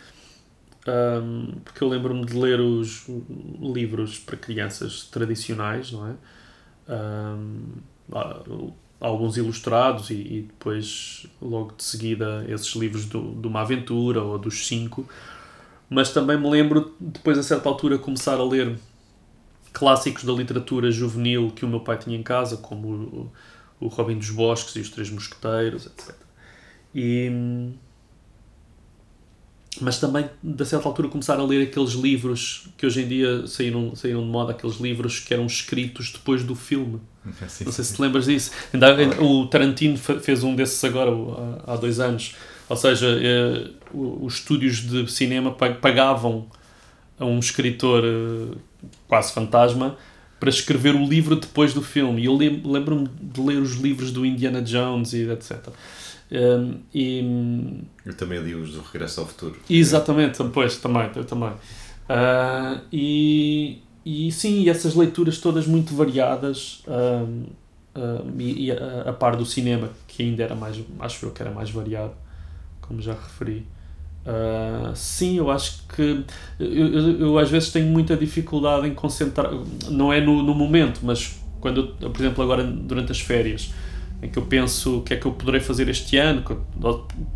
um, 0.88 1.52
porque 1.66 1.84
eu 1.84 1.90
lembro-me 1.90 2.26
de 2.26 2.38
ler 2.38 2.62
os 2.62 3.06
livros 3.60 4.20
para 4.20 4.38
crianças 4.38 5.04
tradicionais, 5.06 5.92
não 5.92 6.08
é? 6.08 6.16
Um, 6.94 8.72
alguns 9.02 9.36
ilustrados 9.36 10.10
e, 10.10 10.14
e, 10.14 10.42
depois, 10.44 11.26
logo 11.42 11.74
de 11.76 11.84
seguida, 11.84 12.46
esses 12.48 12.74
livros 12.76 13.06
do, 13.06 13.34
de 13.34 13.48
uma 13.48 13.62
aventura 13.62 14.22
ou 14.24 14.38
dos 14.38 14.66
cinco. 14.66 15.08
Mas 15.90 16.12
também 16.14 16.40
me 16.40 16.50
lembro, 16.50 16.96
depois, 17.00 17.38
a 17.38 17.44
certa 17.44 17.68
altura, 17.68 17.98
começar 17.98 18.36
a 18.36 18.44
ler 18.44 18.78
clássicos 19.74 20.24
da 20.24 20.32
literatura 20.32 20.92
juvenil 20.92 21.52
que 21.52 21.66
o 21.66 21.68
meu 21.68 21.80
pai 21.80 21.98
tinha 21.98 22.16
em 22.16 22.24
casa, 22.24 22.58
como 22.58 22.88
o, 22.88 23.32
o 23.82 23.88
Robin 23.88 24.18
dos 24.18 24.30
Bosques 24.30 24.76
e 24.76 24.80
os 24.80 24.90
Três 24.90 25.10
Mosqueteiros, 25.10 25.88
etc. 25.88 26.16
E, 26.96 27.74
mas 29.82 30.00
também, 30.00 30.30
da 30.42 30.64
certa 30.64 30.88
altura, 30.88 31.08
começar 31.08 31.40
a 31.40 31.44
ler 31.44 31.68
aqueles 31.68 31.92
livros 31.92 32.68
que 32.78 32.86
hoje 32.86 33.02
em 33.02 33.08
dia 33.08 33.48
saíram, 33.48 33.96
saíram 33.96 34.22
de 34.22 34.28
moda, 34.28 34.52
aqueles 34.52 34.78
livros 34.78 35.20
que 35.20 35.34
eram 35.34 35.48
escritos 35.48 36.12
depois 36.12 36.44
do 36.44 36.56
filme. 36.56 37.02
Sim, 37.50 37.66
Não 37.66 37.72
sei 37.72 37.84
se 37.84 37.96
te 37.96 38.02
lembras 38.02 38.26
disso. 38.26 38.52
O 39.20 39.48
Tarantino 39.48 39.98
fez 39.98 40.44
um 40.44 40.56
desses 40.56 40.84
agora, 40.84 41.12
há 41.66 41.76
dois 41.76 42.00
anos. 42.00 42.36
Ou 42.70 42.78
seja, 42.78 43.08
eh, 43.20 43.72
os 43.94 44.36
estúdios 44.36 44.78
de 44.78 45.12
cinema 45.12 45.52
pagavam 45.52 46.48
a 47.20 47.26
um 47.26 47.40
escritor 47.40 48.04
eh, 48.04 48.58
quase 49.08 49.34
fantasma 49.34 49.98
para 50.40 50.50
escrever 50.50 50.96
o 50.96 51.06
livro 51.06 51.36
depois 51.36 51.74
do 51.74 51.82
filme. 51.82 52.22
E 52.22 52.26
eu 52.26 52.36
lembro-me 52.36 53.08
de 53.08 53.42
ler 53.42 53.62
os 53.62 53.76
livros 53.76 54.12
do 54.12 54.26
Indiana 54.26 54.62
Jones 54.62 55.14
e 55.14 55.30
etc. 55.30 55.70
Um, 56.32 56.80
e, 56.94 57.84
eu 58.06 58.14
também 58.16 58.40
li 58.40 58.56
os 58.56 58.74
do 58.74 58.82
Regresso 58.82 59.22
ao 59.22 59.28
Futuro. 59.28 59.56
Exatamente, 59.70 60.44
pois, 60.52 60.78
também, 60.78 61.10
eu 61.16 61.24
também. 61.24 61.50
Uh, 61.50 62.82
e, 62.92 63.82
e 64.06 64.32
sim, 64.32 64.68
essas 64.68 64.96
leituras 64.96 65.38
todas 65.38 65.68
muito 65.68 65.96
variadas 65.96 66.84
um, 66.88 67.46
um, 67.96 68.40
e, 68.40 68.66
e 68.66 68.72
a, 68.72 69.10
a, 69.10 69.14
par 69.14 69.36
do 69.36 69.46
cinema, 69.46 69.90
que 70.08 70.24
ainda 70.24 70.44
era 70.44 70.56
mais, 70.56 70.78
acho 71.00 71.26
eu 71.26 71.32
que 71.32 71.42
era 71.42 71.52
mais 71.52 71.70
variado, 71.70 72.14
como 72.82 73.02
já 73.02 73.14
referi. 73.14 73.66
Uh, 74.26 74.96
sim, 74.96 75.38
eu 75.38 75.52
acho 75.52 75.84
que 75.94 76.24
eu, 76.58 76.66
eu, 76.66 77.20
eu, 77.20 77.38
às 77.38 77.50
vezes 77.50 77.72
tenho 77.72 77.88
muita 77.88 78.16
dificuldade 78.16 78.88
em 78.88 78.94
concentrar, 78.94 79.52
não 79.90 80.14
é 80.14 80.22
no, 80.22 80.42
no 80.42 80.56
momento, 80.56 81.02
mas 81.04 81.38
quando, 81.60 81.94
eu, 82.00 82.10
por 82.10 82.22
exemplo, 82.22 82.42
agora 82.42 82.64
durante 82.64 83.12
as 83.12 83.20
férias, 83.20 83.74
em 84.22 84.30
que 84.30 84.38
eu 84.38 84.46
penso 84.46 85.00
o 85.00 85.02
que 85.02 85.14
é 85.14 85.18
que 85.18 85.26
eu 85.26 85.34
poderei 85.34 85.60
fazer 85.60 85.90
este 85.90 86.16
ano, 86.16 86.42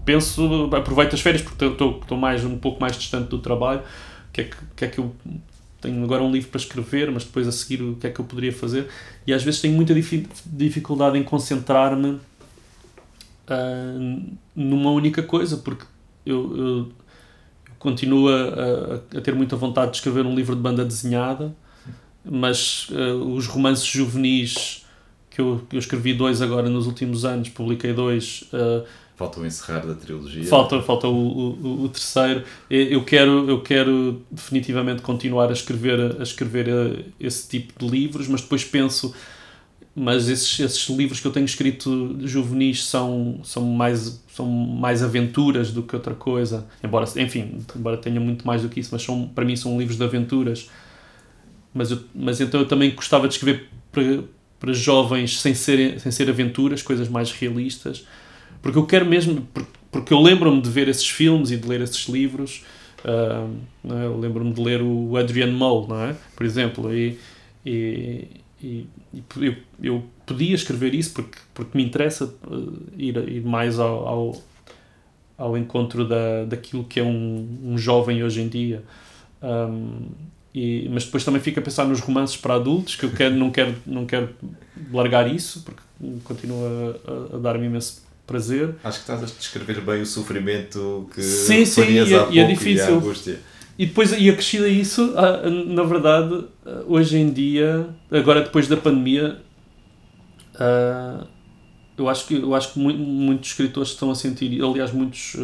penso, 0.06 0.69
aproveito 0.73 1.13
as 1.13 1.19
férias 1.19 1.41
porque 1.41 1.65
estou, 1.65 2.00
estou 2.02 2.17
mais, 2.17 2.45
um 2.45 2.58
pouco 2.58 2.80
mais 2.80 2.97
distante 2.97 3.28
do 3.28 3.39
trabalho, 3.39 3.82
o 3.82 4.32
que 4.32 4.41
é 4.41 4.43
que, 4.45 4.56
que, 4.73 4.86
é 4.86 4.88
que 4.88 5.00
eu 5.00 5.13
tenho 5.82 6.02
agora 6.06 6.23
um 6.23 6.32
livro 6.32 6.50
para 6.50 6.60
escrever, 6.60 7.12
mas 7.12 7.26
depois 7.26 7.50
a 7.50 7.52
seguir 7.52 7.84
o 7.84 7.95
que 7.95 8.08
é 8.08 8.10
que 8.10 8.21
eu 8.21 8.26
poderia 8.26 8.54
fazer, 8.54 8.88
e 9.26 9.34
às 9.34 9.43
vezes 9.43 9.60
tenho 9.60 9.73
muita 9.73 9.93
dificuldade 9.93 11.17
em 11.17 11.23
concentrar-me 11.23 12.12
uh, 13.50 14.32
numa 14.56 14.91
única 14.91 15.21
coisa, 15.21 15.58
porque 15.58 15.84
eu, 16.27 16.57
eu 16.57 16.89
continuo 17.79 18.29
a, 18.29 19.01
a, 19.17 19.21
ter 19.21 19.33
muita 19.33 19.55
vontade 19.55 19.91
de 19.91 19.97
escrever 19.97 20.25
um 20.25 20.35
livro 20.35 20.55
de 20.55 20.61
banda 20.61 20.83
desenhada, 20.83 21.55
mas 22.23 22.89
uh, 22.89 23.33
os 23.33 23.47
romances 23.47 23.85
juvenis 23.85 24.85
que 25.29 25.41
eu, 25.41 25.61
eu 25.71 25.79
escrevi 25.79 26.13
dois 26.13 26.41
agora 26.41 26.67
nos 26.67 26.87
últimos 26.87 27.23
anos, 27.23 27.49
publiquei 27.49 27.93
dois. 27.93 28.43
Uh, 28.51 28.83
falta 29.15 29.39
o 29.39 29.45
encerrar 29.45 29.85
da 29.85 29.93
trilogia. 29.93 30.43
Falta, 30.43 30.81
falta 30.81 31.07
o, 31.07 31.13
o, 31.13 31.83
o, 31.83 31.89
terceiro. 31.89 32.43
Eu 32.69 33.03
quero, 33.03 33.49
eu 33.49 33.61
quero 33.61 34.21
definitivamente 34.31 35.01
continuar 35.01 35.49
a 35.49 35.53
escrever, 35.53 36.17
a 36.19 36.23
escrever 36.23 36.67
uh, 36.67 37.05
esse 37.19 37.47
tipo 37.47 37.73
de 37.77 37.87
livros, 37.89 38.27
mas 38.27 38.41
depois 38.41 38.63
penso 38.63 39.13
mas 39.99 40.29
esses, 40.29 40.60
esses 40.60 40.88
livros 40.89 41.19
que 41.19 41.25
eu 41.25 41.31
tenho 41.31 41.47
escrito 41.47 42.19
juvenis 42.21 42.86
são, 42.86 43.39
são, 43.43 43.63
mais, 43.63 44.23
são 44.31 44.45
mais 44.45 45.01
aventuras 45.01 45.71
do 45.71 45.81
que 45.81 45.95
outra 45.95 46.13
coisa. 46.13 46.67
Embora, 46.83 47.07
enfim, 47.17 47.57
embora 47.75 47.97
tenha 47.97 48.19
muito 48.19 48.45
mais 48.45 48.62
do 48.62 48.69
que 48.69 48.79
isso, 48.79 48.89
mas 48.91 49.01
são, 49.01 49.27
para 49.27 49.43
mim 49.43 49.55
são 49.55 49.75
livros 49.75 49.97
de 49.97 50.03
aventuras. 50.03 50.69
Mas, 51.73 51.89
eu, 51.89 51.99
mas 52.13 52.39
então 52.39 52.60
eu 52.60 52.67
também 52.67 52.93
gostava 52.93 53.27
de 53.27 53.33
escrever 53.33 53.69
para, 53.91 54.23
para 54.60 54.71
jovens 54.71 55.39
sem 55.39 55.55
ser, 55.55 55.99
sem 55.99 56.12
ser 56.12 56.29
aventuras, 56.29 56.83
coisas 56.83 57.10
mais 57.10 57.31
realistas. 57.31 58.05
Porque 58.62 58.77
eu 58.77 58.86
quero 58.86 59.05
mesmo. 59.07 59.47
Porque 59.91 60.13
eu 60.13 60.21
lembro-me 60.21 60.62
de 60.62 60.69
ver 60.69 60.88
esses 60.88 61.10
filmes 61.10 61.49
e 61.49 61.57
de 61.57 61.67
ler 61.67 61.81
esses 61.81 62.07
livros. 62.07 62.63
Uh, 63.03 63.51
eu 63.83 64.15
lembro-me 64.19 64.53
de 64.53 64.62
ler 64.62 64.79
o 64.79 65.17
Adrian 65.17 65.51
Mole, 65.53 65.88
não 65.88 66.03
é? 66.03 66.15
Por 66.36 66.45
exemplo. 66.45 66.93
E, 66.93 67.17
e 67.65 68.27
e, 68.61 68.87
e 69.13 69.23
eu, 69.41 69.55
eu, 69.81 70.03
podia 70.25 70.55
escrever 70.55 70.93
isso 70.93 71.13
porque, 71.13 71.37
porque 71.53 71.77
me 71.77 71.83
interessa 71.83 72.25
uh, 72.25 72.83
ir, 72.97 73.17
ir 73.29 73.45
mais 73.45 73.79
ao, 73.79 74.07
ao, 74.07 74.43
ao, 75.37 75.57
encontro 75.57 76.07
da, 76.07 76.45
daquilo 76.45 76.83
que 76.83 76.99
é 76.99 77.03
um, 77.03 77.59
um 77.63 77.77
jovem 77.77 78.23
hoje 78.23 78.41
em 78.41 78.47
dia. 78.47 78.83
Um, 79.41 80.07
e, 80.53 80.89
mas 80.91 81.05
depois 81.05 81.23
também 81.23 81.39
fico 81.39 81.59
a 81.59 81.61
pensar 81.61 81.85
nos 81.85 81.99
romances 81.99 82.35
para 82.35 82.55
adultos, 82.55 82.95
que 82.95 83.05
eu 83.05 83.11
quero, 83.11 83.35
não, 83.35 83.51
quero, 83.51 83.75
não 83.85 84.07
quero 84.07 84.29
largar 84.91 85.31
isso, 85.31 85.61
porque 85.61 85.81
continua 86.23 86.99
a, 87.05 87.35
a 87.35 87.39
dar-me 87.39 87.67
imenso 87.67 88.01
prazer. 88.25 88.75
Acho 88.83 88.97
que 88.97 89.03
estás 89.03 89.23
a 89.23 89.25
descrever 89.25 89.81
bem 89.81 90.01
o 90.01 90.05
sofrimento 90.05 91.07
que 91.13 91.21
sim, 91.21 91.63
sim, 91.63 91.83
e, 91.83 91.99
é, 91.99 92.27
e 92.31 92.39
é 92.39 92.47
difícil. 92.47 92.85
E 92.85 92.89
a 92.89 92.95
angústia. 92.95 93.39
E 93.77 93.85
depois, 93.85 94.11
e 94.11 94.29
acrescido 94.29 94.65
a 94.65 94.69
isso, 94.69 95.13
na 95.67 95.83
verdade, 95.83 96.45
hoje 96.87 97.17
em 97.17 97.31
dia, 97.31 97.87
agora 98.09 98.41
depois 98.41 98.67
da 98.67 98.75
pandemia, 98.75 99.37
eu 101.95 102.09
acho 102.09 102.25
que, 102.25 102.35
eu 102.35 102.55
acho 102.55 102.73
que 102.73 102.79
muitos 102.79 103.51
escritores 103.51 103.89
estão 103.89 104.09
a 104.09 104.15
sentir, 104.15 104.63
aliás, 104.63 104.91
muitos, 104.91 105.35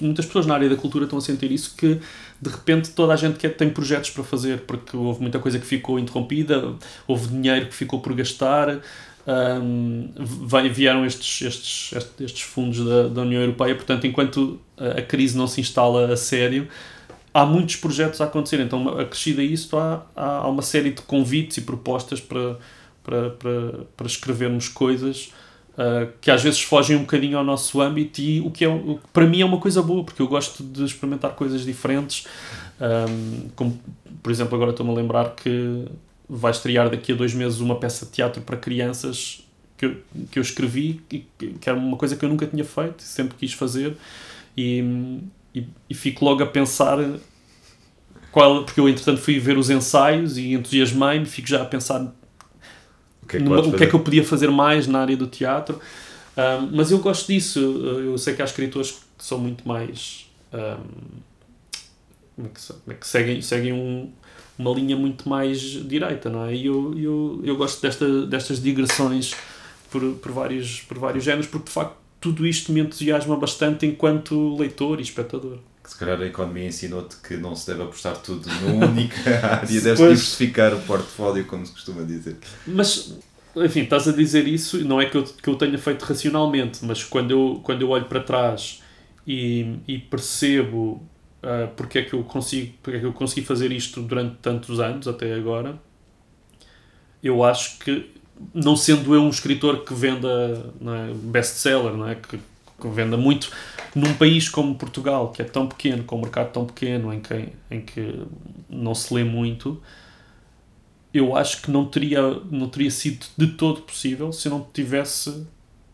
muitas 0.00 0.26
pessoas 0.26 0.46
na 0.46 0.54
área 0.54 0.68
da 0.68 0.76
cultura 0.76 1.04
estão 1.04 1.18
a 1.18 1.22
sentir 1.22 1.50
isso, 1.50 1.74
que 1.76 2.00
de 2.40 2.50
repente 2.50 2.90
toda 2.90 3.12
a 3.14 3.16
gente 3.16 3.36
quer, 3.36 3.56
tem 3.56 3.68
projetos 3.68 4.10
para 4.10 4.22
fazer, 4.22 4.60
porque 4.60 4.96
houve 4.96 5.20
muita 5.20 5.40
coisa 5.40 5.58
que 5.58 5.66
ficou 5.66 5.98
interrompida, 5.98 6.74
houve 7.06 7.26
dinheiro 7.28 7.66
que 7.66 7.74
ficou 7.74 7.98
por 7.98 8.14
gastar, 8.14 8.78
um, 9.26 10.10
vieram 10.72 11.04
estes, 11.04 11.42
estes, 11.42 11.94
estes 12.20 12.42
fundos 12.42 12.84
da, 12.84 13.08
da 13.08 13.22
União 13.22 13.40
Europeia, 13.40 13.74
portanto, 13.74 14.06
enquanto 14.06 14.60
a 14.78 15.02
crise 15.02 15.36
não 15.36 15.46
se 15.46 15.60
instala 15.60 16.12
a 16.12 16.16
sério, 16.16 16.68
há 17.34 17.44
muitos 17.44 17.76
projetos 17.76 18.20
a 18.20 18.24
acontecer. 18.24 18.60
Então, 18.60 18.88
acrescida 18.98 19.42
isso, 19.42 19.76
há, 19.76 20.06
há 20.14 20.48
uma 20.48 20.62
série 20.62 20.90
de 20.90 21.02
convites 21.02 21.56
e 21.58 21.60
propostas 21.62 22.20
para, 22.20 22.56
para, 23.02 23.30
para, 23.30 23.72
para 23.96 24.06
escrevermos 24.06 24.68
coisas 24.68 25.32
uh, 25.76 26.10
que 26.20 26.30
às 26.30 26.42
vezes 26.42 26.62
fogem 26.62 26.96
um 26.96 27.00
bocadinho 27.00 27.38
ao 27.38 27.44
nosso 27.44 27.80
âmbito 27.80 28.20
e 28.20 28.40
o 28.40 28.50
que, 28.50 28.64
é, 28.64 28.68
o 28.68 28.98
que 29.02 29.08
para 29.12 29.26
mim 29.26 29.40
é 29.40 29.44
uma 29.44 29.58
coisa 29.58 29.82
boa, 29.82 30.02
porque 30.02 30.20
eu 30.20 30.28
gosto 30.28 30.62
de 30.62 30.84
experimentar 30.84 31.32
coisas 31.32 31.64
diferentes. 31.64 32.26
Um, 32.80 33.48
como, 33.54 33.80
por 34.22 34.32
exemplo, 34.32 34.54
agora 34.54 34.70
estou-me 34.70 34.92
a 34.92 34.94
lembrar 34.94 35.34
que 35.34 35.86
vai 36.28 36.50
estrear 36.50 36.90
daqui 36.90 37.12
a 37.12 37.14
dois 37.14 37.34
meses 37.34 37.60
uma 37.60 37.78
peça 37.78 38.04
de 38.06 38.12
teatro 38.12 38.42
para 38.42 38.56
crianças 38.56 39.46
que 39.76 39.86
eu, 39.86 39.96
que 40.30 40.38
eu 40.38 40.42
escrevi, 40.42 41.00
e 41.10 41.26
que 41.38 41.68
era 41.68 41.78
uma 41.78 41.96
coisa 41.96 42.16
que 42.16 42.24
eu 42.24 42.28
nunca 42.28 42.46
tinha 42.46 42.64
feito, 42.64 43.02
sempre 43.02 43.36
quis 43.36 43.52
fazer, 43.52 43.96
e, 44.56 45.20
e, 45.54 45.66
e 45.88 45.94
fico 45.94 46.24
logo 46.24 46.42
a 46.42 46.46
pensar 46.46 46.98
qual, 48.32 48.64
porque 48.64 48.80
eu 48.80 48.88
entretanto 48.88 49.20
fui 49.20 49.38
ver 49.38 49.56
os 49.56 49.70
ensaios 49.70 50.38
e 50.38 50.52
entusiasmei-me, 50.54 51.26
fico 51.26 51.48
já 51.48 51.62
a 51.62 51.64
pensar 51.64 52.02
o 53.22 53.26
que, 53.26 53.36
é 53.36 53.40
que, 53.40 53.44
numa, 53.44 53.60
o 53.60 53.72
que, 53.72 53.84
é 53.84 53.86
que 53.86 53.94
eu 53.94 54.00
podia 54.00 54.24
fazer 54.24 54.50
mais 54.50 54.86
na 54.86 55.00
área 55.00 55.16
do 55.16 55.26
teatro. 55.26 55.80
Um, 56.36 56.76
mas 56.76 56.90
eu 56.90 56.98
gosto 56.98 57.26
disso, 57.26 57.58
eu 57.58 58.16
sei 58.18 58.34
que 58.34 58.42
há 58.42 58.44
escritores 58.44 58.92
que 58.92 59.24
são 59.24 59.38
muito 59.38 59.66
mais. 59.66 60.30
Um, 60.52 61.20
como 62.36 62.48
é 62.48 62.50
que, 62.50 62.66
como 62.66 62.82
é 62.90 62.94
que 62.94 63.06
seguem, 63.08 63.40
seguem 63.40 63.72
um, 63.72 64.12
uma 64.58 64.70
linha 64.72 64.96
muito 64.96 65.28
mais 65.28 65.60
direita, 65.60 66.30
não 66.30 66.46
é? 66.46 66.54
E 66.54 66.66
eu, 66.66 66.94
eu, 66.98 67.40
eu 67.44 67.56
gosto 67.56 67.80
desta, 67.82 68.26
destas 68.26 68.62
digressões 68.62 69.34
por, 69.90 70.02
por, 70.14 70.32
vários, 70.32 70.80
por 70.80 70.98
vários 70.98 71.24
géneros, 71.24 71.46
porque 71.46 71.66
de 71.66 71.72
facto 71.72 71.96
tudo 72.20 72.46
isto 72.46 72.72
me 72.72 72.80
entusiasma 72.80 73.36
bastante 73.36 73.86
enquanto 73.86 74.56
leitor 74.56 74.98
e 74.98 75.02
espectador. 75.02 75.58
Se 75.84 75.96
calhar 75.96 76.20
a 76.20 76.26
economia 76.26 76.66
ensinou-te 76.66 77.16
que 77.16 77.36
não 77.36 77.54
se 77.54 77.66
deve 77.68 77.82
apostar 77.82 78.16
tudo 78.16 78.48
numa 78.62 78.86
única 78.90 79.30
área, 79.46 79.66
deves 79.66 79.82
pois, 79.82 79.98
diversificar 79.98 80.74
o 80.74 80.80
portfólio, 80.80 81.44
como 81.44 81.64
se 81.64 81.72
costuma 81.72 82.02
dizer. 82.02 82.36
Mas, 82.66 83.14
enfim, 83.54 83.82
estás 83.82 84.08
a 84.08 84.12
dizer 84.12 84.48
isso, 84.48 84.84
não 84.84 85.00
é 85.00 85.06
que 85.06 85.16
eu, 85.16 85.22
que 85.22 85.48
eu 85.48 85.54
tenha 85.54 85.78
feito 85.78 86.02
racionalmente, 86.02 86.84
mas 86.84 87.04
quando 87.04 87.30
eu, 87.30 87.60
quando 87.62 87.82
eu 87.82 87.90
olho 87.90 88.06
para 88.06 88.20
trás 88.20 88.82
e, 89.24 89.76
e 89.86 89.98
percebo 89.98 91.06
uh, 91.46 91.68
porque, 91.76 92.00
é 92.00 92.02
que 92.02 92.12
eu 92.12 92.24
consigo, 92.24 92.74
porque 92.82 92.96
é 92.96 93.00
que 93.00 93.06
eu 93.06 93.12
consegui 93.12 93.46
fazer 93.46 93.70
isto 93.70 94.02
durante 94.02 94.36
tantos 94.36 94.80
anos 94.80 95.06
até 95.06 95.32
agora, 95.34 95.78
eu 97.22 97.44
acho 97.44 97.78
que, 97.78 98.10
não 98.52 98.76
sendo 98.76 99.14
eu 99.14 99.22
um 99.22 99.30
escritor 99.30 99.84
que 99.84 99.94
venda 99.94 100.72
é, 100.80 101.14
best-seller, 101.14 101.94
não 101.94 102.08
é? 102.08 102.14
que, 102.16 102.38
que 102.38 102.88
venda 102.88 103.16
muito 103.16 103.50
num 103.94 104.12
país 104.14 104.48
como 104.48 104.74
Portugal, 104.74 105.32
que 105.32 105.40
é 105.40 105.44
tão 105.44 105.66
pequeno, 105.66 106.04
com 106.04 106.16
um 106.16 106.20
mercado 106.20 106.52
tão 106.52 106.66
pequeno, 106.66 107.12
em 107.12 107.20
que, 107.20 107.48
em 107.70 107.80
que 107.80 108.22
não 108.68 108.94
se 108.94 109.14
lê 109.14 109.24
muito, 109.24 109.80
eu 111.14 111.34
acho 111.34 111.62
que 111.62 111.70
não 111.70 111.86
teria, 111.86 112.20
não 112.50 112.68
teria 112.68 112.90
sido 112.90 113.24
de 113.36 113.46
todo 113.46 113.82
possível 113.82 114.32
se 114.32 114.48
não 114.50 114.66
tivesse 114.72 115.46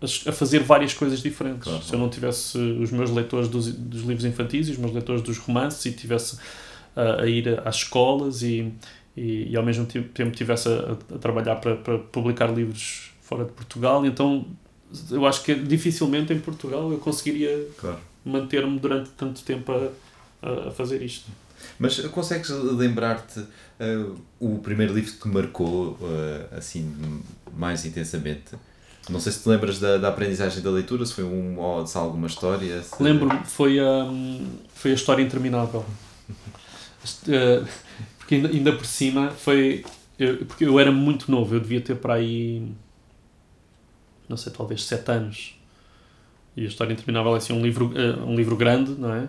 a, 0.02 0.32
fazer 0.32 0.60
várias 0.60 0.94
coisas 0.94 1.20
diferentes. 1.20 1.64
Claro. 1.64 1.82
Se 1.82 1.92
eu 1.92 1.98
não 1.98 2.08
tivesse 2.08 2.58
os 2.58 2.90
meus 2.90 3.10
leitores 3.10 3.48
dos, 3.48 3.72
dos 3.72 4.02
livros 4.02 4.24
infantis 4.24 4.68
e 4.68 4.72
os 4.72 4.78
meus 4.78 4.92
leitores 4.92 5.22
dos 5.22 5.38
romances 5.38 5.84
e 5.86 5.92
tivesse 5.92 6.38
a, 6.96 7.22
a 7.22 7.26
ir 7.26 7.60
às 7.64 7.76
escolas 7.76 8.42
e, 8.42 8.72
e, 9.16 9.50
e 9.50 9.56
ao 9.56 9.62
mesmo 9.62 9.86
tempo 9.86 10.30
tivesse 10.30 10.68
a, 10.68 10.96
a 11.14 11.18
trabalhar 11.18 11.56
para, 11.56 11.76
para 11.76 11.98
publicar 11.98 12.46
livros 12.46 13.12
fora 13.22 13.44
de 13.44 13.52
Portugal, 13.52 14.04
então 14.04 14.46
eu 15.10 15.26
acho 15.26 15.42
que 15.42 15.54
dificilmente 15.54 16.32
em 16.32 16.40
Portugal 16.40 16.90
eu 16.92 16.98
conseguiria 16.98 17.66
Claro. 17.78 17.98
manter-me 18.24 18.78
durante 18.78 19.10
tanto 19.10 19.42
tempo 19.42 19.72
a, 19.72 20.68
a, 20.68 20.70
fazer 20.70 21.02
isto. 21.02 21.30
Mas 21.78 21.98
consegues 22.08 22.50
lembrar-te 22.50 23.40
eh, 23.78 24.04
o 24.40 24.58
primeiro 24.58 24.92
livro 24.92 25.12
que 25.12 25.28
marcou 25.28 25.96
eh, 26.02 26.56
assim 26.58 26.92
mais 27.56 27.86
intensamente? 27.86 28.56
Não 29.10 29.18
sei 29.20 29.32
se 29.32 29.42
te 29.42 29.48
lembras 29.48 29.78
da, 29.80 29.98
da 29.98 30.08
aprendizagem 30.08 30.62
da 30.62 30.70
leitura, 30.70 31.04
se 31.04 31.12
foi 31.14 31.24
um, 31.24 31.58
ou 31.58 31.86
se 31.86 31.96
há 31.98 32.00
alguma 32.00 32.26
história. 32.28 32.80
se- 32.82 33.02
Lembro-me, 33.02 33.44
foi 33.44 33.78
a, 33.80 34.06
foi 34.74 34.92
a 34.92 34.94
história 34.94 35.22
interminável. 35.22 35.84
Eh, 37.28 37.64
porque 38.16 38.36
ainda, 38.36 38.48
ainda 38.48 38.72
por 38.74 38.86
cima 38.86 39.30
foi. 39.32 39.84
eu- 40.16 40.46
porque 40.46 40.64
eu 40.64 40.78
era 40.78 40.92
muito 40.92 41.28
novo, 41.32 41.52
eu 41.56 41.58
devia 41.60 41.80
ter 41.80 41.96
para 41.96 42.14
aí. 42.14 42.62
não 44.28 44.36
sei, 44.36 44.52
talvez 44.52 44.84
sete 44.84 45.10
anos. 45.10 45.58
E 46.56 46.62
a 46.64 46.68
história 46.68 46.92
interminável 46.92 47.34
é 47.34 47.38
assim 47.38 47.52
um 47.52 47.60
livro, 47.60 47.92
eh, 47.96 48.22
um 48.24 48.36
livro 48.36 48.56
grande, 48.56 48.92
não 48.92 49.12
é? 49.12 49.26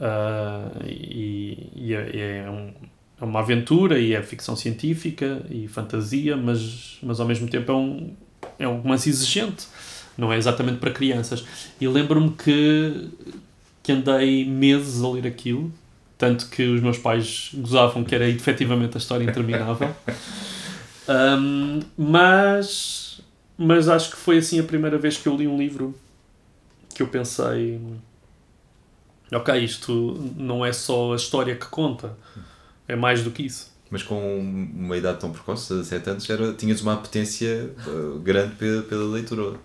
Ah, 0.00 0.70
e 0.84 1.70
e 1.74 1.94
é, 1.94 2.42
é 2.44 2.50
um- 2.50 2.72
é 3.20 3.24
uma 3.24 3.40
aventura 3.40 3.98
e 3.98 4.12
é 4.12 4.22
ficção 4.22 4.54
científica 4.54 5.44
e 5.50 5.66
fantasia, 5.66 6.36
mas, 6.36 6.98
mas 7.02 7.20
ao 7.20 7.26
mesmo 7.26 7.48
tempo 7.48 7.72
é 7.72 7.74
um, 7.74 8.14
é 8.58 8.66
um 8.66 8.80
romance 8.80 9.08
exigente, 9.08 9.66
não 10.16 10.32
é 10.32 10.36
exatamente 10.36 10.78
para 10.78 10.90
crianças. 10.90 11.44
E 11.80 11.86
lembro-me 11.86 12.30
que, 12.30 13.08
que 13.82 13.92
andei 13.92 14.44
meses 14.44 15.02
a 15.02 15.08
ler 15.08 15.26
aquilo, 15.26 15.72
tanto 16.16 16.48
que 16.48 16.64
os 16.64 16.80
meus 16.80 16.98
pais 16.98 17.50
gozavam 17.54 18.02
que 18.02 18.14
era 18.14 18.28
efetivamente 18.28 18.96
a 18.96 18.98
história 18.98 19.24
interminável. 19.24 19.94
Ahm, 21.08 21.80
mas, 21.96 23.22
mas 23.56 23.88
acho 23.88 24.10
que 24.10 24.16
foi 24.16 24.38
assim 24.38 24.60
a 24.60 24.62
primeira 24.62 24.98
vez 24.98 25.16
que 25.16 25.26
eu 25.26 25.34
li 25.34 25.48
um 25.48 25.56
livro 25.56 25.94
que 26.94 27.02
eu 27.02 27.08
pensei: 27.08 27.80
ok, 29.32 29.54
isto 29.58 30.32
não 30.36 30.66
é 30.66 30.72
só 30.72 31.14
a 31.14 31.16
história 31.16 31.56
que 31.56 31.66
conta, 31.66 32.14
é 32.86 32.94
mais 32.94 33.22
do 33.22 33.30
que 33.30 33.44
isso. 33.44 33.72
Mas 33.90 34.02
com 34.02 34.38
uma 34.40 34.96
idade 34.96 35.18
tão 35.18 35.30
precoce, 35.30 35.72
17 35.72 36.10
anos, 36.10 36.30
era, 36.30 36.52
tinhas 36.52 36.82
uma 36.82 36.92
apetência 36.92 37.70
eh, 37.78 38.18
grande 38.22 38.54
pela, 38.56 38.82
pela 38.82 39.04
leitura. 39.04 39.58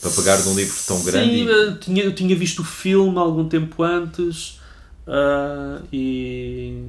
Para 0.00 0.10
pegar 0.12 0.38
num 0.44 0.54
livro 0.54 0.74
tão 0.86 1.02
grande. 1.04 1.28
Sim, 1.28 1.44
e- 1.44 1.50
eh, 1.50 1.76
tinha, 1.78 2.04
eu 2.04 2.14
tinha 2.14 2.34
visto 2.34 2.60
o 2.60 2.64
filme 2.64 3.18
algum 3.18 3.46
tempo 3.46 3.82
antes 3.82 4.60
ah, 5.06 5.82
e. 5.92 6.84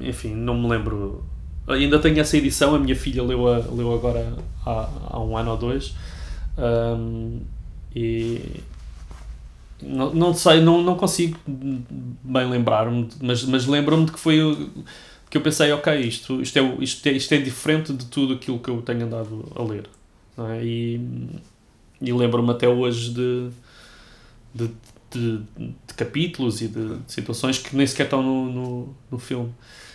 Enfim, 0.00 0.34
não 0.34 0.60
me 0.60 0.68
lembro. 0.68 1.24
Ainda 1.66 1.98
tenho 1.98 2.18
essa 2.18 2.36
edição, 2.36 2.74
a 2.74 2.78
minha 2.78 2.96
filha 2.96 3.22
leu, 3.22 3.46
a, 3.46 3.58
leu 3.58 3.94
agora 3.94 4.36
há, 4.64 4.88
há 5.10 5.20
um 5.20 5.36
ano 5.36 5.52
ou 5.52 5.56
dois. 5.56 5.94
Ahm, 6.56 7.40
e. 7.94 8.40
Não, 9.80 10.12
não 10.12 10.34
sei, 10.34 10.60
não, 10.60 10.82
não 10.82 10.96
consigo 10.96 11.38
bem 11.46 12.50
lembrar-me, 12.50 13.08
mas, 13.20 13.44
mas 13.44 13.66
lembro-me 13.66 14.06
de 14.06 14.12
que 14.12 14.18
foi. 14.18 14.70
que 15.30 15.36
eu 15.36 15.40
pensei, 15.40 15.70
ok, 15.72 16.00
isto, 16.00 16.40
isto, 16.40 16.58
é, 16.58 16.76
isto, 16.80 17.06
é, 17.06 17.12
isto 17.12 17.32
é 17.32 17.38
diferente 17.38 17.92
de 17.92 18.06
tudo 18.06 18.34
aquilo 18.34 18.58
que 18.58 18.68
eu 18.68 18.82
tenho 18.82 19.04
andado 19.04 19.50
a 19.54 19.62
ler. 19.62 19.88
É? 20.36 20.64
E, 20.64 21.00
e 22.00 22.12
lembro-me 22.12 22.50
até 22.50 22.68
hoje 22.68 23.12
de, 23.12 23.50
de, 24.54 24.70
de, 25.10 25.38
de 25.56 25.94
capítulos 25.96 26.60
e 26.60 26.68
de, 26.68 26.98
de 26.98 27.12
situações 27.12 27.58
que 27.58 27.76
nem 27.76 27.86
sequer 27.86 28.04
estão 28.04 28.22
no, 28.22 28.52
no, 28.52 28.96
no 29.10 29.18
filme. 29.18 29.52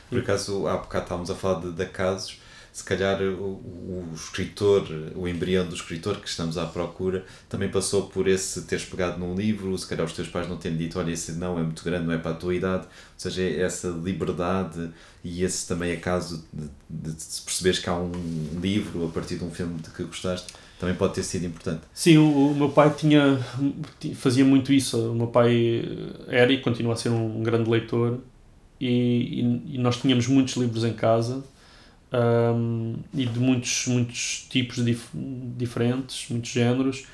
Por 0.09 0.19
acaso, 0.19 0.67
há 0.67 0.77
bocado 0.77 1.03
estávamos 1.03 1.31
a 1.31 1.35
falar 1.35 1.59
de, 1.61 1.71
de 1.71 1.85
casos, 1.87 2.37
se 2.73 2.83
calhar 2.83 3.21
o, 3.21 3.61
o 3.61 4.11
escritor, 4.15 4.83
o 5.15 5.27
embrião 5.27 5.65
do 5.67 5.75
escritor 5.75 6.17
que 6.19 6.27
estamos 6.27 6.57
à 6.57 6.65
procura, 6.65 7.23
também 7.47 7.69
passou 7.69 8.07
por 8.07 8.27
esse 8.27 8.63
teres 8.63 8.83
pegado 8.83 9.19
num 9.19 9.35
livro, 9.35 9.77
se 9.77 9.85
calhar 9.87 10.03
os 10.05 10.11
teus 10.13 10.27
pais 10.27 10.49
não 10.49 10.57
têm 10.57 10.75
dito, 10.75 10.97
olha, 10.97 11.11
esse 11.11 11.33
não 11.33 11.59
é 11.59 11.61
muito 11.61 11.83
grande, 11.83 12.07
não 12.07 12.13
é 12.13 12.17
para 12.17 12.31
a 12.31 12.33
tua 12.33 12.55
idade, 12.55 12.85
ou 12.85 12.89
seja, 13.15 13.43
é 13.43 13.61
essa 13.61 13.89
liberdade 13.89 14.89
e 15.23 15.43
esse 15.43 15.67
também 15.67 15.91
é 15.91 15.97
caso 15.97 16.43
de, 16.51 16.65
de, 16.89 17.11
de 17.15 17.41
perceberes 17.45 17.77
que 17.77 17.87
há 17.87 17.95
um 17.95 18.11
livro 18.59 19.05
a 19.05 19.09
partir 19.09 19.35
de 19.35 19.43
um 19.43 19.51
filme 19.51 19.79
de 19.79 19.91
que 19.91 20.03
gostaste, 20.03 20.51
também 20.79 20.95
pode 20.95 21.13
ter 21.13 21.23
sido 21.23 21.45
importante. 21.45 21.81
Sim, 21.93 22.17
o, 22.17 22.49
o 22.51 22.55
meu 22.55 22.69
pai 22.69 22.91
tinha, 22.93 23.39
ti- 23.99 24.15
fazia 24.15 24.43
muito 24.43 24.73
isso. 24.73 25.11
O 25.11 25.15
meu 25.15 25.27
pai 25.27 25.87
era 26.27 26.51
e 26.51 26.59
continua 26.59 26.93
a 26.93 26.97
ser 26.97 27.09
um 27.09 27.41
grande 27.41 27.69
leitor 27.69 28.19
e, 28.81 29.39
e 29.65 29.77
nós 29.77 29.95
tínhamos 29.95 30.27
muitos 30.27 30.55
livros 30.57 30.83
em 30.83 30.91
casa 30.91 31.41
ahm, 32.13 32.95
e 33.13 33.25
de 33.25 33.39
muitos, 33.39 33.87
muitos 33.87 34.47
tipos 34.49 34.83
dif- 34.85 35.09
diferentes, 35.57 36.27
muitos 36.29 36.51
géneros. 36.51 37.05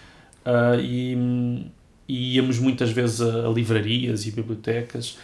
Ah, 0.45 0.77
e, 0.79 1.15
e 2.07 2.35
íamos 2.35 2.59
muitas 2.59 2.91
vezes 2.91 3.21
a, 3.21 3.47
a 3.47 3.49
livrarias 3.51 4.25
e 4.27 4.31
bibliotecas. 4.31 5.17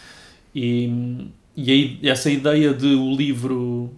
E, 0.56 1.30
e 1.56 1.72
aí, 1.72 2.00
essa 2.04 2.30
ideia 2.32 2.74
de 2.74 2.88
o 2.96 3.16
livro 3.16 3.92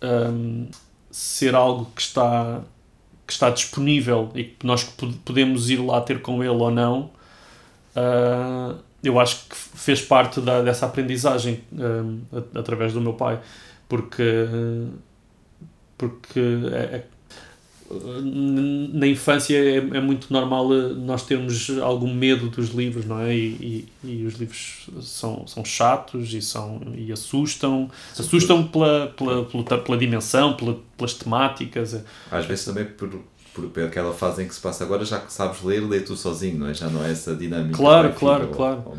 ahm, 0.00 0.66
ser 1.10 1.54
algo 1.54 1.86
que 1.94 2.02
está 2.02 2.62
que 3.26 3.32
está 3.32 3.48
disponível 3.50 4.30
e 4.34 4.44
que 4.44 4.66
nós 4.66 4.84
pod- 4.84 5.16
podemos 5.24 5.70
ir 5.70 5.78
lá 5.78 6.00
ter 6.02 6.20
com 6.22 6.42
ele 6.44 6.50
ou 6.52 6.70
não, 6.70 7.10
ah, 7.96 8.74
eu 9.02 9.20
acho 9.20 9.48
que 9.48 9.56
fez 9.56 10.00
parte 10.02 10.40
da, 10.40 10.62
dessa 10.62 10.86
aprendizagem 10.86 11.60
a- 12.32 12.58
através 12.60 12.92
do 12.92 13.00
meu 13.00 13.14
pai, 13.14 13.40
porque, 13.94 14.46
porque 15.96 16.40
é- 16.72 16.96
é- 16.96 17.04
na 18.24 19.06
infância 19.06 19.56
é, 19.56 19.76
é 19.76 20.00
muito 20.00 20.32
normal 20.32 20.74
eh, 20.74 20.94
nós 20.94 21.24
termos 21.24 21.70
algum 21.78 22.12
medo 22.12 22.48
dos 22.48 22.70
livros, 22.70 23.04
não 23.04 23.20
é? 23.20 23.32
E, 23.32 23.86
e, 24.02 24.10
e 24.10 24.26
os 24.26 24.34
livros 24.34 24.88
são, 25.00 25.46
são 25.46 25.64
chatos 25.64 26.34
e, 26.34 26.42
são, 26.42 26.80
e 26.96 27.12
assustam, 27.12 27.88
assustam 28.18 28.66
pela, 28.66 29.14
pela, 29.16 29.44
pela, 29.44 29.78
pela 29.78 29.96
dimensão, 29.96 30.54
pela, 30.54 30.76
pelas 30.96 31.14
temáticas. 31.14 32.02
Às 32.32 32.46
vezes 32.46 32.64
também 32.64 32.86
por, 32.86 33.10
por, 33.54 33.80
aquela 33.84 34.12
fase 34.12 34.42
em 34.42 34.48
que 34.48 34.54
se 34.56 34.60
passa 34.60 34.82
agora, 34.82 35.04
já 35.04 35.20
que 35.20 35.32
sabes 35.32 35.62
ler, 35.62 35.86
lê 35.86 36.00
tu 36.00 36.16
sozinho, 36.16 36.58
não 36.58 36.66
é? 36.66 36.74
Já 36.74 36.88
não 36.88 37.04
é 37.04 37.12
essa 37.12 37.36
dinâmica. 37.36 37.76
Claro, 37.76 38.12
claro, 38.14 38.44
filho, 38.44 38.56
claro. 38.56 38.82
Ou, 38.86 38.92
ou. 38.92 38.98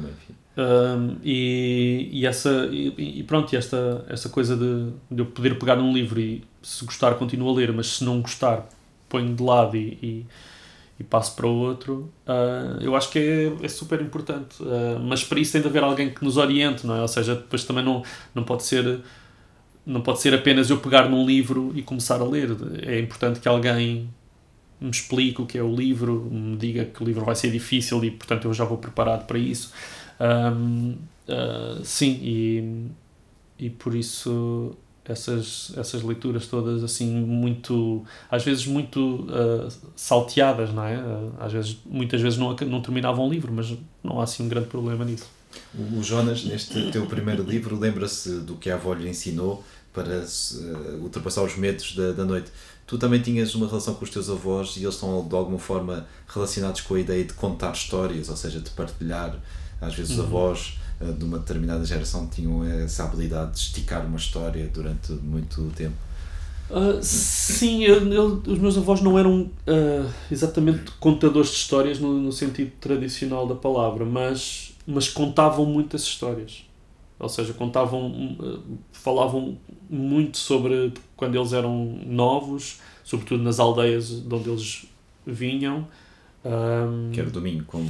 Um, 0.58 1.18
e, 1.22 2.10
e 2.14 2.26
essa 2.26 2.70
e, 2.72 3.20
e 3.20 3.24
pronto, 3.24 3.54
esta, 3.56 4.06
essa 4.08 4.30
coisa 4.30 4.56
de, 4.56 4.90
de 5.12 5.22
eu 5.22 5.26
poder 5.26 5.60
pegar 5.60 5.76
num 5.76 5.94
livro 5.94 6.20
e 6.20 6.44
se 6.62 6.86
gostar 6.86 7.16
continuo 7.16 7.50
a 7.50 7.54
ler, 7.54 7.74
mas 7.74 7.88
se 7.88 8.04
não 8.06 8.22
gostar 8.22 8.68
ponho 9.10 9.36
de 9.36 9.44
lado 9.44 9.76
e, 9.76 10.26
e, 10.98 11.04
passo 11.04 11.36
para 11.36 11.46
o 11.46 11.56
outro, 11.56 12.12
ah, 12.26 12.78
eu 12.82 12.96
acho 12.96 13.10
que 13.12 13.20
é, 13.20 13.66
é 13.66 13.68
super 13.68 14.02
importante. 14.02 14.56
Ah, 14.62 14.98
mas 15.00 15.24
para 15.24 15.40
isso 15.40 15.52
tem 15.52 15.62
de 15.62 15.68
haver 15.68 15.84
alguém 15.84 16.10
que 16.14 16.24
nos 16.24 16.38
oriente, 16.38 16.88
não 16.88 16.96
é? 16.96 17.02
Ou 17.02 17.08
seja, 17.08 17.36
depois 17.36 17.64
também 17.66 17.84
não, 17.84 18.02
não 18.34 18.44
pode 18.44 18.64
ser 18.64 19.02
não 19.86 20.02
pode 20.02 20.20
ser 20.20 20.34
apenas 20.34 20.70
eu 20.70 20.80
pegar 20.80 21.08
num 21.10 21.26
livro 21.26 21.72
e 21.76 21.84
começar 21.84 22.20
a 22.20 22.24
ler. 22.24 22.50
É 22.82 23.00
importante 23.00 23.40
que 23.40 23.48
alguém 23.48 24.10
me 24.82 24.90
explique 24.90 25.42
o 25.42 25.46
que 25.46 25.58
é 25.58 25.64
o 25.64 25.74
livro, 25.74 26.28
me 26.32 26.58
diga 26.58 26.86
que 26.86 27.02
o 27.04 27.06
livro 27.06 27.24
vai 27.24 27.36
ser 27.36 27.52
difícil 27.52 28.04
e 28.04 28.12
portanto 28.12 28.46
eu 28.48 28.54
já 28.54 28.66
vou 28.66 28.78
preparado 28.78 29.26
para 29.26 29.38
isso. 29.38 29.72
Um, 30.20 30.98
uh, 31.28 31.84
sim, 31.84 32.20
e, 32.22 32.88
e 33.60 33.70
por 33.70 33.96
isso 33.96 34.76
essas, 35.04 35.72
essas 35.78 36.02
leituras 36.02 36.48
todas 36.48 36.84
assim 36.84 37.08
muito 37.08 38.04
às 38.30 38.44
vezes 38.44 38.66
muito 38.66 39.28
uh, 39.30 39.68
salteadas, 39.96 40.74
não 40.74 40.84
é? 40.84 40.98
Uh, 40.98 41.34
às 41.40 41.54
vezes, 41.54 41.78
muitas 41.86 42.22
vezes 42.22 42.38
não, 42.38 42.56
não 42.56 42.82
terminavam 42.82 43.28
o 43.28 43.30
livro, 43.30 43.52
mas 43.54 43.74
não 44.04 44.20
há 44.20 44.24
assim 44.24 44.44
um 44.44 44.50
grande 44.50 44.68
problema 44.68 45.06
nisso. 45.06 45.30
O 45.94 46.04
Jonas, 46.04 46.44
neste 46.44 46.92
teu 46.92 47.06
primeiro 47.06 47.44
livro, 47.44 47.80
lembra-se 47.80 48.40
do 48.40 48.56
que 48.56 48.70
a 48.70 48.76
avó 48.76 48.94
lhe 48.94 49.08
ensinou 49.08 49.64
para 49.94 50.14
eh, 50.14 50.96
ultrapassar 51.00 51.44
os 51.44 51.56
medos 51.56 51.96
da, 51.96 52.12
da 52.12 52.26
noite. 52.26 52.52
Tu 52.86 52.98
também 52.98 53.22
tinhas 53.22 53.56
uma 53.56 53.66
relação 53.66 53.96
com 53.96 54.04
os 54.04 54.10
teus 54.10 54.30
avós 54.30 54.76
e 54.76 54.84
eles 54.84 54.96
estão 54.96 55.26
de 55.26 55.34
alguma 55.34 55.58
forma 55.58 56.06
relacionados 56.28 56.82
com 56.82 56.96
a 56.96 57.00
ideia 57.00 57.24
de 57.24 57.34
contar 57.34 57.72
histórias, 57.72 58.30
ou 58.30 58.36
seja, 58.36 58.60
de 58.60 58.70
partilhar. 58.72 59.40
Às 59.86 59.96
vezes 59.96 60.18
os 60.18 60.20
avós 60.26 60.78
eh, 61.02 61.12
de 61.12 61.24
uma 61.26 61.40
determinada 61.40 61.84
geração 61.86 62.28
tinham 62.28 62.64
essa 62.64 63.04
habilidade 63.04 63.52
de 63.54 63.60
esticar 63.60 64.06
uma 64.06 64.18
história 64.18 64.70
durante 64.74 65.12
muito 65.14 65.72
tempo. 65.76 65.96
Uh, 66.70 66.98
sim, 67.02 67.84
eu- 67.84 68.12
eu- 68.12 68.42
os 68.48 68.58
meus 68.58 68.76
avós 68.76 69.00
não 69.00 69.20
eram 69.20 69.42
uh, 69.42 70.12
exatamente 70.32 70.92
contadores 71.00 71.50
de 71.50 71.56
histórias 71.58 72.00
no, 72.00 72.20
no 72.20 72.32
sentido 72.32 72.72
tradicional 72.82 73.46
da 73.48 73.54
palavra, 73.54 74.04
mas, 74.04 74.74
mas 74.88 75.08
contavam 75.08 75.64
muitas 75.66 76.02
histórias. 76.02 76.66
Ou 77.20 77.30
seja, 77.30 77.54
contavam, 77.54 78.36
eh, 78.42 78.58
falavam 78.92 79.58
muito 79.90 80.38
sobre 80.38 80.92
quando 81.16 81.36
eles 81.36 81.54
eram 81.54 81.98
novos, 82.06 82.80
sobretudo 83.06 83.42
nas 83.42 83.58
aldeias 83.58 84.10
de 84.10 84.36
onde 84.36 84.50
eles 84.50 84.86
vinham. 85.26 85.88
Um, 86.44 87.12
que 87.14 87.20
era 87.22 87.30
do 87.30 87.40
Minho, 87.42 87.64
como. 87.64 87.88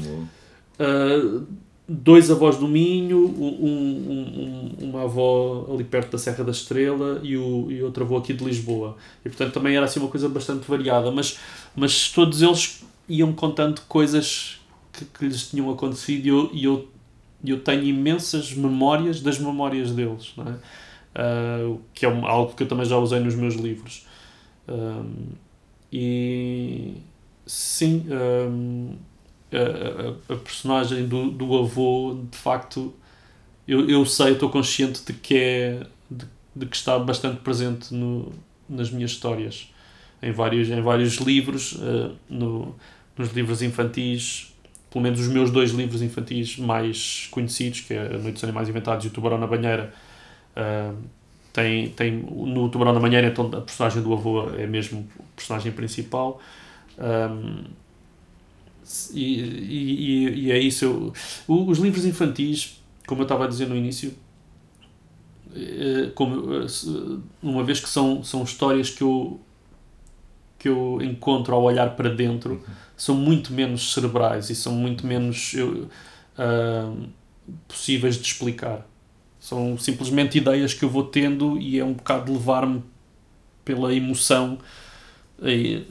Uh, 0.80 1.44
dois 1.88 2.32
avós 2.32 2.58
do 2.58 2.68
Minho, 2.68 3.28
um, 3.28 4.76
um, 4.82 4.90
uma 4.90 5.04
avó 5.04 5.68
ali 5.72 5.84
perto 5.84 6.14
da 6.14 6.18
Serra 6.18 6.44
da 6.44 6.52
Estrela 6.52 7.20
e, 7.24 7.38
o, 7.38 7.72
e 7.72 7.84
outro 7.84 8.04
avô 8.04 8.18
aqui 8.18 8.34
de 8.34 8.44
Lisboa. 8.44 8.98
E 9.24 9.30
portanto 9.30 9.54
também 9.54 9.76
era 9.76 9.86
assim 9.86 10.00
uma 10.00 10.10
coisa 10.10 10.28
bastante 10.28 10.68
variada, 10.68 11.12
mas, 11.12 11.40
mas 11.76 12.12
todos 12.12 12.42
eles 12.42 12.84
iam 13.08 13.32
contando 13.34 13.82
coisas 13.88 14.60
que, 14.92 15.06
que 15.06 15.26
lhes 15.26 15.50
tinham 15.50 15.70
acontecido 15.70 16.26
e 16.26 16.30
eu, 16.30 16.50
e 16.54 16.66
eu, 16.66 16.88
eu 17.46 17.60
tenho 17.60 17.84
imensas 17.84 18.54
memórias 18.54 19.22
das 19.22 19.38
memórias 19.38 19.92
deles, 19.92 20.34
não 20.36 20.46
é? 20.48 20.58
Uh, 21.18 21.80
que 21.94 22.06
é 22.06 22.10
algo 22.10 22.54
que 22.54 22.64
eu 22.64 22.68
também 22.68 22.86
já 22.86 22.98
usei 22.98 23.20
nos 23.20 23.36
meus 23.36 23.56
livros. 23.56 24.06
Um, 24.68 25.28
e 25.94 26.96
sim, 27.46 28.06
um, 28.10 28.96
a, 29.58 30.34
a, 30.34 30.38
personagem 30.38 31.08
do, 31.08 31.32
do 31.32 31.58
avô, 31.58 32.20
de 32.30 32.38
facto, 32.38 32.94
eu, 33.68 33.90
eu 33.90 34.06
sei, 34.06 34.34
estou 34.34 34.50
consciente 34.50 35.04
de 35.06 35.14
que 35.14 35.36
é 35.36 35.88
de, 36.10 36.26
de, 36.56 36.66
que 36.66 36.76
está 36.76 36.98
bastante 37.00 37.42
presente 37.42 37.94
no, 37.94 38.32
nas 38.70 38.92
minhas 38.92 39.12
histórias. 39.12 39.72
Em 40.22 40.32
vários, 40.32 40.70
em 40.70 40.82
vários 40.82 41.16
livros, 41.18 41.74
uh, 41.74 42.16
no, 42.30 42.76
nos 43.18 43.32
livros 43.34 43.62
infantis, 43.62 44.54
pelo 44.90 45.04
menos 45.04 45.20
os 45.20 45.28
meus 45.28 45.52
dois 45.52 45.72
livros 45.72 46.02
infantis 46.02 46.58
mais 46.58 47.28
conhecidos, 47.32 47.82
que 47.82 47.94
é 47.94 48.08
A 48.08 48.18
Noite 48.18 48.34
dos 48.34 48.44
Animais 48.44 48.70
Inventados 48.70 49.06
e 49.06 49.08
O 49.10 49.12
Tubarão 49.12 49.38
na 49.38 49.48
Banheira, 49.48 49.94
uh, 50.56 50.96
tem, 51.52 51.90
tem, 51.90 52.12
no 52.12 52.68
Tubarão 52.70 52.94
na 52.94 53.00
Banheira, 53.00 53.28
então 53.28 53.50
a 53.54 53.62
personagem 53.62 54.04
do 54.04 54.12
avô 54.12 54.50
é 54.58 54.68
mesmo 54.68 55.08
o 55.18 55.24
personagem 55.36 55.72
principal. 55.72 56.42
Um, 56.98 57.64
e, 59.14 59.42
e, 59.42 60.46
e, 60.46 60.52
é 60.52 60.60
isso. 60.60 61.14
Eu, 61.48 61.68
os 61.68 61.80
livros 61.80 62.06
infantis, 62.06 62.82
como 63.08 63.22
eu 63.22 63.26
estava 63.26 63.46
a 63.46 63.48
dizer 63.48 63.68
no 63.68 63.76
início, 63.76 64.14
eh, 65.56 66.12
como, 66.14 66.54
eh, 66.54 66.68
uma 67.42 67.64
vez 67.64 67.80
que 67.80 67.90
são, 67.90 68.24
são 68.24 68.44
histórias 68.44 68.90
que 68.90 69.02
eu, 69.02 69.40
que 70.60 70.68
eu 70.68 71.00
encontro 71.02 71.56
ao 71.56 71.64
olhar 71.64 71.96
para 71.96 72.10
dentro, 72.10 72.62
são 72.98 73.16
muito 73.16 73.54
menos 73.54 73.94
cerebrais 73.94 74.50
e 74.50 74.56
são 74.56 74.74
muito 74.74 75.06
menos 75.08 75.54
eu, 75.54 75.90
uh, 76.38 77.08
possíveis 77.68 78.16
de 78.16 78.24
explicar. 78.24 78.88
São 79.40 79.78
simplesmente 79.78 80.38
ideias 80.38 80.74
que 80.74 80.84
eu 80.84 80.90
vou 80.90 81.04
tendo 81.04 81.58
e 81.60 81.80
é 81.80 81.86
um 81.86 81.94
bocado 81.94 82.34
levar-me 82.34 82.84
pela 83.64 83.94
emoção 83.94 84.58
e, 85.42 85.86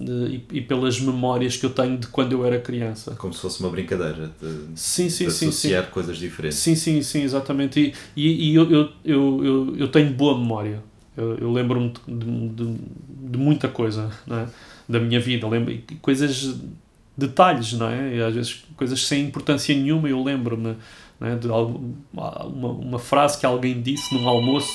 e, 0.00 0.44
e, 0.52 0.60
pelas 0.60 1.00
memórias 1.00 1.56
que 1.56 1.66
eu 1.66 1.70
tenho 1.70 1.96
de 1.96 2.06
quando 2.06 2.32
eu 2.32 2.44
era 2.44 2.58
criança. 2.58 3.14
Como 3.14 3.32
se 3.32 3.40
fosse 3.40 3.60
uma 3.60 3.70
brincadeira 3.70 4.30
de, 4.40 4.48
sim, 4.74 5.08
sim, 5.08 5.26
de 5.26 5.32
sim, 5.32 5.48
associar 5.48 5.84
sim. 5.84 5.90
coisas 5.90 6.18
diferentes. 6.18 6.58
Sim, 6.58 6.74
sim, 6.74 7.02
sim, 7.02 7.22
exatamente. 7.22 7.94
E, 8.16 8.26
e, 8.26 8.50
e 8.50 8.54
eu, 8.54 8.70
eu, 8.70 8.88
eu, 9.04 9.44
eu, 9.44 9.76
eu 9.76 9.88
tenho 9.88 10.12
boa 10.12 10.38
memória. 10.38 10.82
Eu, 11.16 11.36
eu 11.38 11.52
lembro-me 11.52 11.92
de, 12.08 12.48
de, 12.48 12.76
de, 13.30 13.38
muita 13.38 13.68
coisa 13.68 14.10
é? 14.30 14.46
da 14.88 14.98
minha 14.98 15.20
vida. 15.20 15.46
Lembro, 15.46 15.78
coisas, 16.00 16.56
detalhes, 17.16 17.72
não 17.74 17.88
é? 17.88 18.16
E 18.16 18.22
às 18.22 18.34
vezes 18.34 18.64
coisas 18.76 19.06
sem 19.06 19.26
importância 19.26 19.74
nenhuma 19.74 20.08
eu 20.08 20.22
lembro-me 20.22 20.76
né, 21.20 21.36
de 21.36 21.46
uma, 21.46 21.92
uma 22.52 22.98
frase 22.98 23.38
que 23.38 23.46
alguém 23.46 23.80
disse 23.80 24.12
num 24.14 24.28
almoço, 24.28 24.72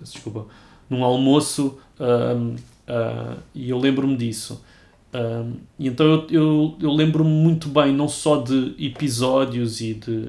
desculpa, 0.00 0.46
num 0.90 1.02
almoço, 1.02 1.78
um, 1.98 2.56
uh, 2.88 3.40
e 3.54 3.70
eu 3.70 3.78
lembro-me 3.78 4.16
disso. 4.16 4.64
Um, 5.14 5.54
e 5.78 5.88
então 5.88 6.06
eu, 6.06 6.26
eu, 6.30 6.78
eu 6.80 6.92
lembro-me 6.92 7.30
muito 7.30 7.68
bem, 7.68 7.92
não 7.92 8.08
só 8.08 8.42
de 8.42 8.74
episódios 8.78 9.80
e 9.80 9.94
de 9.94 10.28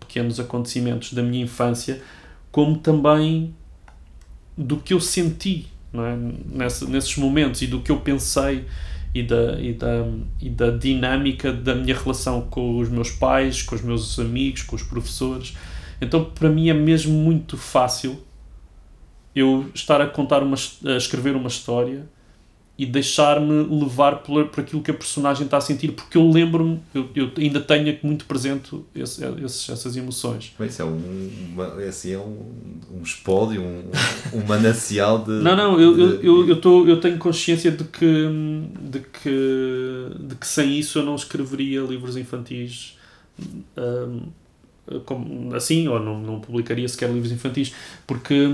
pequenos 0.00 0.40
acontecimentos 0.40 1.12
da 1.12 1.22
minha 1.22 1.44
infância, 1.44 2.02
como 2.50 2.78
também 2.78 3.54
do 4.56 4.76
que 4.78 4.92
eu 4.92 5.00
senti 5.00 5.68
não 5.92 6.04
é? 6.04 6.16
Nesse, 6.16 6.86
nesses 6.86 7.16
momentos 7.16 7.62
e 7.62 7.66
do 7.66 7.80
que 7.80 7.90
eu 7.90 8.00
pensei 8.00 8.64
e 9.14 9.22
da, 9.22 9.58
e, 9.58 9.72
da, 9.72 10.06
e 10.40 10.50
da 10.50 10.70
dinâmica 10.70 11.52
da 11.52 11.74
minha 11.74 11.96
relação 11.96 12.42
com 12.42 12.78
os 12.78 12.88
meus 12.88 13.10
pais, 13.10 13.62
com 13.62 13.74
os 13.74 13.82
meus 13.82 14.18
amigos, 14.18 14.62
com 14.62 14.76
os 14.76 14.82
professores. 14.82 15.56
Então, 16.00 16.24
para 16.24 16.48
mim, 16.48 16.68
é 16.68 16.74
mesmo 16.74 17.12
muito 17.12 17.56
fácil 17.56 18.22
eu 19.34 19.70
estar 19.74 20.00
a 20.00 20.06
contar 20.06 20.42
uma, 20.42 20.56
a 20.86 20.96
escrever 20.96 21.36
uma 21.36 21.48
história 21.48 22.08
e 22.78 22.86
deixar-me 22.86 23.64
levar 23.64 24.18
por, 24.18 24.46
por 24.46 24.60
aquilo 24.60 24.80
que 24.80 24.90
a 24.92 24.94
personagem 24.94 25.44
está 25.44 25.56
a 25.56 25.60
sentir, 25.60 25.90
porque 25.90 26.16
eu 26.16 26.30
lembro-me, 26.30 26.80
eu, 26.94 27.10
eu, 27.12 27.32
ainda 27.36 27.60
tenho 27.60 27.98
muito 28.04 28.24
presente 28.24 28.80
esse, 28.94 29.20
esses, 29.44 29.68
essas 29.68 29.96
emoções. 29.96 30.54
Isso 30.60 30.82
é 30.82 30.84
um, 30.84 31.30
uma, 31.52 31.82
é 31.82 31.88
assim, 31.88 32.12
é 32.12 32.18
um, 32.18 32.40
um 32.96 33.02
espólio, 33.02 33.62
um, 33.62 33.90
um 34.32 34.46
manancial 34.46 35.18
de. 35.18 35.32
Não, 35.32 35.56
não, 35.56 35.80
eu, 35.80 35.94
de... 35.94 36.02
eu, 36.02 36.22
eu, 36.22 36.48
eu, 36.50 36.60
tô, 36.60 36.86
eu 36.86 37.00
tenho 37.00 37.18
consciência 37.18 37.72
de 37.72 37.82
que, 37.82 38.28
de, 38.80 39.00
que, 39.00 40.10
de 40.20 40.34
que 40.36 40.46
sem 40.46 40.78
isso 40.78 41.00
eu 41.00 41.04
não 41.04 41.16
escreveria 41.16 41.80
livros 41.80 42.16
infantis. 42.16 42.96
Um, 43.76 44.28
como, 45.04 45.54
assim, 45.54 45.88
ou 45.88 46.00
não, 46.00 46.20
não 46.20 46.40
publicaria 46.40 46.88
sequer 46.88 47.10
livros 47.10 47.32
infantis, 47.32 47.74
porque 48.06 48.48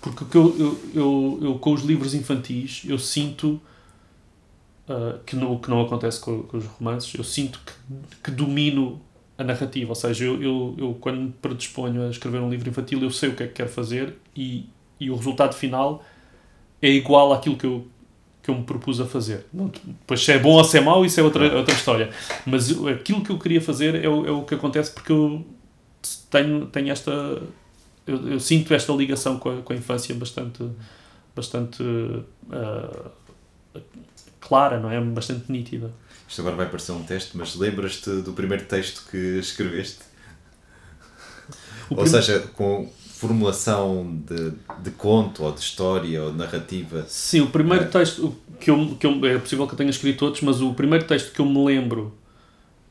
porque 0.00 0.36
eu, 0.36 0.56
eu, 0.58 0.80
eu, 0.94 1.38
eu, 1.42 1.58
com 1.58 1.72
os 1.72 1.82
livros 1.82 2.14
infantis, 2.14 2.82
eu 2.86 2.98
sinto 2.98 3.60
uh, 4.88 5.18
que, 5.26 5.34
não, 5.34 5.58
que 5.58 5.68
não 5.68 5.80
acontece 5.82 6.20
com, 6.20 6.42
com, 6.44 6.56
os 6.56 6.66
romances, 6.66 7.12
eu 7.14 7.24
sinto 7.24 7.60
que, 7.64 7.72
que 8.24 8.30
domino 8.30 9.00
a 9.36 9.44
narrativa. 9.44 9.90
Ou 9.90 9.94
seja, 9.94 10.24
eu, 10.24 10.42
eu, 10.42 10.74
eu 10.78 10.94
quando 11.00 11.20
me 11.20 11.32
predisponho 11.32 12.06
a 12.06 12.10
escrever 12.10 12.40
um 12.40 12.48
livro 12.48 12.68
infantil, 12.68 13.02
eu 13.02 13.10
sei 13.10 13.30
o 13.30 13.34
que 13.34 13.42
é 13.42 13.46
que 13.46 13.54
quero 13.54 13.68
fazer 13.68 14.16
e, 14.36 14.68
e 15.00 15.10
o 15.10 15.16
resultado 15.16 15.54
final 15.54 16.04
é 16.80 16.88
igual 16.88 17.32
àquilo 17.32 17.56
que 17.56 17.66
eu, 17.66 17.86
que 18.42 18.50
eu 18.50 18.54
me 18.54 18.64
propus 18.64 19.00
a 19.00 19.06
fazer. 19.06 19.46
Não, 19.52 19.66
depois, 19.66 20.24
se 20.24 20.32
é 20.32 20.38
bom 20.38 20.52
ou 20.52 20.64
se 20.64 20.78
é 20.78 20.80
mau, 20.80 21.04
isso 21.04 21.18
é 21.18 21.22
outra, 21.22 21.56
outra 21.56 21.74
história. 21.74 22.10
Mas 22.46 22.70
aquilo 22.70 23.22
que 23.22 23.30
eu 23.30 23.38
queria 23.38 23.60
fazer 23.60 23.96
é 23.96 24.08
o, 24.08 24.26
é 24.26 24.30
o 24.30 24.42
que 24.42 24.54
acontece 24.54 24.92
porque 24.92 25.10
eu 25.10 25.44
tenho, 26.30 26.66
tenho 26.66 26.90
esta 26.90 27.42
eu, 28.08 28.32
eu, 28.32 28.40
sinto 28.40 28.72
esta 28.72 28.92
ligação 28.92 29.38
com 29.38 29.50
a, 29.50 29.62
com 29.62 29.72
a 29.72 29.76
infância 29.76 30.14
bastante, 30.14 30.66
bastante 31.36 31.82
uh, 31.82 33.10
clara, 34.40 34.80
não 34.80 34.90
é? 34.90 35.00
Bastante 35.00 35.52
nítida. 35.52 35.92
Isto 36.28 36.40
agora 36.40 36.56
vai 36.56 36.66
parecer 36.66 36.92
um 36.92 37.02
teste, 37.02 37.36
mas 37.36 37.54
lembras-te 37.54 38.10
do 38.22 38.32
primeiro 38.32 38.64
texto 38.64 39.06
que 39.10 39.38
escreveste? 39.38 40.00
O 41.90 41.94
ou 41.94 42.02
prim... 42.02 42.08
seja, 42.08 42.40
com 42.54 42.90
formulação 43.18 44.20
de, 44.26 44.52
de 44.82 44.90
conto 44.92 45.42
ou 45.42 45.52
de 45.52 45.60
história 45.60 46.22
ou 46.22 46.30
de 46.30 46.38
narrativa? 46.38 47.04
Sim, 47.08 47.40
o 47.40 47.46
primeiro 47.48 47.84
é... 47.84 47.88
texto 47.88 48.36
que 48.60 48.70
eu, 48.70 48.96
que 48.98 49.06
eu. 49.06 49.26
É 49.26 49.38
possível 49.38 49.66
que 49.66 49.74
eu 49.74 49.78
tenha 49.78 49.90
escrito 49.90 50.24
outros, 50.24 50.42
mas 50.42 50.60
o 50.60 50.72
primeiro 50.74 51.06
texto 51.06 51.32
que 51.32 51.40
eu 51.40 51.46
me 51.46 51.64
lembro 51.64 52.16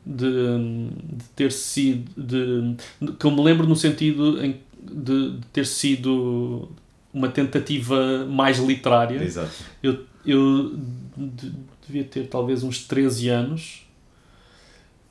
de, 0.05 0.89
de 0.89 1.24
ter 1.36 1.51
sido. 1.51 2.11
De, 2.18 2.76
que 3.13 3.26
eu 3.26 3.32
me 3.32 3.41
lembro 3.43 3.68
no 3.68 3.76
sentido 3.76 4.43
em 4.43 4.59
de, 4.91 5.39
ter 5.51 5.65
sido 5.65 6.69
uma 7.13 7.29
tentativa 7.29 8.25
mais 8.25 8.59
literária. 8.59 9.23
Exato. 9.23 9.51
Eu, 9.81 10.05
eu 10.25 10.77
de, 11.15 11.53
devia 11.85 12.03
ter 12.03 12.27
talvez 12.27 12.63
uns 12.63 12.85
13 12.85 13.29
anos. 13.29 13.88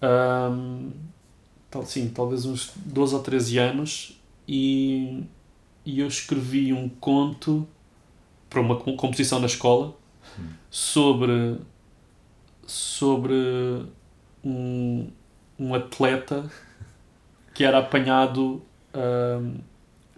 Um, 0.03 0.91
tal, 1.70 1.85
sim, 1.85 2.09
talvez 2.09 2.45
uns 2.45 2.72
12 2.77 3.14
ou 3.14 3.22
13 3.22 3.59
anos. 3.59 4.20
E, 4.47 5.24
e 5.85 6.01
eu 6.01 6.07
escrevi 6.07 6.72
um 6.72 6.89
conto 6.89 7.66
para 8.49 8.61
uma 8.61 8.77
composição 8.77 9.41
na 9.41 9.47
escola 9.47 9.97
hum. 10.39 10.49
sobre, 10.70 11.57
sobre 12.66 13.35
um, 14.45 15.09
um 15.59 15.74
atleta 15.74 16.49
que 17.53 17.64
era 17.64 17.79
apanhado 17.79 18.62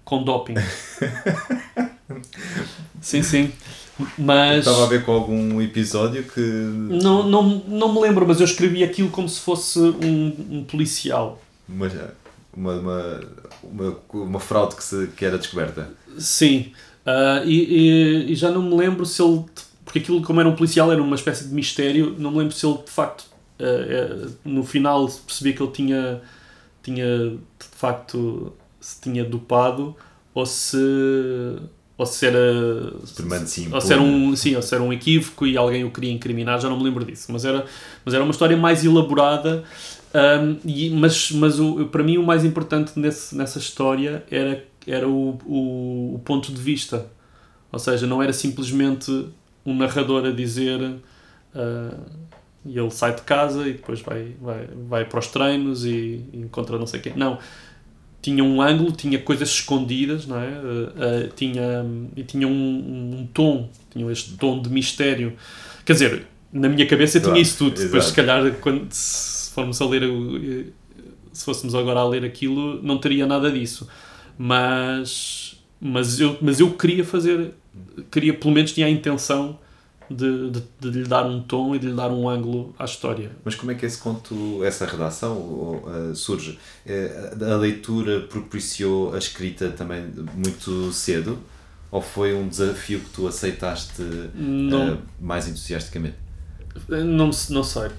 com 0.04 0.22
doping. 0.22 0.54
sim, 3.00 3.22
sim. 3.22 3.52
Mas. 4.16 4.60
Estava 4.60 4.84
a 4.84 4.86
ver 4.86 5.04
com 5.04 5.12
algum 5.12 5.60
episódio 5.60 6.22
que. 6.24 6.40
Não, 6.40 7.28
não, 7.28 7.62
não 7.66 7.92
me 7.92 8.00
lembro, 8.00 8.26
mas 8.26 8.40
eu 8.40 8.44
escrevi 8.44 8.84
aquilo 8.84 9.10
como 9.10 9.28
se 9.28 9.40
fosse 9.40 9.78
um, 9.78 10.34
um 10.50 10.64
policial. 10.64 11.40
Uma, 11.68 11.90
uma, 12.54 12.72
uma, 12.74 13.20
uma, 13.62 13.96
uma 14.12 14.40
fraude 14.40 14.76
que, 14.76 14.84
se, 14.84 15.08
que 15.08 15.24
era 15.24 15.36
descoberta. 15.36 15.90
Sim. 16.18 16.72
Uh, 17.04 17.44
e, 17.44 17.78
e, 18.28 18.32
e, 18.32 18.34
já 18.34 18.50
não 18.50 18.62
me 18.62 18.76
lembro 18.76 19.04
se 19.04 19.22
ele. 19.22 19.44
Porque 19.84 20.00
aquilo, 20.00 20.22
como 20.22 20.38
era 20.38 20.48
um 20.48 20.54
policial, 20.54 20.92
era 20.92 21.02
uma 21.02 21.16
espécie 21.16 21.48
de 21.48 21.54
mistério. 21.54 22.14
Não 22.18 22.30
me 22.30 22.38
lembro 22.38 22.54
se 22.54 22.64
ele 22.66 22.78
de 22.78 22.90
facto, 22.90 23.26
uh, 23.58 24.26
uh, 24.26 24.32
no 24.44 24.62
final, 24.62 25.08
percebia 25.26 25.54
que 25.54 25.62
ele 25.62 25.72
tinha 25.72 26.20
tinha 26.82 27.30
de 27.30 27.66
facto 27.72 28.52
se 28.88 29.00
tinha 29.02 29.22
dopado 29.22 29.94
ou 30.32 30.46
se 30.46 30.78
ou 31.96 32.06
se 32.06 32.26
era 32.26 32.92
Superman-se 33.04 33.68
ou 33.70 33.80
se 33.80 33.92
era 33.92 34.00
um 34.00 34.34
sim 34.34 34.56
ou 34.56 34.62
se 34.62 34.74
era 34.74 34.82
um 34.82 34.90
equívoco 34.90 35.46
e 35.46 35.58
alguém 35.58 35.84
o 35.84 35.90
queria 35.90 36.10
incriminar 36.10 36.58
já 36.58 36.70
não 36.70 36.78
me 36.78 36.84
lembro 36.84 37.04
disso 37.04 37.30
mas 37.30 37.44
era 37.44 37.66
mas 38.02 38.14
era 38.14 38.24
uma 38.24 38.30
história 38.30 38.56
mais 38.56 38.82
elaborada 38.84 39.62
hum, 40.14 40.56
e, 40.64 40.88
mas 40.90 41.32
mas 41.32 41.60
o, 41.60 41.84
para 41.86 42.02
mim 42.02 42.16
o 42.16 42.22
mais 42.22 42.46
importante 42.46 42.98
nesse, 42.98 43.36
nessa 43.36 43.58
história 43.58 44.24
era 44.30 44.64
era 44.86 45.06
o, 45.06 45.38
o, 45.44 46.14
o 46.14 46.20
ponto 46.24 46.50
de 46.50 46.60
vista 46.60 47.06
ou 47.70 47.78
seja 47.78 48.06
não 48.06 48.22
era 48.22 48.32
simplesmente 48.32 49.26
um 49.66 49.76
narrador 49.76 50.24
a 50.24 50.30
dizer 50.30 50.80
ah, 51.54 51.94
e 52.64 52.78
ele 52.78 52.90
sai 52.90 53.14
de 53.14 53.22
casa 53.22 53.66
e 53.66 53.72
depois 53.72 54.00
vai, 54.00 54.34
vai, 54.40 54.68
vai 54.88 55.04
para 55.04 55.18
os 55.18 55.28
treinos 55.28 55.84
e, 55.84 56.24
e 56.32 56.40
encontra 56.40 56.78
não 56.78 56.86
sei 56.86 57.00
quem. 57.00 57.14
Não. 57.16 57.38
Tinha 58.28 58.44
um 58.44 58.60
ângulo, 58.60 58.92
tinha 58.92 59.18
coisas 59.18 59.48
escondidas, 59.48 60.26
não 60.26 60.38
é? 60.38 60.48
Ah, 60.48 60.92
ah, 60.98 61.28
tinha, 61.34 61.84
e 62.14 62.22
tinha 62.22 62.46
um, 62.46 63.20
um 63.20 63.28
tom, 63.32 63.70
tinha 63.90 64.10
este 64.12 64.32
tom 64.36 64.60
de 64.60 64.68
mistério. 64.68 65.32
Quer 65.84 65.94
dizer, 65.94 66.26
na 66.52 66.68
minha 66.68 66.86
cabeça 66.86 67.18
Claro, 67.18 67.32
tinha 67.34 67.42
isso 67.42 67.56
tudo. 67.56 67.70
Depois, 67.80 68.04
exato. 68.04 68.08
se 68.10 68.14
calhar, 68.14 68.52
quando, 68.60 68.86
se 68.92 69.50
formos 69.52 69.80
a 69.80 69.86
ler, 69.86 70.04
o- 70.04 70.38
se 71.32 71.44
fôssemos 71.44 71.74
agora 71.74 72.00
a 72.00 72.06
ler 72.08 72.22
aquilo, 72.24 72.82
não 72.82 72.98
teria 72.98 73.26
nada 73.26 73.50
disso. 73.50 73.88
Mas, 74.36 75.56
mas, 75.80 76.20
eu, 76.20 76.36
mas 76.40 76.60
eu 76.60 76.70
queria 76.72 77.04
fazer, 77.04 77.52
queria, 78.10 78.34
pelo 78.34 78.52
menos 78.52 78.72
tinha 78.72 78.86
a 78.86 78.90
intenção 78.90 79.58
de, 80.10 80.50
de, 80.50 80.62
de 80.80 80.90
lhe 80.90 81.08
dar 81.08 81.26
um 81.26 81.40
tom 81.42 81.74
e 81.74 81.78
de 81.78 81.88
lhe 81.88 81.94
dar 81.94 82.10
um 82.10 82.28
ângulo 82.28 82.74
à 82.78 82.84
história. 82.84 83.30
Mas 83.44 83.54
como 83.54 83.70
é 83.72 83.74
que 83.74 83.84
esse 83.84 83.98
conto, 83.98 84.64
essa 84.64 84.86
redação 84.86 85.36
uh, 85.36 86.14
surge? 86.14 86.58
Eh, 86.86 87.34
a 87.40 87.56
leitura 87.56 88.20
propiciou 88.20 89.14
a 89.14 89.18
escrita 89.18 89.70
também 89.70 90.06
muito 90.34 90.92
cedo? 90.92 91.38
Ou 91.90 92.02
foi 92.02 92.34
um 92.34 92.48
desafio 92.48 93.00
que 93.00 93.10
tu 93.10 93.26
aceitaste 93.26 94.02
uh, 94.02 94.98
mais 95.20 95.48
entusiasticamente? 95.48 96.16
não, 96.88 97.30
não 97.50 97.64
sei. 97.64 97.90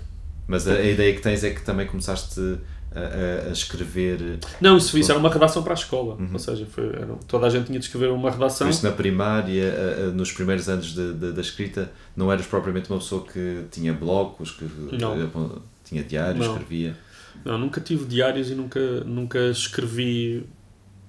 Mas 0.47 0.67
a, 0.67 0.73
a 0.73 0.83
ideia 0.83 1.13
que 1.13 1.21
tens 1.21 1.43
é 1.43 1.51
que 1.51 1.61
também 1.61 1.85
começaste 1.85 2.57
a, 2.95 3.47
a- 3.47 3.51
escrever. 3.51 4.39
Não, 4.59 4.77
isso, 4.77 4.97
isso 4.97 5.11
era 5.11 5.19
uma 5.19 5.29
redação 5.29 5.61
para 5.63 5.73
a 5.73 5.75
escola. 5.75 6.15
Uhum. 6.15 6.29
Ou 6.33 6.39
seja, 6.39 6.65
foi, 6.65 6.87
era- 6.87 7.15
toda 7.27 7.47
a 7.47 7.49
gente 7.49 7.67
tinha 7.67 7.79
de 7.79 7.85
escrever 7.85 8.09
uma 8.11 8.31
redação. 8.31 8.67
Por 8.67 8.71
isso, 8.73 8.85
na 8.85 8.91
primária, 8.91 9.71
a- 9.73 10.07
a- 10.07 10.11
nos 10.11 10.31
primeiros 10.31 10.67
anos 10.69 10.93
de- 10.93 11.13
de- 11.13 11.31
da 11.33 11.41
escrita, 11.41 11.91
não 12.15 12.31
eras 12.31 12.45
propriamente 12.47 12.89
uma 12.89 12.99
pessoa 12.99 13.25
que 13.25 13.65
tinha 13.71 13.93
blocos, 13.93 14.51
que 14.51 14.65
Não. 14.99 15.13
eh, 15.21 15.27
tinha 15.83 16.03
diários, 16.03 16.45
Não. 16.45 16.53
escrevia. 16.53 16.97
Não, 17.45 17.57
nunca 17.57 17.79
tive 17.79 18.05
diários 18.05 18.49
e 18.49 18.55
nunca, 18.55 18.79
nunca 19.05 19.39
escrevi. 19.49 20.45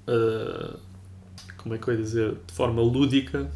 ah, 0.07 0.76
como 1.57 1.74
é 1.74 1.78
que 1.78 1.89
eu 1.89 1.95
ia 1.95 2.01
dizer? 2.01 2.35
De 2.47 2.53
forma 2.55 2.81
lúdica. 2.83 3.51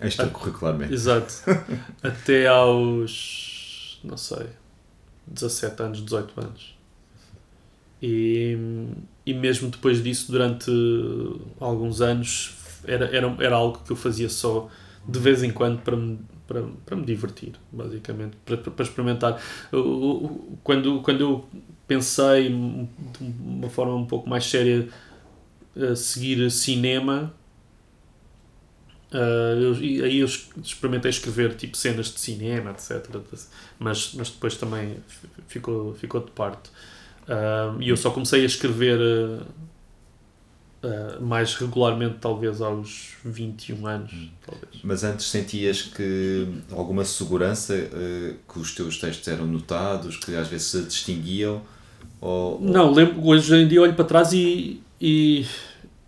Extracurricularmente. 0.00 0.92
Exato. 0.92 1.32
Até 2.02 2.46
aos. 2.48 4.00
não 4.04 4.16
sei. 4.16 4.46
17 5.26 5.80
anos, 5.82 6.04
18 6.04 6.32
anos. 6.40 6.76
E, 8.02 8.58
e 9.24 9.32
mesmo 9.34 9.70
depois 9.70 10.02
disso, 10.02 10.32
durante 10.32 10.70
alguns 11.60 12.00
anos, 12.00 12.54
era, 12.86 13.06
era, 13.16 13.34
era 13.40 13.56
algo 13.56 13.78
que 13.84 13.92
eu 13.92 13.96
fazia 13.96 14.28
só 14.28 14.68
de 15.06 15.18
vez 15.18 15.42
em 15.42 15.50
quando 15.52 15.80
para 15.82 15.96
me, 15.96 16.18
para, 16.46 16.62
para 16.86 16.96
me 16.96 17.04
divertir, 17.04 17.52
basicamente, 17.72 18.36
para, 18.44 18.56
para 18.56 18.84
experimentar. 18.84 19.40
Quando, 20.62 21.00
quando 21.02 21.20
eu 21.20 21.44
pensei 21.86 22.48
de 22.48 22.54
uma 23.20 23.68
forma 23.68 23.94
um 23.94 24.06
pouco 24.06 24.28
mais 24.28 24.44
séria 24.44 24.88
a 25.76 25.96
seguir 25.96 26.50
cinema, 26.50 27.34
ah, 29.12 29.54
eu- 29.60 29.74
aí 30.04 30.18
eu 30.18 30.26
experimentei 30.26 31.10
escrever 31.10 31.54
tipo 31.56 31.76
cenas 31.76 32.06
de 32.12 32.20
cinema, 32.20 32.70
etc. 32.70 33.22
Mas, 33.78 34.14
mas 34.14 34.30
depois 34.30 34.56
também 34.56 34.96
fi- 35.06 35.28
ficou, 35.48 35.94
ficou 35.94 36.20
de 36.24 36.30
parte. 36.32 36.70
Ah, 37.28 37.76
e 37.80 37.88
eu 37.88 37.96
só 37.96 38.10
comecei 38.10 38.42
a 38.42 38.46
escrever 38.46 38.98
ah, 39.00 39.46
ah, 40.84 41.18
mais 41.20 41.54
regularmente, 41.54 42.16
talvez 42.20 42.60
aos 42.60 43.10
21 43.24 43.86
anos. 43.86 44.12
Talvez. 44.44 44.82
Mas 44.82 45.04
antes 45.04 45.26
sentias 45.26 45.82
que 45.82 46.48
alguma 46.72 47.04
segurança, 47.04 47.74
eh, 47.74 48.34
que 48.52 48.58
os 48.58 48.74
teus 48.74 48.98
textos 48.98 49.28
eram 49.28 49.46
notados, 49.46 50.16
que 50.16 50.34
às 50.34 50.48
vezes 50.48 50.66
se 50.66 50.82
distinguiam? 50.82 51.62
Ou, 52.20 52.60
Não, 52.60 52.92
lembro, 52.92 53.24
hoje 53.24 53.54
em 53.54 53.68
dia 53.68 53.80
olho 53.80 53.94
para 53.94 54.04
trás 54.04 54.32
e, 54.32 54.80
e, 55.00 55.46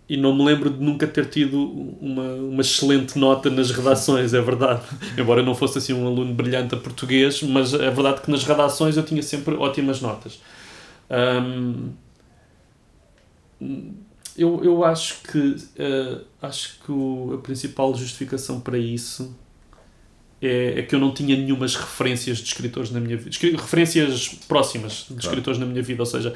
e 0.09 0.17
não 0.17 0.35
me 0.35 0.43
lembro 0.43 0.69
de 0.69 0.83
nunca 0.83 1.07
ter 1.07 1.25
tido 1.25 1.57
uma, 2.01 2.33
uma 2.33 2.61
excelente 2.61 3.17
nota 3.17 3.49
nas 3.49 3.71
redações, 3.71 4.33
é 4.33 4.41
verdade. 4.41 4.81
Embora 5.17 5.39
eu 5.39 5.45
não 5.45 5.55
fosse 5.55 5.77
assim 5.77 5.93
um 5.93 6.05
aluno 6.05 6.33
brilhante 6.33 6.75
a 6.75 6.77
português, 6.77 7.41
mas 7.43 7.73
é 7.73 7.89
verdade 7.89 8.21
que 8.21 8.29
nas 8.29 8.43
redações 8.43 8.97
eu 8.97 9.03
tinha 9.03 9.23
sempre 9.23 9.55
ótimas 9.55 10.01
notas. 10.01 10.39
Hum, 11.09 11.91
eu, 14.37 14.63
eu 14.63 14.83
acho 14.83 15.21
que, 15.23 15.55
eh, 15.77 16.19
acho 16.41 16.79
que 16.83 16.91
o- 16.91 17.33
a 17.35 17.37
principal 17.37 17.93
justificação 17.95 18.59
para 18.59 18.77
isso 18.77 19.33
é, 20.41 20.79
é 20.79 20.83
que 20.83 20.93
eu 20.93 20.99
não 20.99 21.13
tinha 21.13 21.35
nenhumas 21.37 21.75
referências 21.75 22.37
de 22.39 22.43
escritores 22.45 22.91
na 22.91 22.99
minha 22.99 23.15
vida. 23.17 23.31
Referências 23.57 24.27
próximas 24.47 24.91
de 25.03 25.05
Claro. 25.07 25.19
escritores 25.21 25.59
na 25.59 25.65
minha 25.65 25.81
vida. 25.81 26.01
Ou 26.01 26.05
seja, 26.05 26.33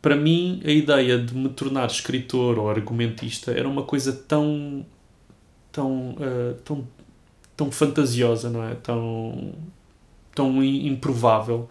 para 0.00 0.16
mim, 0.16 0.60
a 0.64 0.70
ideia 0.70 1.18
de 1.18 1.34
me 1.34 1.48
tornar 1.50 1.86
escritor 1.86 2.58
ou 2.58 2.68
argumentista 2.70 3.52
era 3.52 3.68
uma 3.68 3.82
coisa 3.82 4.12
tão. 4.12 4.84
tão. 5.70 6.16
eh, 6.20 6.54
tão, 6.64 6.86
tão 7.56 7.70
fantasiosa, 7.70 8.48
não 8.50 8.64
é? 8.64 8.74
Tão. 8.76 9.52
tão 10.34 10.64
improvável 10.64 11.68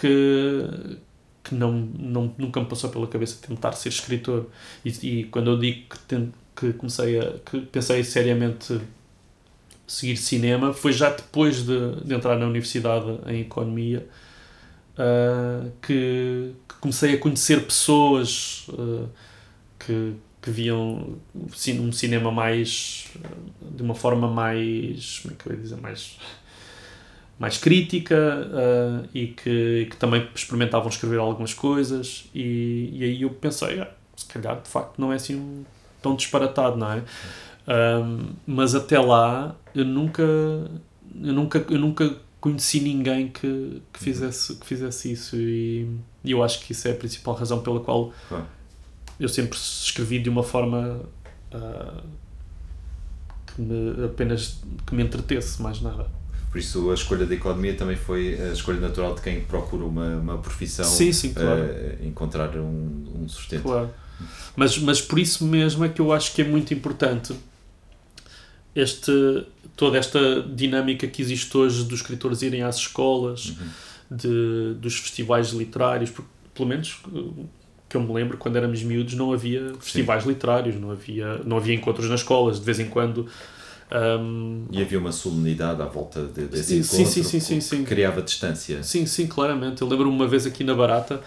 que. 0.00 0.98
que 1.44 1.54
não, 1.54 1.72
não, 1.72 2.34
nunca 2.38 2.60
me 2.60 2.66
passou 2.66 2.90
pela 2.90 3.06
cabeça 3.06 3.38
tentar 3.46 3.72
ser 3.72 3.88
escritor. 3.88 4.46
E, 4.84 4.90
e 5.02 5.24
quando 5.24 5.50
eu 5.50 5.58
digo 5.58 5.86
que, 6.08 6.28
que 6.56 6.72
comecei 6.74 7.18
a. 7.18 7.32
que 7.44 7.60
pensei 7.62 8.04
seriamente 8.04 8.80
seguir 9.88 10.18
cinema 10.18 10.74
foi 10.74 10.92
já 10.92 11.08
depois 11.08 11.64
de, 11.64 11.96
de 12.04 12.14
entrar 12.14 12.38
na 12.38 12.46
universidade 12.46 13.06
em 13.26 13.40
economia 13.40 14.06
ah, 14.98 15.66
que, 15.80 16.52
que 16.68 16.74
comecei 16.78 17.14
a 17.14 17.18
conhecer 17.18 17.64
pessoas 17.64 18.66
ah, 18.78 19.06
que, 19.78 20.12
que 20.42 20.50
viam 20.50 21.16
um 21.80 21.92
cinema 21.92 22.30
mais 22.30 23.06
de 23.62 23.82
uma 23.82 23.94
forma 23.94 24.28
mais 24.28 25.20
como 25.20 25.34
é 25.34 25.36
que 25.38 25.48
eu 25.48 25.52
ia 25.54 25.58
dizer 25.58 25.80
mais 25.80 26.18
mais 27.38 27.56
crítica 27.58 28.16
ah, 28.52 29.02
e 29.14 29.28
que, 29.28 29.86
que 29.90 29.96
também 29.96 30.28
experimentavam 30.34 30.88
escrever 30.88 31.18
algumas 31.18 31.54
coisas 31.54 32.28
e, 32.34 32.90
e 32.92 33.04
aí 33.04 33.22
eu 33.22 33.30
pensei 33.30 33.80
ah, 33.80 33.88
se 34.16 34.26
calhar 34.26 34.60
de 34.60 34.68
facto 34.68 34.98
não 34.98 35.12
é 35.12 35.16
assim 35.16 35.36
um- 35.36 35.64
tão 36.02 36.14
disparatado 36.16 36.76
não 36.76 36.92
é 36.92 37.02
Um, 37.70 38.30
mas 38.46 38.74
até 38.74 38.98
lá 38.98 39.54
eu 39.74 39.84
nunca 39.84 40.22
eu 40.22 41.32
nunca 41.34 41.58
eu 41.68 41.78
nunca 41.78 42.16
conheci 42.40 42.80
ninguém 42.80 43.28
que, 43.28 43.82
que 43.92 43.98
fizesse 44.00 44.56
que 44.56 44.66
fizesse 44.66 45.12
isso 45.12 45.36
e, 45.36 45.86
e 46.24 46.30
eu 46.30 46.42
acho 46.42 46.60
que 46.60 46.72
isso 46.72 46.88
é 46.88 46.92
a 46.92 46.94
principal 46.94 47.34
razão 47.34 47.60
pela 47.60 47.80
qual 47.80 48.10
Claro. 48.26 48.46
eu 49.20 49.28
sempre 49.28 49.58
escrevi 49.58 50.18
de 50.18 50.30
uma 50.30 50.42
forma 50.42 51.02
ah, 51.52 52.00
que 53.54 53.60
me, 53.60 54.04
apenas 54.06 54.62
que 54.86 54.94
me 54.94 55.02
entretesse 55.02 55.60
mais 55.60 55.80
nada 55.82 56.06
Por 56.50 56.58
isso 56.58 56.90
a 56.90 56.94
escolha 56.94 57.26
da 57.26 57.34
economia 57.34 57.74
também 57.74 57.96
foi 57.96 58.40
a 58.40 58.52
escolha 58.52 58.80
natural 58.80 59.14
de 59.14 59.20
quem 59.20 59.40
procura 59.42 59.84
uma, 59.84 60.16
uma 60.16 60.38
profissão, 60.38 60.84
sim 60.84 61.12
sim 61.12 61.34
claro 61.34 61.62
eh, 61.62 61.98
encontrar 62.02 62.56
um, 62.56 63.22
um 63.22 63.28
sustento. 63.28 63.62
Claro. 63.62 63.90
Mas, 64.56 64.78
mas 64.78 65.00
por 65.00 65.18
isso 65.18 65.44
mesmo 65.44 65.84
é 65.84 65.88
que 65.88 66.00
eu 66.00 66.12
acho 66.12 66.34
que 66.34 66.42
é 66.42 66.44
muito 66.44 66.72
importante 66.72 67.34
este, 68.74 69.46
toda 69.76 69.98
esta 69.98 70.42
dinâmica 70.42 71.06
que 71.06 71.20
existe 71.20 71.56
hoje 71.56 71.84
dos 71.84 72.00
escritores 72.00 72.42
irem 72.42 72.62
às 72.62 72.76
escolas, 72.76 73.54
de, 74.10 74.74
dos 74.74 74.98
festivais 74.98 75.50
literários, 75.50 76.10
porque 76.10 76.30
pelo 76.54 76.68
menos 76.68 77.00
eh, 77.14 77.44
que 77.88 77.96
eu 77.96 78.02
me 78.02 78.12
lembro, 78.12 78.36
quando 78.36 78.56
éramos 78.56 78.82
miúdos, 78.82 79.14
não 79.14 79.32
havia 79.32 79.72
festivais 79.80 80.24
literários, 80.24 80.76
não 80.76 80.90
havia, 80.90 81.38
não 81.44 81.56
havia 81.56 81.74
encontros 81.74 82.08
nas 82.08 82.20
escolas, 82.20 82.58
de 82.58 82.64
vez 82.64 82.78
em 82.80 82.88
quando. 82.88 83.26
Ahm, 83.90 84.66
E 84.70 84.80
havia 84.82 84.98
uma 84.98 85.12
solenidade 85.12 85.80
à 85.82 85.86
volta 85.86 86.22
de, 86.22 86.46
desse 86.46 86.82
Sim, 86.82 86.98
encontro 86.98 87.12
sim, 87.12 87.22
sim, 87.22 87.40
sim, 87.40 87.54
que 87.56 87.60
sim. 87.62 87.84
criava 87.84 88.22
distância. 88.22 88.82
Sim, 88.82 89.06
sim, 89.06 89.26
claramente. 89.26 89.82
Eu 89.82 89.88
lembro-me 89.88 90.14
uma 90.14 90.26
vez 90.26 90.46
aqui 90.46 90.64
na 90.64 90.74
Barata, 90.74 91.20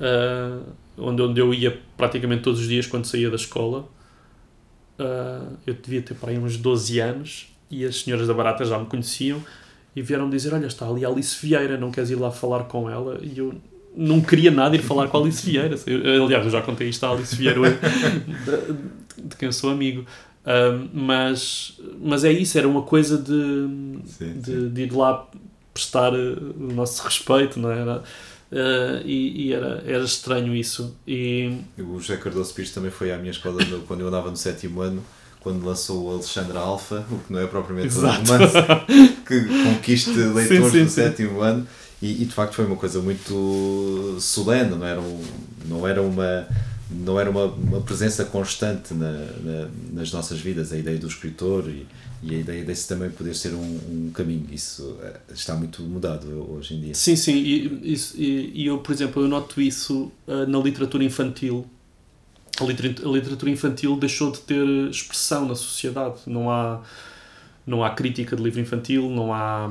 ah, 0.00 0.60
onde, 0.98 1.22
onde 1.22 1.40
eu 1.40 1.52
ia 1.54 1.78
praticamente 1.96 2.42
todos 2.42 2.60
os 2.60 2.68
dias 2.68 2.86
quando 2.86 3.04
saía 3.06 3.30
da 3.30 3.36
escola. 3.36 3.88
Ah, 4.98 5.48
eu 5.66 5.74
devia 5.74 6.02
ter 6.02 6.14
para 6.14 6.30
aí 6.30 6.38
uns 6.38 6.56
12 6.56 6.98
anos 7.00 7.48
e 7.70 7.84
as 7.84 8.00
senhoras 8.02 8.26
da 8.28 8.34
Barata 8.34 8.64
já 8.64 8.78
me 8.78 8.86
conheciam 8.86 9.42
e 9.94 10.02
vieram 10.02 10.28
dizer: 10.28 10.54
Olha, 10.54 10.66
está 10.66 10.86
ali 10.88 11.04
a 11.04 11.08
Alice 11.08 11.36
Vieira, 11.44 11.76
não 11.78 11.90
queres 11.90 12.10
ir 12.10 12.16
lá 12.16 12.30
falar 12.30 12.64
com 12.64 12.88
ela? 12.88 13.18
E 13.22 13.38
eu 13.38 13.54
não 13.96 14.20
queria 14.20 14.50
nada 14.50 14.76
ir 14.76 14.82
falar 14.82 15.08
com 15.08 15.16
a 15.16 15.20
Alice 15.22 15.44
Vieira. 15.44 15.74
Eu, 15.86 16.24
aliás, 16.24 16.44
eu 16.44 16.50
já 16.50 16.60
contei 16.60 16.88
isto 16.88 17.04
à 17.04 17.10
Alice 17.10 17.34
Vieira, 17.34 17.60
de, 19.16 19.22
de 19.28 19.36
quem 19.36 19.46
eu 19.46 19.52
sou 19.52 19.70
amigo. 19.70 20.04
Um, 20.46 20.88
mas, 20.92 21.72
mas 22.00 22.22
é 22.22 22.30
isso, 22.30 22.56
era 22.56 22.68
uma 22.68 22.82
coisa 22.82 23.18
de, 23.18 23.68
sim, 24.06 24.32
de, 24.38 24.44
sim. 24.44 24.68
de, 24.68 24.82
ir 24.82 24.92
lá 24.92 25.26
prestar 25.74 26.14
o 26.14 26.72
nosso 26.72 27.02
respeito, 27.02 27.58
não 27.58 27.72
é? 27.72 27.80
era? 27.80 28.02
Uh, 28.52 29.02
e, 29.04 29.48
e 29.48 29.52
era, 29.52 29.82
era 29.84 30.04
estranho 30.04 30.54
isso. 30.54 30.94
E... 31.06 31.58
O 31.76 31.98
José 31.98 32.16
Cardoso 32.16 32.54
Pires 32.54 32.70
também 32.70 32.92
foi 32.92 33.12
à 33.12 33.18
minha 33.18 33.32
escola 33.32 33.58
quando 33.88 34.02
eu 34.02 34.06
andava 34.06 34.30
no 34.30 34.36
sétimo 34.36 34.82
ano, 34.82 35.02
quando 35.40 35.64
lançou 35.64 36.04
o 36.04 36.10
Alexandre 36.12 36.56
Alfa, 36.56 37.04
o 37.10 37.18
que 37.18 37.32
não 37.32 37.40
é 37.40 37.46
propriamente 37.48 37.96
um 37.98 38.02
romance 38.02 38.54
que 39.26 39.64
conquiste 39.64 40.10
leitores 40.10 40.48
sim, 40.48 40.70
sim, 40.70 40.84
do 40.84 40.90
sétimo 40.90 41.40
ano. 41.40 41.66
E, 42.00 42.22
e, 42.22 42.24
de 42.24 42.32
facto 42.32 42.54
foi 42.54 42.66
uma 42.66 42.76
coisa 42.76 43.00
muito 43.00 44.16
solene, 44.20 44.76
não 44.76 44.86
era, 44.86 45.00
um, 45.00 45.22
não 45.64 45.88
era 45.88 46.02
uma 46.02 46.46
não 46.90 47.18
era 47.18 47.28
uma, 47.28 47.46
uma 47.46 47.80
presença 47.80 48.24
constante 48.24 48.94
na, 48.94 49.10
na, 49.10 49.68
nas 49.92 50.12
nossas 50.12 50.38
vidas, 50.38 50.72
a 50.72 50.78
ideia 50.78 50.98
do 50.98 51.06
escritor 51.06 51.68
e, 51.68 51.86
e 52.22 52.34
a 52.34 52.38
ideia 52.38 52.64
desse 52.64 52.86
também 52.86 53.10
poder 53.10 53.34
ser 53.34 53.54
um, 53.54 53.60
um, 53.60 54.10
caminho. 54.14 54.46
Isso 54.52 54.96
eh, 55.02 55.20
está 55.34 55.54
muito 55.54 55.82
mudado 55.82 56.28
hoje 56.50 56.74
em 56.74 56.80
dia. 56.80 56.94
Sim, 56.94 57.16
sim, 57.16 57.34
e, 57.34 57.92
isso, 57.92 58.14
e, 58.16 58.62
e 58.62 58.66
eu, 58.66 58.78
por 58.78 58.92
exemplo, 58.92 59.22
eu 59.22 59.28
noto 59.28 59.60
isso 59.60 60.12
uh, 60.28 60.46
na 60.46 60.58
literatura 60.58 61.02
infantil. 61.02 61.66
A 62.60 62.64
literatura, 62.64 63.08
a 63.08 63.12
literatura 63.12 63.50
infantil 63.50 63.96
deixou 63.96 64.30
de 64.30 64.38
ter 64.40 64.66
expressão 64.88 65.46
na 65.46 65.54
sociedade. 65.56 66.20
Não 66.26 66.50
há, 66.50 66.82
não 67.66 67.84
há 67.84 67.90
crítica 67.90 68.36
de 68.36 68.42
livro 68.42 68.60
infantil, 68.60 69.10
não 69.10 69.32
há 69.32 69.68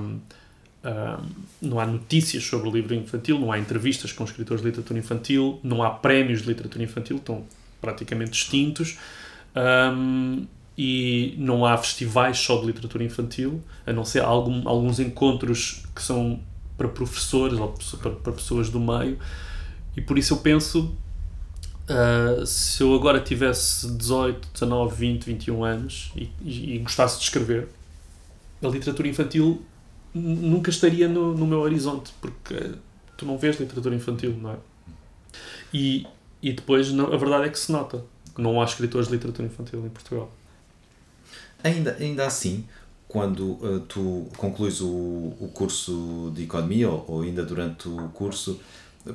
Não 1.61 1.79
há 1.79 1.85
notícias 1.85 2.43
sobre 2.43 2.69
o 2.69 2.71
livro 2.71 2.93
infantil, 2.93 3.39
não 3.39 3.51
há 3.51 3.57
entrevistas 3.57 4.11
com 4.11 4.23
escritores 4.23 4.61
de 4.61 4.67
literatura 4.67 4.99
infantil, 4.99 5.59
não 5.63 5.81
há 5.81 5.89
prémios 5.89 6.41
de 6.41 6.47
literatura 6.47 6.83
infantil, 6.83 7.17
estão 7.17 7.43
praticamente 7.81 8.33
extintos. 8.33 8.97
Um, 9.55 10.45
e 10.77 11.35
não 11.37 11.65
há 11.65 11.77
festivais 11.77 12.37
só 12.37 12.59
de 12.59 12.67
literatura 12.67 13.03
infantil, 13.03 13.63
a 13.85 13.93
não 13.93 14.03
ser 14.03 14.21
algum, 14.21 14.67
alguns 14.67 14.99
encontros 14.99 15.83
que 15.95 16.01
são 16.01 16.39
para 16.77 16.87
professores 16.89 17.57
ou 17.57 17.73
para, 18.01 18.11
para 18.11 18.33
pessoas 18.33 18.69
do 18.69 18.79
meio. 18.79 19.17
E 19.95 20.01
por 20.01 20.17
isso 20.17 20.33
eu 20.33 20.37
penso, 20.37 20.93
uh, 21.89 22.45
se 22.45 22.83
eu 22.83 22.93
agora 22.93 23.21
tivesse 23.21 23.89
18, 23.89 24.49
19, 24.51 24.95
20, 24.95 25.23
21 25.23 25.63
anos 25.63 26.11
e, 26.15 26.29
e 26.43 26.79
gostasse 26.79 27.17
de 27.19 27.23
escrever, 27.23 27.69
a 28.61 28.67
literatura 28.67 29.07
infantil 29.07 29.63
nunca 30.15 30.69
estaria 30.69 31.09
no, 31.09 31.35
no 31.35 31.45
meu 31.45 31.59
horizonte, 31.59 32.13
porque 32.21 32.71
tu 33.17 33.25
não 33.25 33.37
vês 33.37 33.59
literatura 33.59 33.93
infantil, 33.93 34.35
não 34.41 34.51
é? 34.51 34.55
E, 35.73 36.07
e 36.41 36.53
depois, 36.53 36.91
não, 36.91 37.13
a 37.13 37.17
verdade 37.17 37.45
é 37.45 37.49
que 37.49 37.59
se 37.59 37.71
nota 37.71 38.03
que 38.33 38.41
não 38.41 38.61
há 38.61 38.65
escritores 38.65 39.07
de 39.07 39.13
literatura 39.13 39.47
infantil 39.47 39.85
em 39.85 39.89
Portugal. 39.89 40.31
Ainda, 41.63 41.97
ainda 41.99 42.25
assim, 42.25 42.65
quando 43.07 43.53
uh, 43.53 43.79
tu 43.81 44.27
concluis 44.37 44.81
o, 44.81 44.87
o 44.87 45.51
curso 45.53 46.31
de 46.33 46.43
Economia, 46.43 46.89
ou, 46.89 47.05
ou 47.07 47.21
ainda 47.21 47.43
durante 47.43 47.89
o 47.89 48.09
curso, 48.09 48.59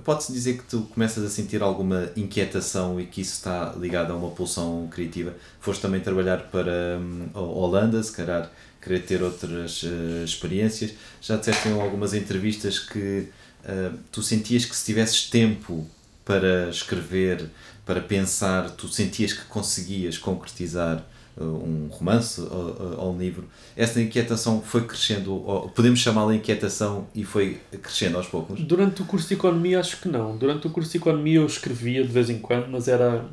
pode-se 0.05 0.32
dizer 0.32 0.59
que 0.59 0.64
tu 0.64 0.82
começas 0.82 1.24
a 1.24 1.28
sentir 1.28 1.62
alguma 1.62 2.11
inquietação 2.16 3.01
e 3.01 3.07
que 3.07 3.20
isso 3.20 3.34
está 3.34 3.74
ligado 3.76 4.12
a 4.12 4.16
uma 4.16 4.30
pulsão 4.30 4.88
criativa? 4.90 5.34
Foste 5.61 5.80
também 5.80 6.01
trabalhar 6.01 6.44
para 6.51 6.98
um, 6.98 7.30
Holanda, 7.34 8.03
se 8.03 8.12
calhar 8.12 8.51
querer 8.81 9.01
ter 9.01 9.22
outras 9.22 9.83
uh, 9.83 10.24
experiências. 10.24 10.95
Já 11.20 11.37
disseste 11.37 11.68
em 11.68 11.81
algumas 11.81 12.14
entrevistas 12.14 12.78
que 12.78 13.28
uh, 13.64 13.97
tu 14.11 14.22
sentias 14.22 14.64
que 14.64 14.74
se 14.74 14.85
tivesses 14.87 15.28
tempo 15.28 15.87
para 16.24 16.70
escrever, 16.70 17.49
para 17.85 18.01
pensar, 18.01 18.70
tu 18.70 18.89
sentias 18.89 19.33
que 19.33 19.45
conseguias 19.47 20.16
concretizar 20.16 21.05
uh, 21.37 21.45
um 21.45 21.89
romance 21.91 22.41
ou, 22.41 23.12
um 23.14 23.18
livro. 23.18 23.49
Essa 23.76 24.01
inquietação 24.01 24.62
foi 24.62 24.87
crescendo, 24.87 25.70
podemos 25.74 26.01
chamá-la 26.01 26.35
inquietação 26.35 27.07
e 27.14 27.22
foi 27.22 27.61
crescendo 27.83 28.16
aos 28.16 28.28
poucos? 28.28 28.61
Durante 28.61 29.03
o 29.03 29.05
curso 29.05 29.28
de 29.28 29.35
Economia 29.35 29.81
acho 29.81 30.01
que 30.01 30.09
não. 30.09 30.37
Durante 30.37 30.66
o 30.66 30.70
curso 30.70 30.91
de 30.91 30.97
Economia 30.97 31.41
eu 31.41 31.47
escrevia 31.47 32.03
de 32.03 32.09
vez 32.12 32.31
em 32.31 32.39
quando, 32.39 32.68
mas 32.68 32.89
era... 32.89 33.26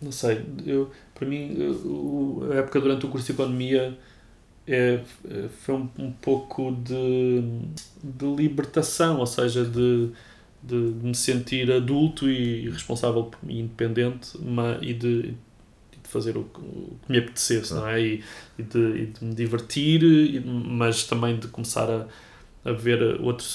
Não 0.00 0.12
sei, 0.12 0.42
eu, 0.64 0.90
para 1.14 1.28
mim, 1.28 1.58
a 2.50 2.54
época 2.54 2.80
durante 2.80 3.04
o 3.04 3.08
curso 3.10 3.26
de 3.26 3.32
Economia 3.32 3.98
é, 4.70 5.02
é, 5.28 5.48
foi 5.48 5.74
um, 5.74 5.88
um 5.98 6.12
pouco 6.12 6.70
de, 6.70 7.42
de 8.02 8.26
libertação, 8.36 9.18
ou 9.18 9.26
seja, 9.26 9.64
de, 9.64 10.10
de, 10.62 10.74
me 10.74 11.14
sentir 11.14 11.70
adulto 11.72 12.30
e 12.30 12.70
responsável 12.70 13.30
e 13.48 13.58
independente 13.60 14.38
mas, 14.40 14.78
e 14.80 14.94
de, 14.94 15.22
de 15.22 15.36
fazer 16.04 16.36
o, 16.36 16.42
o 16.42 16.96
que 17.04 17.12
me 17.12 17.18
apetecesse, 17.18 17.74
não 17.74 17.88
é? 17.88 18.00
E, 18.00 18.24
e, 18.58 18.62
de, 18.62 18.78
e 18.78 19.06
de 19.06 19.24
me 19.24 19.34
divertir, 19.34 20.40
mas 20.46 21.02
também 21.04 21.36
de 21.36 21.48
começar 21.48 21.90
a, 21.90 22.06
a 22.64 22.72
ver 22.72 23.20
outro, 23.20 23.46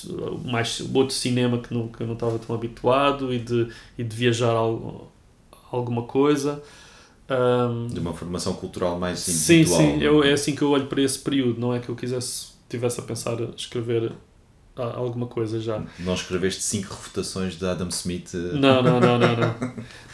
mais, 0.44 0.82
outro 0.94 1.16
cinema 1.16 1.60
que, 1.60 1.74
não, 1.74 1.88
que 1.88 2.02
eu 2.02 2.08
não 2.08 2.16
estava 2.16 2.38
tão 2.40 2.54
habituado 2.54 3.34
e 3.34 3.40
de, 3.40 3.70
e 3.98 4.04
de 4.04 4.16
viajar 4.16 4.52
algo, 4.52 5.10
alguma 5.72 6.04
coisa. 6.04 6.62
Um, 7.28 7.88
de 7.88 8.00
uma 8.00 8.14
formação 8.14 8.54
cultural 8.54 9.00
mais 9.00 9.28
individual. 9.28 9.82
Sim, 9.82 9.94
sim, 9.94 10.04
eu, 10.04 10.24
é 10.24 10.34
assim 10.34 10.56
que 10.56 10.62
eu 10.62 10.70
olho 10.70 10.86
para 10.86 11.02
esse 11.02 11.18
período, 11.18 11.60
não 11.60 11.74
é 11.74 11.80
que 11.80 11.90
eu 11.90 11.96
quisesse, 11.96 12.50
tivesse 12.70 13.00
a 13.00 13.04
pensar 13.04 13.38
escrever 13.58 14.12
alguma 14.76 15.26
coisa 15.28 15.60
já. 15.60 15.82
Não 16.00 16.14
escreveste 16.14 16.62
cinco 16.62 16.94
refutações 16.94 17.58
de 17.58 17.66
Adam 17.66 17.88
Smith? 17.90 18.34
Eh? 18.36 18.58
Não, 18.58 18.84
não, 18.84 19.00
não, 19.00 19.18
não. 19.18 19.36
Não, 19.38 19.56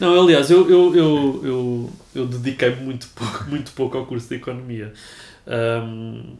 não 0.00 0.22
aliás, 0.22 0.50
eu, 0.50 0.68
eu, 0.70 0.96
eu, 0.96 1.40
eu, 1.44 1.92
eu 2.14 2.26
dediquei 2.26 2.74
muito 2.76 3.08
pouco, 3.08 3.44
muito 3.50 3.72
pouco 3.72 3.98
ao 3.98 4.06
curso 4.06 4.28
de 4.28 4.36
Economia. 4.36 4.92
Um, 5.46 6.36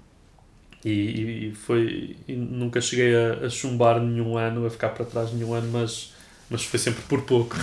e, 0.84 1.48
e 1.48 1.54
foi 1.54 2.16
e 2.26 2.34
nunca 2.34 2.80
cheguei 2.80 3.14
a, 3.14 3.46
a 3.46 3.50
chumbar 3.50 4.00
nenhum 4.00 4.36
ano, 4.36 4.66
a 4.66 4.70
ficar 4.70 4.90
para 4.90 5.04
trás 5.04 5.32
nenhum 5.32 5.54
ano, 5.54 5.70
mas, 5.72 6.12
mas 6.48 6.64
foi 6.64 6.78
sempre 6.78 7.02
por 7.02 7.22
pouco. 7.22 7.56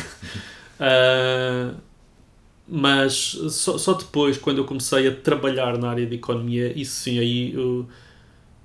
Uh, 0.79 1.75
mas 2.71 3.35
só, 3.49 3.79
só 3.79 3.93
depois, 3.93 4.37
quando 4.37 4.59
eu 4.59 4.65
comecei 4.65 5.07
a 5.07 5.15
trabalhar 5.15 5.77
na 5.79 5.89
área 5.89 6.05
de 6.05 6.15
economia, 6.15 6.71
isso 6.79 7.01
sim, 7.01 7.17
aí 7.17 7.51
eu, 7.53 7.87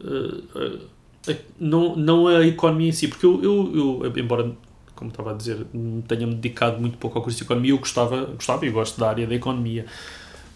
uh, 0.02 0.78
uh, 1.28 1.36
não, 1.58 1.96
não 1.96 2.26
a 2.28 2.46
economia 2.46 2.90
em 2.90 2.92
si, 2.92 3.08
porque 3.08 3.24
eu, 3.24 3.42
eu, 3.42 4.00
eu 4.04 4.18
embora, 4.18 4.52
como 4.94 5.10
estava 5.10 5.30
a 5.30 5.34
dizer, 5.34 5.66
tenha-me 6.06 6.34
dedicado 6.34 6.78
muito 6.78 6.98
pouco 6.98 7.16
ao 7.16 7.24
curso 7.24 7.38
de 7.38 7.44
economia, 7.44 7.70
eu 7.70 7.78
gostava, 7.78 8.26
gostava 8.26 8.66
e 8.66 8.70
gosto 8.70 9.00
da 9.00 9.08
área 9.08 9.26
da 9.26 9.34
economia 9.34 9.86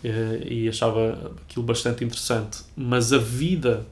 uh, 0.05 0.47
e 0.47 0.69
achava 0.69 1.33
aquilo 1.43 1.65
bastante 1.65 2.05
interessante, 2.05 2.59
mas 2.77 3.15
a 3.15 3.19
vida 3.19 3.87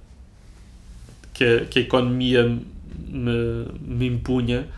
que 1.32 1.44
a, 1.44 1.64
que 1.64 1.78
a 1.78 1.82
economia 1.82 2.44
me, 2.44 3.66
me 3.80 4.06
impunha 4.06 4.68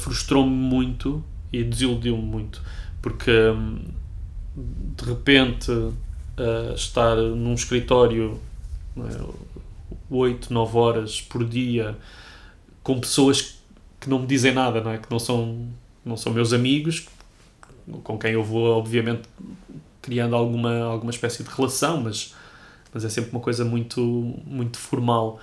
frustrou-me 0.00 0.50
muito 0.50 1.22
e 1.52 1.62
desiludiu-me 1.62 2.22
muito 2.22 2.62
porque 3.04 3.30
hum, 3.30 3.84
de 4.56 5.04
repente 5.04 5.70
estar 6.74 7.16
num 7.16 7.52
escritório 7.52 8.40
é, 8.96 9.24
8, 10.08 10.50
9 10.50 10.78
horas 10.78 11.20
por 11.20 11.44
dia 11.44 11.98
com 12.82 12.98
pessoas 12.98 13.58
que 14.00 14.08
não 14.08 14.20
me 14.20 14.26
dizem 14.26 14.54
nada, 14.54 14.80
não 14.80 14.90
é? 14.90 14.96
que 14.96 15.10
não 15.10 15.18
são, 15.18 15.68
não 16.02 16.16
são 16.16 16.32
meus 16.32 16.54
amigos, 16.54 17.06
com 18.02 18.16
quem 18.18 18.32
eu 18.32 18.42
vou, 18.42 18.68
obviamente, 18.78 19.28
criando 20.00 20.34
alguma, 20.34 20.84
alguma 20.84 21.10
espécie 21.10 21.44
de 21.44 21.50
relação, 21.50 22.00
mas, 22.00 22.34
mas 22.90 23.04
é 23.04 23.10
sempre 23.10 23.32
uma 23.32 23.40
coisa 23.40 23.66
muito, 23.66 24.00
muito 24.46 24.78
formal. 24.78 25.38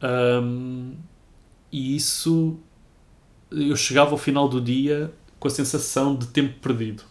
Um, 0.00 0.94
e 1.72 1.96
isso, 1.96 2.56
eu 3.50 3.74
chegava 3.74 4.12
ao 4.12 4.18
final 4.18 4.48
do 4.48 4.60
dia 4.60 5.12
com 5.40 5.48
a 5.48 5.50
sensação 5.50 6.14
de 6.14 6.26
tempo 6.26 6.54
perdido. 6.60 7.02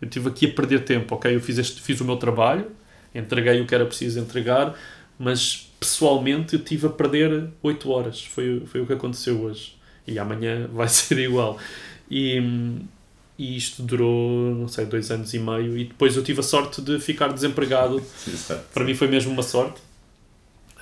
Eu 0.00 0.06
estive 0.06 0.28
aqui 0.28 0.46
a 0.46 0.52
perder 0.52 0.84
tempo, 0.84 1.14
ok? 1.14 1.34
Eu 1.34 1.40
fiz, 1.40 1.56
este, 1.56 1.80
fiz 1.80 1.98
o 2.00 2.04
meu 2.04 2.16
trabalho, 2.16 2.70
entreguei 3.14 3.60
o 3.62 3.66
que 3.66 3.74
era 3.74 3.86
preciso 3.86 4.20
entregar, 4.20 4.78
mas 5.18 5.72
pessoalmente 5.80 6.54
eu 6.54 6.60
estive 6.60 6.86
a 6.86 6.90
perder 6.90 7.48
8 7.62 7.90
horas. 7.90 8.22
Foi, 8.22 8.62
foi 8.66 8.82
o 8.82 8.86
que 8.86 8.92
aconteceu 8.92 9.40
hoje. 9.40 9.76
E 10.06 10.18
amanhã 10.18 10.68
vai 10.72 10.88
ser 10.88 11.18
igual. 11.18 11.58
E, 12.10 12.38
e 13.38 13.56
isto 13.56 13.82
durou, 13.82 14.54
não 14.54 14.68
sei, 14.68 14.84
dois 14.84 15.10
anos 15.10 15.32
e 15.32 15.38
meio. 15.38 15.78
E 15.78 15.84
depois 15.84 16.16
eu 16.16 16.22
tive 16.22 16.40
a 16.40 16.42
sorte 16.42 16.82
de 16.82 17.00
ficar 17.00 17.32
desempregado. 17.32 18.02
Para 18.74 18.84
mim 18.84 18.94
foi 18.94 19.08
mesmo 19.08 19.32
uma 19.32 19.42
sorte. 19.42 19.80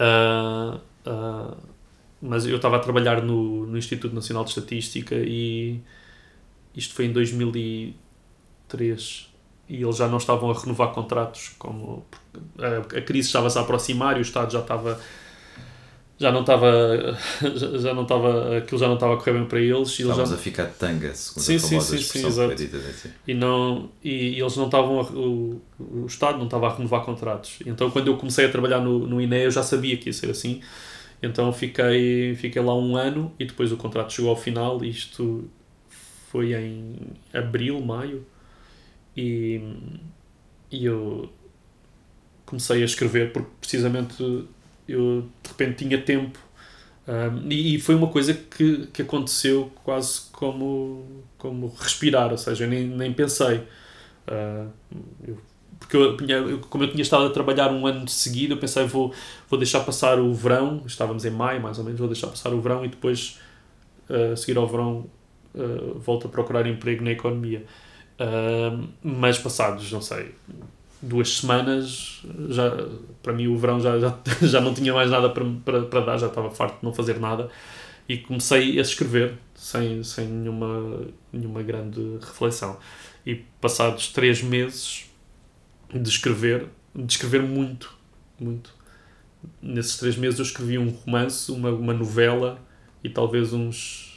Uh, 0.00 0.80
uh, 1.08 1.56
mas 2.20 2.44
eu 2.44 2.56
estava 2.56 2.76
a 2.76 2.80
trabalhar 2.80 3.22
no, 3.22 3.66
no 3.66 3.78
Instituto 3.78 4.12
Nacional 4.14 4.42
de 4.42 4.50
Estatística 4.50 5.14
e 5.14 5.80
isto 6.74 6.94
foi 6.94 7.06
em 7.06 7.12
2003 7.12 9.30
e 9.68 9.82
eles 9.82 9.96
já 9.96 10.08
não 10.08 10.18
estavam 10.18 10.50
a 10.50 10.54
renovar 10.54 10.92
contratos 10.92 11.52
como 11.58 12.04
a, 12.58 13.00
crise 13.00 13.28
estava-se 13.28 13.58
a 13.58 13.62
aproximar 13.62 14.16
e 14.16 14.20
o 14.20 14.22
Estado 14.22 14.52
já 14.52 14.60
estava 14.60 15.00
já 16.18 16.30
não 16.30 16.42
estava 16.42 17.16
já, 17.54 17.78
já 17.78 17.94
não 17.94 18.02
estava 18.02 18.58
aquilo 18.58 18.78
já 18.78 18.86
não 18.86 18.94
estava 18.94 19.14
a 19.14 19.16
correr 19.16 19.32
bem 19.32 19.44
para 19.44 19.60
eles 19.60 19.98
e 19.98 20.02
eles 20.02 20.16
já, 20.16 20.22
a 20.22 20.36
ficar 20.36 20.66
de 20.66 20.74
tanga, 20.74 21.14
segundo 21.14 21.42
Sim, 21.42 21.56
a 21.56 21.60
famosa 21.60 21.98
sim, 21.98 22.02
sim, 22.02 22.48
que 22.48 22.54
dita, 22.54 22.78
né? 22.78 22.92
Sim. 22.92 23.10
e 23.26 23.34
não 23.34 23.90
e, 24.02 24.36
e 24.36 24.40
eles 24.40 24.56
não 24.56 24.66
estavam 24.66 25.00
a- 25.00 25.04
o, 25.04 25.60
o 25.78 26.06
estado 26.06 26.38
não 26.38 26.44
estava 26.44 26.68
a 26.68 26.76
renovar 26.76 27.04
contratos 27.04 27.58
então 27.66 27.90
quando 27.90 28.08
eu 28.08 28.16
comecei 28.16 28.46
a 28.46 28.50
trabalhar 28.50 28.80
no, 28.80 29.06
no 29.06 29.20
INE 29.20 29.44
eu 29.44 29.50
já 29.50 29.62
sabia 29.62 29.96
que 29.96 30.08
ia 30.08 30.12
ser 30.12 30.30
assim 30.30 30.60
então 31.22 31.52
fiquei 31.52 32.34
fiquei 32.36 32.62
lá 32.62 32.74
um 32.74 32.96
ano 32.96 33.32
e 33.38 33.44
depois 33.44 33.72
o 33.72 33.76
contrato 33.76 34.12
chegou 34.12 34.30
ao 34.30 34.36
final 34.36 34.84
isto 34.84 35.48
foi 36.32 36.54
em 36.54 36.96
abril 37.34 37.80
maio 37.82 38.26
e, 39.16 39.60
e 40.70 40.84
eu 40.86 41.30
comecei 42.44 42.82
a 42.82 42.84
escrever 42.84 43.32
porque 43.32 43.50
precisamente 43.60 44.22
eu 44.88 45.22
de 45.42 45.48
repente 45.48 45.84
tinha 45.84 46.00
tempo 46.00 46.38
Um, 47.08 47.50
e, 47.50 47.76
e 47.76 47.80
foi 47.80 47.96
uma 47.96 48.08
coisa 48.08 48.34
que, 48.34 48.86
que 48.88 49.02
aconteceu 49.02 49.72
quase 49.84 50.22
como, 50.32 51.06
como 51.38 51.68
respirar, 51.80 52.32
ou 52.32 52.38
seja, 52.38 52.64
eu 52.64 52.68
nem, 52.70 52.86
nem 52.86 53.12
pensei. 53.12 53.58
Uh, 54.28 54.70
eu- 55.26 55.38
porque 55.78 55.96
eu, 55.96 56.50
eu- 56.50 56.60
como 56.60 56.84
eu 56.84 56.90
tinha 56.90 57.02
estado 57.02 57.26
a 57.26 57.30
trabalhar 57.30 57.72
um 57.72 57.86
ano 57.86 58.04
de 58.06 58.12
seguida, 58.12 58.54
eu 58.54 58.58
pensei, 58.58 58.86
vou, 58.86 59.14
vou 59.50 59.58
deixar 59.58 59.80
passar 59.80 60.20
o 60.20 60.34
verão, 60.34 60.82
estávamos 60.86 61.24
em 61.24 61.30
maio 61.30 61.60
mais 61.62 61.78
ou 61.78 61.84
menos, 61.84 61.98
vou 62.00 62.08
deixar 62.08 62.28
passar 62.28 62.52
o 62.54 62.60
verão 62.60 62.84
e 62.84 62.88
depois, 62.88 63.38
uh, 64.10 64.36
seguir 64.36 64.58
ao 64.58 64.66
verão, 64.68 65.06
uh, 65.54 65.98
volto 65.98 66.26
a 66.26 66.30
procurar 66.30 66.66
emprego 66.66 67.04
na 67.04 67.10
economia. 67.10 67.64
Uh, 68.20 68.88
mas 69.02 69.38
passados, 69.38 69.90
não 69.90 70.00
sei, 70.00 70.34
duas 71.00 71.38
semanas, 71.38 72.22
já, 72.48 72.70
para 73.22 73.32
mim 73.32 73.48
o 73.48 73.56
verão 73.56 73.80
já, 73.80 73.98
já, 73.98 74.16
já 74.42 74.60
não 74.60 74.72
tinha 74.72 74.94
mais 74.94 75.10
nada 75.10 75.28
para, 75.30 75.44
para, 75.64 75.82
para 75.82 76.00
dar, 76.00 76.18
já 76.18 76.28
estava 76.28 76.50
farto 76.50 76.78
de 76.78 76.84
não 76.84 76.94
fazer 76.94 77.18
nada 77.18 77.50
e 78.08 78.18
comecei 78.18 78.78
a 78.78 78.82
escrever 78.82 79.34
sem, 79.54 80.02
sem 80.02 80.26
nenhuma, 80.26 81.06
nenhuma 81.32 81.62
grande 81.62 82.18
reflexão. 82.20 82.78
E 83.24 83.36
passados 83.60 84.08
três 84.08 84.42
meses 84.42 85.06
de 85.92 86.08
escrever, 86.08 86.66
de 86.94 87.12
escrever 87.12 87.42
muito, 87.42 87.96
muito. 88.38 88.74
Nesses 89.60 89.96
três 89.96 90.16
meses 90.16 90.38
eu 90.38 90.44
escrevi 90.44 90.78
um 90.78 90.90
romance, 90.90 91.50
uma, 91.50 91.70
uma 91.70 91.94
novela 91.94 92.60
e 93.02 93.08
talvez 93.08 93.52
uns, 93.52 94.11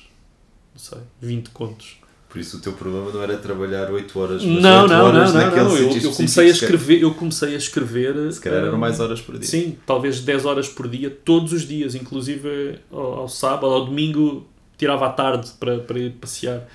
não 0.76 0.80
sei, 0.80 1.00
20 1.22 1.50
contos. 1.52 1.98
Por 2.28 2.42
isso 2.42 2.58
o 2.58 2.60
teu 2.60 2.74
problema 2.74 3.10
não 3.14 3.24
era 3.24 3.38
trabalhar 3.38 3.90
8 3.90 4.20
horas, 4.20 4.44
mas 4.44 4.62
Não, 4.62 4.82
8 4.82 4.90
não, 4.90 4.98
não, 4.98 5.06
horas 5.06 5.34
não, 5.34 5.42
naquele 5.42 5.64
não. 5.64 5.78
Eu, 5.78 5.92
sítio 5.94 6.10
eu 6.10 6.14
comecei 6.14 6.48
a 6.48 6.50
escrever, 6.50 7.02
eu 7.02 7.14
comecei 7.14 7.54
a 7.54 7.58
escrever. 7.58 8.34
Se 8.34 8.42
calhar 8.42 8.64
eram 8.64 8.76
hum, 8.76 8.78
mais 8.78 9.00
horas 9.00 9.22
por 9.22 9.38
dia. 9.38 9.48
Sim, 9.48 9.78
talvez 9.86 10.20
10 10.20 10.44
horas 10.44 10.68
por 10.68 10.90
dia, 10.90 11.10
todos 11.10 11.54
os 11.54 11.66
dias, 11.66 11.96
inclusive 11.96 12.78
ao, 12.92 13.20
ao 13.20 13.30
sábado, 13.30 13.68
ao 13.68 13.86
domingo, 13.86 14.46
tirava 14.78 15.06
à 15.06 15.10
tarde 15.12 15.50
para, 15.58 15.80
para 15.80 15.98
ir 15.98 16.12
passear. 16.12 16.68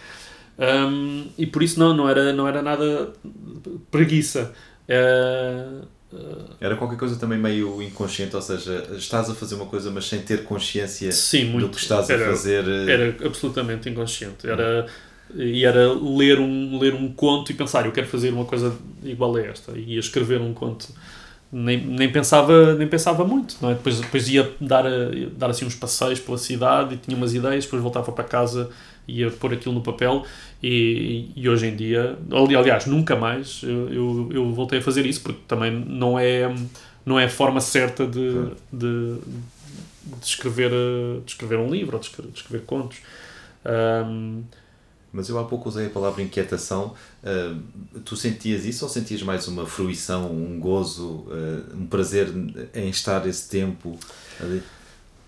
Hum, 0.59 1.26
e 1.36 1.46
por 1.46 1.62
isso 1.62 1.78
não, 1.78 1.94
não 1.94 2.09
era, 2.09 2.32
não 2.32 2.48
era 2.48 2.62
nada 2.62 3.12
preguiça. 3.90 4.55
É, 4.88 5.66
Era 6.61 6.76
qualquer 6.76 6.98
coisa 6.98 7.16
também 7.16 7.38
meio 7.38 7.80
inconsciente, 7.82 8.34
ou 8.36 8.42
seja, 8.42 8.86
estás 8.96 9.30
a 9.30 9.34
fazer 9.34 9.54
uma 9.54 9.66
coisa 9.66 9.90
mas 9.90 10.06
sem 10.06 10.20
ter 10.22 10.44
consciência 10.44 11.11
sim, 11.11 11.44
muito. 11.44 11.68
do 11.68 11.70
que 11.70 11.78
estás 11.80 12.11
era, 12.11 12.24
a 12.26 12.28
fazer. 12.30 12.64
eh, 12.68 12.92
Era 12.92 13.26
absolutamente 13.26 13.88
inconsciente. 13.88 14.46
Era, 14.48 14.86
e 15.34 15.64
era 15.64 15.92
ler 15.92 16.38
um, 16.40 16.78
ler 16.78 16.94
um 16.94 17.12
conto 17.12 17.52
e 17.52 17.54
pensar, 17.54 17.86
eu 17.86 17.92
quero 17.92 18.08
fazer 18.08 18.30
uma 18.32 18.44
coisa 18.44 18.76
igual 19.02 19.36
a 19.36 19.40
esta. 19.42 19.72
E 19.78 19.96
escrever 19.98 20.40
um 20.40 20.52
conto. 20.52 20.88
Nem, 21.53 21.78
nem, 21.84 22.11
pensava, 22.12 22.74
nem 22.76 22.86
pensava 22.86 23.24
muito, 23.24 23.57
não 23.61 23.70
é? 23.70 23.74
Depois, 23.74 24.01
depois 24.01 24.28
ia 24.28 24.53
dar, 24.61 24.84
dar 25.36 25.51
assim 25.51 25.64
uns 25.64 25.74
passeios 25.74 26.20
pela 26.20 26.38
cidade 26.38 26.94
e 26.94 26.98
tinha 26.98 27.16
umas 27.16 27.34
ideias, 27.34 27.64
depois 27.64 27.82
voltava 27.82 28.12
para 28.12 28.22
casa 28.22 28.70
e 29.09 29.20
ia 29.20 29.30
pôr 29.32 29.53
aquilo 29.55 29.74
no 29.74 29.80
papel 29.82 30.24
e, 30.62 31.30
e 31.34 31.48
hoje 31.48 31.66
em 31.66 31.74
dia, 31.74 32.16
ali- 32.30 32.55
aliás, 32.55 32.86
nunca 32.86 33.16
mais 33.16 33.62
eu, 33.64 33.92
eu, 33.92 34.28
eu 34.32 34.53
voltei 34.53 34.78
a 34.78 34.82
fazer 34.82 35.05
isso 35.07 35.22
porque 35.22 35.40
também 35.48 35.72
não 35.72 36.16
é, 36.16 36.55
não 37.05 37.18
é 37.18 37.24
a 37.24 37.28
forma 37.28 37.61
certa 37.61 38.07
de, 38.07 38.51
de, 38.72 39.16
de 40.05 40.24
escrever, 40.26 40.70
de 41.24 41.30
escrever 41.32 41.59
um 41.59 41.70
livro 41.70 41.96
ou 41.96 42.01
de 42.01 42.07
escrever, 42.07 42.30
de 42.32 42.38
escrever 42.38 42.64
contos. 42.64 42.98
Ahm, 43.64 44.42
Mas 45.12 45.28
eu 45.28 45.38
há 45.38 45.44
pouco 45.44 45.68
usei 45.68 45.86
a 45.86 45.90
palavra 45.90 46.22
inquietação. 46.22 46.94
Ah, 47.24 47.56
tu 48.04 48.16
sentias 48.16 48.64
isso 48.64 48.84
ou 48.84 48.90
sentias 48.90 49.22
mais 49.22 49.48
uma 49.48 49.66
fruição, 49.66 50.30
um 50.32 50.58
gozo, 50.61 51.26
ah, 51.30 51.74
um 51.76 51.86
prazer 51.86 52.28
em 52.74 52.88
estar 52.90 53.26
esse 53.26 53.48
tempo 53.48 53.98
ali? 54.38 54.62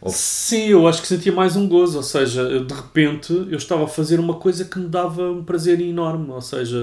Ou- 0.00 0.12
Sim, 0.12 0.66
eu 0.68 0.86
acho 0.88 1.00
que 1.00 1.08
sentia 1.08 1.32
mais 1.32 1.56
um 1.56 1.68
gozo, 1.68 1.96
ou 1.98 2.02
seja, 2.02 2.42
eu, 2.42 2.64
de 2.64 2.74
repente 2.74 3.32
eu 3.32 3.56
estava 3.56 3.84
a 3.84 3.88
fazer 3.88 4.18
uma 4.20 4.34
coisa 4.34 4.64
que 4.64 4.78
me 4.78 4.88
dava 4.88 5.30
um 5.30 5.44
prazer 5.44 5.80
enorme, 5.80 6.30
ou 6.30 6.40
seja, 6.40 6.76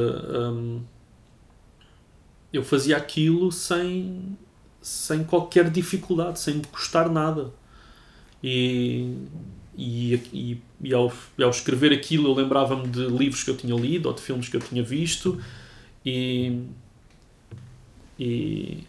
hum, 0.53 0.81
eu 2.51 2.63
fazia 2.63 2.97
aquilo 2.97 3.51
sem, 3.51 4.37
sem 4.81 5.23
qualquer 5.23 5.69
dificuldade, 5.69 6.39
sem 6.39 6.55
me 6.55 6.65
custar 6.67 7.09
nada. 7.09 7.51
E, 8.43 9.15
e, 9.77 10.15
e, 10.33 10.61
e 10.83 10.93
ao, 10.93 11.11
e 11.37 11.43
ao 11.43 11.49
escrever 11.49 11.91
aquilo 11.91 12.29
eu 12.29 12.33
lembrava-me 12.33 12.87
de 12.87 13.05
livros 13.07 13.43
que 13.43 13.49
eu 13.51 13.57
tinha 13.57 13.75
lido 13.75 14.07
ou 14.07 14.13
de 14.13 14.21
filmes 14.21 14.47
que 14.49 14.55
eu 14.57 14.61
tinha 14.61 14.81
visto 14.83 15.39
e, 16.05 16.61
e, 18.19 18.83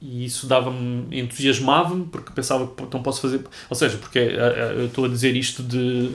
e 0.00 0.24
isso 0.24 0.46
dava-me, 0.46 1.06
entusiasmava-me 1.20 2.06
porque 2.06 2.32
pensava 2.32 2.66
que 2.66 2.82
então 2.82 3.02
posso 3.02 3.20
fazer, 3.20 3.44
ou 3.68 3.76
seja, 3.76 3.98
porque 3.98 4.18
eh, 4.18 4.34
eh, 4.36 4.74
eu 4.78 4.86
estou 4.86 5.04
a 5.04 5.08
dizer 5.08 5.36
isto 5.36 5.62
de, 5.62 6.10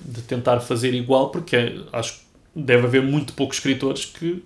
de 0.00 0.22
tentar 0.22 0.60
fazer 0.60 0.92
igual 0.94 1.30
porque 1.30 1.56
é- 1.56 1.76
acho 1.92 2.14
que 2.18 2.22
deve 2.54 2.86
haver 2.86 3.02
muito 3.02 3.32
poucos 3.32 3.56
escritores 3.56 4.04
que 4.04 4.42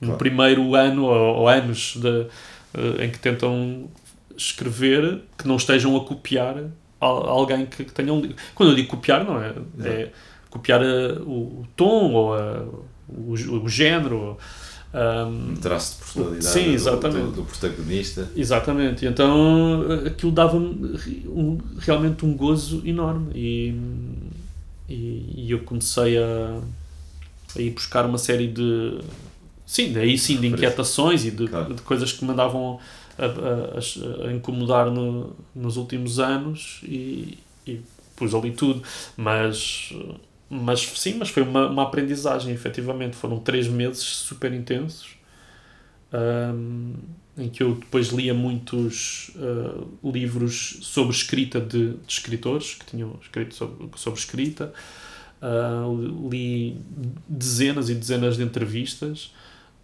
no 0.00 0.08
Claro. 0.08 0.18
primeiro 0.18 0.74
ano 0.76 1.04
ou, 1.06 1.36
ou 1.38 1.48
anos 1.48 1.96
de, 1.96 2.26
eh, 2.74 3.04
em 3.06 3.10
que 3.10 3.18
tentam 3.18 3.88
escrever 4.36 5.22
que 5.36 5.48
não 5.48 5.56
estejam 5.56 5.96
a 5.96 6.04
copiar 6.04 6.64
alguém 7.06 7.66
que, 7.66 7.84
que 7.84 7.92
tenha 7.92 8.12
um 8.12 8.20
livro. 8.20 8.36
Quando 8.54 8.70
eu 8.70 8.76
digo 8.76 8.88
copiar, 8.88 9.24
não 9.24 9.40
é, 9.40 9.54
é 9.84 10.10
copiar 10.50 10.82
eh, 10.82 11.12
o, 11.24 11.60
o 11.62 11.66
tom 11.76 12.12
ou 12.12 12.34
a- 12.34 12.64
o, 13.08 13.32
o 13.64 13.68
género. 13.68 14.36
ahm, 14.92 15.52
Um 15.52 15.56
traço 15.56 15.92
de 15.92 15.98
personalidade 16.04 16.44
Sim, 16.46 16.64
do- 16.64 16.70
exatamente. 16.70 17.24
Do, 17.26 17.30
do 17.32 17.44
protagonista. 17.44 18.28
Exatamente, 18.36 19.04
e 19.04 19.08
então 19.08 19.84
eh, 20.04 20.08
aquilo 20.08 20.32
dava-me 20.32 20.98
um- 21.26 21.58
realmente 21.78 22.24
um 22.24 22.34
gozo 22.36 22.82
enorme 22.84 23.30
e, 23.34 23.74
e, 24.88 25.44
e 25.46 25.50
eu 25.50 25.60
comecei 25.60 26.18
a, 26.18 26.58
a 27.56 27.60
ir 27.60 27.70
buscar 27.70 28.06
uma 28.06 28.18
série 28.18 28.48
de 28.48 28.98
sim, 29.66 29.92
daí 29.92 30.16
sim, 30.18 30.38
de 30.40 30.46
inquietações 30.46 31.24
e 31.24 31.30
de, 31.30 31.46
Claro. 31.48 31.74
de 31.74 31.82
coisas 31.82 32.12
que 32.12 32.24
me 32.24 32.32
andavam 32.32 32.78
a, 33.18 33.26
a- 33.26 34.28
a- 34.28 34.32
incomodar 34.32 34.90
no- 34.90 35.34
nos 35.54 35.76
últimos 35.76 36.18
anos 36.20 36.80
e, 36.84 37.38
e 37.66 37.80
pus 38.16 38.34
ali 38.34 38.52
tudo, 38.52 38.82
mas, 39.16 39.92
mas 40.50 40.80
sim, 40.80 41.14
mas 41.18 41.28
foi 41.30 41.42
uma, 41.42 41.68
uma 41.68 41.82
aprendizagem, 41.84 42.52
efetivamente, 42.54 43.16
foram 43.16 43.38
três 43.40 43.68
meses 43.68 44.02
super 44.04 44.52
intensos 44.52 45.16
um, 46.12 46.94
em 47.36 47.48
que 47.48 47.62
eu 47.62 47.74
depois 47.74 48.08
lia 48.08 48.34
muitos 48.34 49.30
uh, 49.36 50.10
livros 50.10 50.78
sobre 50.82 51.14
escrita 51.14 51.60
de, 51.60 51.90
de 51.94 51.98
escritores 52.12 52.74
que 52.74 52.86
tinham 52.86 53.16
escrito 53.22 53.54
sobre, 53.54 53.88
sobre 53.96 54.18
escrita. 54.18 54.72
Uh, 55.40 56.28
li 56.28 56.76
dezenas 57.28 57.88
e 57.88 57.94
dezenas 57.94 58.36
de 58.36 58.42
entrevistas. 58.42 59.32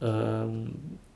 Um, 0.03 0.67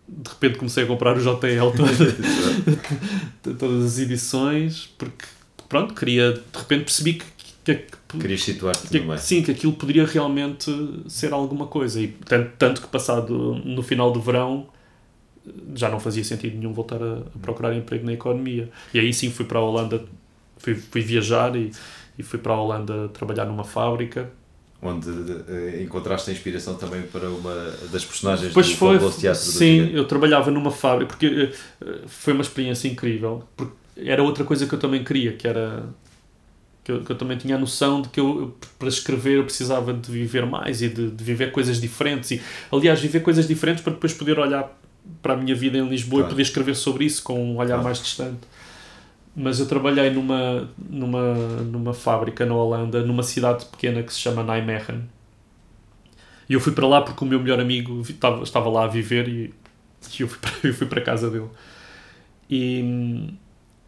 de 0.08 0.30
repente 0.30 0.58
comecei 0.58 0.84
a 0.84 0.86
comprar 0.86 1.16
o 1.16 1.20
JL 1.20 1.70
todas 3.58 3.84
as 3.84 3.98
edições 3.98 4.86
porque 4.98 5.26
pronto, 5.68 5.94
queria 5.94 6.32
de 6.32 6.58
repente 6.58 6.84
percebi 6.84 7.14
que, 7.14 7.26
que, 7.64 7.74
que, 7.74 7.98
Querias 8.18 8.42
situar-te 8.42 8.88
que, 8.88 9.18
sim, 9.18 9.42
que 9.42 9.50
aquilo 9.50 9.74
poderia 9.74 10.06
realmente 10.06 10.70
ser 11.08 11.34
alguma 11.34 11.66
coisa. 11.66 12.00
E 12.00 12.08
tanto, 12.08 12.52
tanto 12.58 12.80
que 12.80 12.86
passado 12.88 13.60
no 13.62 13.82
final 13.82 14.10
do 14.10 14.18
verão 14.18 14.66
já 15.74 15.88
não 15.90 16.00
fazia 16.00 16.24
sentido 16.24 16.56
nenhum 16.56 16.72
voltar 16.72 17.02
a, 17.02 17.18
a 17.18 17.38
procurar 17.40 17.74
emprego 17.74 18.06
na 18.06 18.14
economia. 18.14 18.70
E 18.94 18.98
aí 18.98 19.12
sim 19.12 19.30
fui 19.30 19.44
para 19.44 19.58
a 19.58 19.62
Holanda, 19.62 20.02
fui, 20.56 20.74
fui 20.74 21.02
viajar 21.02 21.54
e, 21.54 21.70
e 22.18 22.22
fui 22.22 22.38
para 22.38 22.54
a 22.54 22.60
Holanda 22.60 23.08
trabalhar 23.08 23.44
numa 23.44 23.64
fábrica. 23.64 24.30
Onde 24.80 25.08
eh, 25.48 25.82
encontraste 25.82 26.30
a 26.30 26.32
inspiração 26.32 26.74
também 26.74 27.02
para 27.02 27.28
uma 27.28 27.52
das 27.90 28.04
personagens 28.04 28.48
Depois 28.48 28.68
do 28.68 28.76
foi, 28.76 28.94
fabuloso 28.94 29.18
teatro 29.20 29.44
do 29.44 29.50
sim, 29.50 29.74
Gigante. 29.80 29.94
eu 29.96 30.04
trabalhava 30.04 30.50
numa 30.52 30.70
fábrica, 30.70 31.10
porque 31.16 31.50
eh, 31.84 31.98
foi 32.06 32.32
uma 32.32 32.42
experiência 32.42 32.86
incrível, 32.86 33.42
porque 33.56 33.72
era 33.96 34.22
outra 34.22 34.44
coisa 34.44 34.66
que 34.66 34.72
eu 34.72 34.78
também 34.78 35.02
queria, 35.02 35.32
que 35.32 35.48
era 35.48 35.84
que 36.84 36.92
eu, 36.92 37.02
que 37.02 37.10
eu 37.10 37.16
também 37.16 37.36
tinha 37.36 37.56
a 37.56 37.58
noção 37.58 38.00
de 38.02 38.08
que 38.08 38.20
eu, 38.20 38.40
eu, 38.40 38.56
para 38.78 38.88
escrever 38.88 39.38
eu 39.38 39.44
precisava 39.44 39.92
de 39.92 40.10
viver 40.10 40.46
mais 40.46 40.80
e 40.80 40.88
de, 40.88 41.10
de 41.10 41.24
viver 41.24 41.50
coisas 41.50 41.80
diferentes 41.80 42.30
e 42.30 42.40
aliás 42.72 43.00
viver 43.00 43.20
coisas 43.20 43.46
diferentes 43.48 43.82
para 43.82 43.92
depois 43.92 44.14
poder 44.14 44.38
olhar 44.38 44.72
para 45.20 45.34
a 45.34 45.36
minha 45.36 45.54
vida 45.56 45.76
em 45.76 45.88
Lisboa 45.88 46.20
Claro. 46.22 46.28
e 46.28 46.34
poder 46.34 46.42
escrever 46.42 46.74
sobre 46.76 47.04
isso 47.04 47.22
com 47.24 47.34
um 47.42 47.56
olhar 47.56 47.68
Claro. 47.74 47.82
mais 47.84 47.98
distante 48.00 48.38
mas 49.34 49.60
eu 49.60 49.66
trabalhei 49.66 50.10
numa, 50.10 50.68
numa, 50.88 51.34
numa 51.62 51.94
fábrica 51.94 52.44
na 52.44 52.54
Holanda, 52.54 53.02
numa 53.02 53.22
cidade 53.22 53.64
pequena 53.66 54.02
que 54.02 54.12
se 54.12 54.18
chama 54.18 54.42
Nijmegen. 54.42 55.08
E 56.48 56.54
eu 56.54 56.60
fui 56.60 56.72
para 56.72 56.86
lá 56.86 57.02
porque 57.02 57.22
o 57.22 57.26
meu 57.26 57.40
melhor 57.40 57.60
amigo 57.60 58.00
estava, 58.00 58.42
estava 58.42 58.68
lá 58.68 58.84
a 58.84 58.88
viver 58.88 59.28
e, 59.28 59.54
e 60.18 60.22
eu, 60.22 60.28
fui 60.28 60.38
para, 60.38 60.52
eu 60.64 60.74
fui 60.74 60.86
para 60.86 61.00
a 61.00 61.04
casa 61.04 61.30
dele. 61.30 61.48
E, 62.50 63.34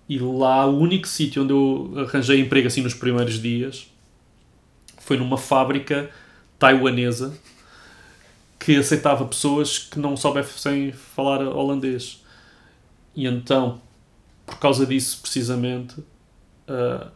e 0.08 0.18
lá 0.18 0.66
o 0.66 0.78
único 0.78 1.08
sítio 1.08 1.42
onde 1.42 1.52
eu 1.52 1.92
arranjei 1.96 2.40
emprego 2.40 2.66
assim 2.66 2.82
nos 2.82 2.94
primeiros 2.94 3.40
dias 3.40 3.90
foi 4.98 5.16
numa 5.16 5.38
fábrica 5.38 6.10
taiwanesa 6.58 7.36
que 8.58 8.76
aceitava 8.76 9.24
pessoas 9.24 9.78
que 9.78 9.98
não 9.98 10.16
soubessem 10.16 10.92
falar 10.92 11.40
holandês. 11.40 12.22
E 13.16 13.26
então, 13.26 13.80
por 14.50 14.58
causa 14.58 14.84
disso, 14.84 15.20
precisamente, 15.22 15.94
a, 16.66 17.08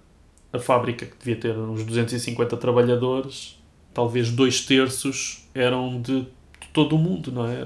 a 0.53 0.59
fábrica, 0.59 1.05
que 1.05 1.17
devia 1.19 1.37
ter 1.37 1.59
uns 1.59 1.85
250 1.85 2.57
trabalhadores, 2.57 3.59
talvez 3.93 4.31
dois 4.31 4.61
terços 4.65 5.49
eram 5.53 6.01
de 6.01 6.27
todo 6.73 6.97
o 6.97 6.99
mundo, 6.99 7.33
não 7.33 7.47
é? 7.47 7.59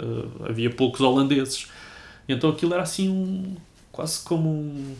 Havia 0.48 0.70
poucos 0.70 1.00
holandeses. 1.00 1.68
Então 2.28 2.50
aquilo 2.50 2.74
era 2.74 2.82
assim 2.82 3.08
um, 3.08 3.56
quase 3.92 4.22
como 4.22 4.48
um, 4.48 4.94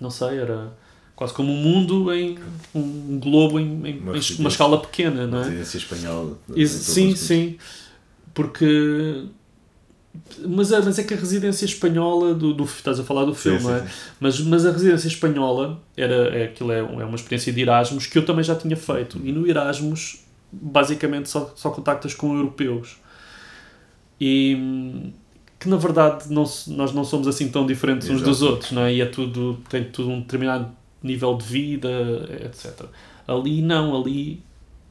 não 0.00 0.10
sei, 0.10 0.38
era 0.38 0.72
quase 1.14 1.32
como 1.34 1.52
um 1.52 1.56
mundo 1.56 2.12
em 2.12 2.38
um 2.74 3.18
globo 3.18 3.58
em, 3.58 3.86
em 3.86 3.98
uma, 3.98 4.12
uma 4.12 4.48
escala 4.48 4.80
pequena, 4.80 5.26
não 5.26 5.38
é? 5.38 5.44
Residência 5.44 5.78
espanhola. 5.78 6.38
sim, 6.66 7.16
sim, 7.16 7.58
porque 8.34 9.24
mas, 10.46 10.72
é, 10.72 10.80
mas 10.80 10.98
é 10.98 11.02
que 11.02 11.14
a 11.14 11.16
residência 11.16 11.64
espanhola 11.64 12.34
do, 12.34 12.52
do 12.54 12.64
estás 12.64 13.00
a 13.00 13.04
falar 13.04 13.24
do 13.24 13.34
filme, 13.34 13.60
sim, 13.60 13.66
não 13.66 13.74
é? 13.74 13.80
Sim, 13.80 13.86
sim. 13.86 13.92
Mas, 14.20 14.40
mas 14.40 14.66
a 14.66 14.72
residência 14.72 15.08
espanhola 15.08 15.80
era 15.96 16.36
é, 16.36 16.44
aquilo 16.44 16.72
é, 16.72 16.78
é 16.78 16.82
uma 16.82 17.14
experiência 17.14 17.52
de 17.52 17.60
Erasmus 17.60 18.06
que 18.06 18.18
eu 18.18 18.24
também 18.24 18.44
já 18.44 18.54
tinha 18.54 18.76
feito. 18.76 19.20
E 19.22 19.32
no 19.32 19.46
Erasmus 19.46 20.24
basicamente 20.52 21.28
só, 21.28 21.52
só 21.54 21.70
contactas 21.70 22.14
com 22.14 22.34
europeus. 22.34 22.96
E 24.20 25.12
que 25.58 25.68
na 25.68 25.76
verdade 25.76 26.30
não, 26.30 26.44
nós 26.68 26.92
não 26.92 27.04
somos 27.04 27.26
assim 27.26 27.48
tão 27.48 27.66
diferentes 27.66 28.08
Exato. 28.08 28.20
uns 28.20 28.26
dos 28.26 28.42
outros, 28.42 28.72
não 28.72 28.82
é? 28.82 28.94
E 28.94 29.00
é 29.00 29.06
tudo, 29.06 29.58
tem 29.68 29.84
tudo 29.84 30.10
um 30.10 30.20
determinado 30.20 30.70
nível 31.02 31.36
de 31.36 31.44
vida, 31.44 31.90
etc. 32.44 32.86
Ali 33.26 33.62
não, 33.62 34.00
ali 34.00 34.42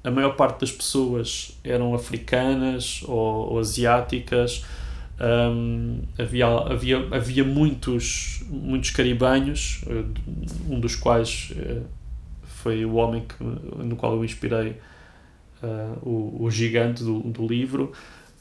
a 0.03 0.11
maior 0.11 0.36
parte 0.36 0.61
das 0.61 0.71
pessoas 0.71 1.57
eram 1.63 1.95
africanas 1.95 3.01
ou, 3.07 3.53
ou 3.53 3.59
asiáticas. 3.59 4.63
Um, 5.20 6.01
havia, 6.20 6.47
havia, 6.47 7.07
havia 7.11 7.43
muitos, 7.43 8.43
muitos 8.49 8.89
caribenhos, 8.89 9.82
eh, 9.88 10.03
um 10.70 10.80
dos 10.80 10.95
quais 10.95 11.53
eh, 11.57 11.82
foi 12.43 12.84
o 12.84 12.95
homem 12.95 13.24
que, 13.24 13.41
no 13.41 13.95
qual 13.95 14.13
eu 14.13 14.26
inspirei 14.26 14.76
uh, 15.63 15.97
o, 16.01 16.43
o 16.43 16.51
gigante 16.51 17.03
do, 17.03 17.20
do 17.20 17.47
livro. 17.47 17.93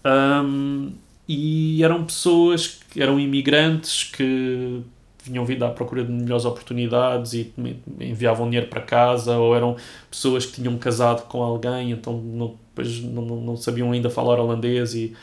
Um, 0.04 0.92
e 1.28 1.82
eram 1.82 2.04
pessoas 2.04 2.80
que 2.90 3.02
eram 3.02 3.18
imigrantes 3.18 4.04
que 4.04 4.82
vinham 5.22 5.44
vindo 5.44 5.64
à 5.64 5.70
procura 5.70 6.04
de 6.04 6.12
melhores 6.12 6.44
oportunidades 6.44 7.32
e 7.32 7.52
enviavam 7.98 8.46
dinheiro 8.46 8.68
para 8.68 8.82
casa, 8.82 9.36
ou 9.38 9.56
eram 9.56 9.76
pessoas 10.10 10.44
que 10.44 10.60
tinham 10.60 10.76
casado 10.76 11.26
com 11.28 11.42
alguém, 11.42 11.92
então 11.92 12.20
não, 12.20 12.56
depois 12.68 13.00
não, 13.00 13.22
não 13.22 13.56
sabiam 13.56 13.90
ainda 13.90 14.10
falar 14.10 14.38
holandês 14.38 14.94
e, 14.94 15.16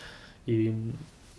e 0.47 0.73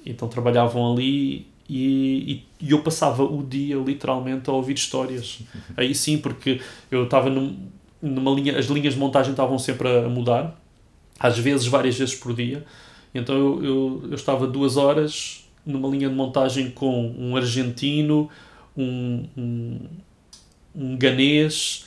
então 0.05 0.29
trabalhavam 0.29 0.93
ali 0.93 1.47
e, 1.69 2.45
e, 2.61 2.71
eu 2.71 2.83
passava 2.83 3.23
o 3.23 3.43
dia 3.43 3.77
literalmente 3.77 4.51
a 4.51 4.53
ouvir 4.53 4.75
histórias. 4.75 5.41
Aí 5.77 5.95
sim, 5.95 6.19
porque 6.19 6.61
eu 6.91 7.05
estava 7.05 7.31
num, 7.31 7.57
numa 8.01 8.31
linha, 8.33 8.59
as 8.59 8.67
linhas 8.67 8.95
de 8.95 9.01
montagem 9.01 9.31
estavam 9.31 9.59
sempre 9.59 9.89
a 9.89 10.09
mudar, 10.09 10.61
às 11.19 11.39
vezes 11.39 11.67
várias 11.67 11.97
vezes 11.97 12.15
por 12.15 12.35
dia. 12.35 12.65
Então 13.15 13.35
eu, 13.35 13.65
eu, 13.65 14.05
eu 14.11 14.15
estava 14.15 14.47
duas 14.47 14.77
horas 14.77 15.49
numa 15.65 15.89
linha 15.89 16.09
de 16.09 16.15
montagem 16.15 16.71
com 16.71 17.15
um 17.17 17.37
argentino, 17.37 18.29
um, 18.77 19.25
um, 19.37 19.81
um 20.75 20.97
ganês, 20.97 21.87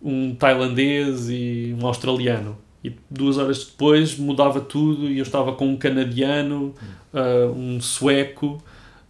um 0.00 0.34
tailandês 0.34 1.28
e 1.28 1.76
um 1.78 1.86
australiano. 1.86 2.56
E 2.82 2.92
duas 3.10 3.36
horas 3.36 3.64
depois 3.64 4.16
mudava 4.16 4.60
tudo 4.60 5.08
e 5.10 5.18
eu 5.18 5.22
estava 5.22 5.52
com 5.52 5.68
um 5.68 5.76
canadiano, 5.76 6.74
uh, 7.12 7.52
um 7.52 7.80
sueco, 7.80 8.62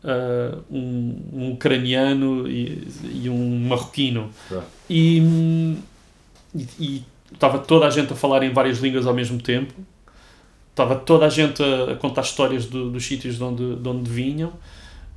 uh, 0.02 0.62
um, 0.70 1.16
um, 1.32 1.52
ucraniano 1.52 2.48
e, 2.48 2.88
e 3.22 3.30
um 3.30 3.68
marroquino. 3.68 4.30
E, 4.88 5.18
e, 6.54 6.66
e, 6.80 7.04
estava 7.32 7.60
toda 7.60 7.86
a 7.86 7.90
gente 7.90 8.12
a 8.12 8.16
falar 8.16 8.42
em 8.42 8.52
várias 8.52 8.78
línguas 8.78 9.06
ao 9.06 9.14
mesmo 9.14 9.40
tempo. 9.40 9.72
Estava 10.70 10.96
toda 10.96 11.26
a 11.26 11.28
gente 11.28 11.62
a, 11.62 11.92
a 11.92 11.96
contar 11.96 12.22
histórias 12.22 12.66
do, 12.66 12.90
dos 12.90 13.04
sítios 13.04 13.36
de 13.36 13.44
onde, 13.44 13.76
de 13.76 13.88
onde 13.88 14.10
vinham. 14.10 14.52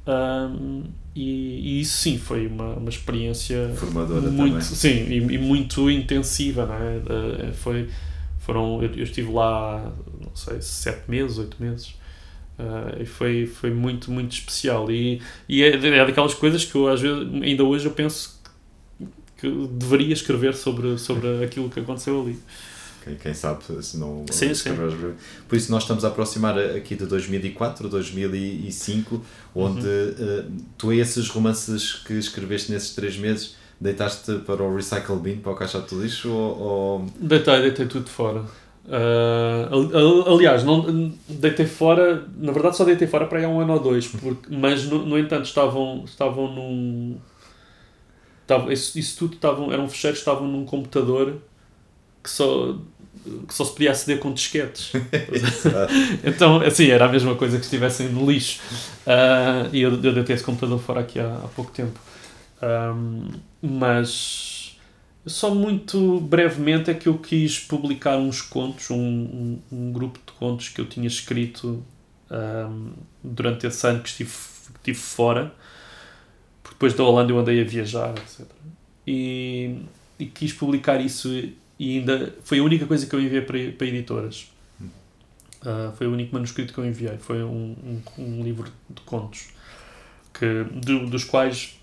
Um, 0.06 0.84
e, 1.16 1.78
e, 1.78 1.82
isso 1.82 1.98
sim 1.98 2.18
foi 2.18 2.48
uma, 2.48 2.74
uma 2.74 2.90
experiência 2.90 3.72
formadora 3.76 4.30
muito 4.30 4.36
também. 4.36 4.62
sim 4.62 4.90
e, 4.90 5.18
e, 5.18 5.38
muito 5.38 5.90
intensiva 5.90 6.66
não 6.66 6.76
é? 6.76 6.98
Uh, 6.98 7.54
foi 7.54 7.88
foram 8.44 8.84
eu, 8.84 8.92
eu, 8.94 9.04
estive 9.04 9.32
lá 9.32 9.92
não 10.22 10.36
sei 10.36 10.62
sete 10.62 11.10
meses 11.10 11.38
oito 11.38 11.56
meses 11.60 11.96
uh, 12.60 13.02
e 13.02 13.06
foi 13.06 13.46
foi 13.46 13.72
muito 13.72 14.12
muito 14.12 14.34
especial 14.34 14.92
e, 14.92 15.22
e 15.48 15.64
é, 15.64 15.70
é 15.70 16.06
daquelas 16.06 16.34
coisas 16.34 16.66
que 16.66 16.76
eu 16.76 16.88
às 16.88 17.02
vezes 17.02 17.20
ainda 17.42 17.64
hoje 17.64 17.86
eu 17.86 17.92
penso 17.92 18.42
que, 18.98 19.50
que 19.50 19.68
deveria 19.72 20.14
escrever 20.14 20.56
sobre 20.56 20.98
sobre 20.98 21.28
aquilo 21.44 21.70
que 21.70 21.80
aconteceu 21.80 22.22
ali 22.22 22.38
quem, 23.02 23.16
quem 23.16 23.34
sabe 23.34 23.64
se 23.82 23.98
não 23.98 24.26
sim, 24.30 24.54
sim. 24.54 24.72
por 25.48 25.58
isso 25.58 25.72
nós 25.72 25.84
estamos 25.84 26.04
a 26.04 26.10
aproximar 26.10 26.60
aqui 26.60 26.96
de 26.96 27.06
2004 27.06 27.88
2005 27.88 29.26
onde 29.56 29.88
uhum. 29.88 29.90
uh, 29.90 30.52
tu 30.78 30.92
esses 30.92 31.30
romances 31.30 31.94
que 31.94 32.14
escreveste 32.14 32.74
nesses 32.74 32.94
três 32.94 33.16
meses 33.18 33.56
deitaste 33.84 34.40
para 34.46 34.64
o 34.64 34.76
recycle 34.76 35.18
bin 35.18 35.38
para 35.38 35.52
o 35.52 35.56
caixote 35.56 35.94
de 35.94 36.02
lixo 36.02 36.32
ou, 36.32 36.60
ou... 36.60 37.06
deitei, 37.20 37.62
deitei 37.62 37.86
tudo 37.86 38.10
fora 38.10 38.44
Uh, 38.86 40.34
aliás, 40.34 40.64
não, 40.66 41.14
deitei 41.30 41.66
fora, 41.66 42.28
na 42.36 42.52
verdade 42.52 42.76
só 42.76 42.84
deitei 42.84 43.08
fora 43.08 43.26
para 43.26 43.40
aí 43.40 43.46
há 43.46 43.48
um 43.48 43.62
ano 43.62 43.74
ou 43.74 43.80
dois, 43.80 44.08
porque, 44.08 44.54
mas 44.54 44.84
no, 44.86 45.06
no 45.06 45.18
entanto 45.18 45.46
estavam, 45.46 46.04
estavam 46.06 46.54
num. 46.54 47.18
Estavam, 48.42 48.70
isso, 48.70 49.00
isso 49.00 49.18
tudo 49.18 49.36
estavam, 49.36 49.72
eram 49.72 49.88
fecheiros, 49.88 50.20
estavam 50.20 50.48
num 50.48 50.66
computador 50.66 51.38
que 52.22 52.30
só 52.30 52.76
que 53.48 53.54
só 53.54 53.64
se 53.64 53.72
podia 53.72 53.92
aceder 53.92 54.20
com 54.20 54.34
disquetes. 54.34 54.92
então, 56.26 56.60
assim, 56.60 56.88
era 56.88 57.06
a 57.06 57.10
mesma 57.10 57.36
coisa 57.36 57.58
que 57.58 57.64
estivessem 57.64 58.10
no 58.10 58.30
lixo. 58.30 58.60
Uh, 59.08 59.70
e 59.72 59.82
eu, 59.82 59.92
eu 59.92 60.14
deitei 60.14 60.36
esse 60.36 60.44
computador 60.44 60.78
fora 60.78 61.00
aqui 61.00 61.22
há, 61.22 61.28
há 61.28 61.48
pouco 61.56 61.72
tempo. 61.72 61.98
Um, 62.64 63.28
mas 63.62 64.78
só 65.26 65.54
muito 65.54 66.20
brevemente 66.22 66.90
é 66.90 66.94
que 66.94 67.08
eu 67.08 67.18
quis 67.18 67.60
publicar 67.60 68.18
uns 68.18 68.42
contos, 68.42 68.90
um, 68.90 68.98
um, 68.98 69.60
um 69.72 69.92
grupo 69.92 70.20
de 70.26 70.32
contos 70.34 70.70
que 70.70 70.80
eu 70.80 70.86
tinha 70.86 71.08
escrito 71.08 71.84
durante 73.24 73.68
esse 73.68 73.86
ano 73.86 74.02
que 74.02 74.10
estive, 74.10 74.32
que 74.32 74.78
estive 74.78 74.98
fora. 74.98 75.54
Porque 76.62 76.76
depois 76.76 76.94
da 76.94 77.04
Holanda 77.04 77.32
eu 77.32 77.40
andei 77.40 77.62
a 77.62 77.64
viajar, 77.64 78.12
etc. 78.18 78.48
E, 79.06 79.82
e 80.18 80.26
quis 80.26 80.54
publicar 80.54 81.00
isso 81.00 81.30
e 81.80 81.98
ainda 81.98 82.34
foi 82.44 82.60
a 82.60 82.64
única 82.64 82.86
coisa 82.86 83.06
que 83.06 83.14
eu 83.14 83.22
enviei 83.22 83.42
para, 83.42 83.60
para 83.72 83.88
editoras. 83.88 84.52
Uh, 85.62 85.92
foi 85.98 86.08
o 86.08 86.12
único 86.12 86.34
manuscrito 86.34 86.74
que 86.74 86.80
eu 86.80 86.86
enviei. 86.86 87.18
Foi 87.18 87.44
um, 87.44 87.76
um, 88.18 88.22
um 88.22 88.44
livro 88.44 88.72
de 88.90 89.02
contos 89.02 89.50
que, 90.34 90.64
do, 90.64 91.08
dos 91.08 91.24
quais, 91.24 91.80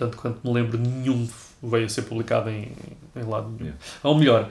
tanto 0.00 0.16
quanto 0.16 0.40
me 0.42 0.54
lembro, 0.54 0.78
nenhum 0.78 1.28
veio 1.62 1.84
a 1.84 1.88
ser 1.90 2.02
publicado 2.02 2.48
em, 2.48 2.72
em 3.14 3.22
lado 3.22 3.48
nenhum. 3.50 3.64
Yeah. 3.64 3.78
Ou 4.02 4.18
melhor, 4.18 4.50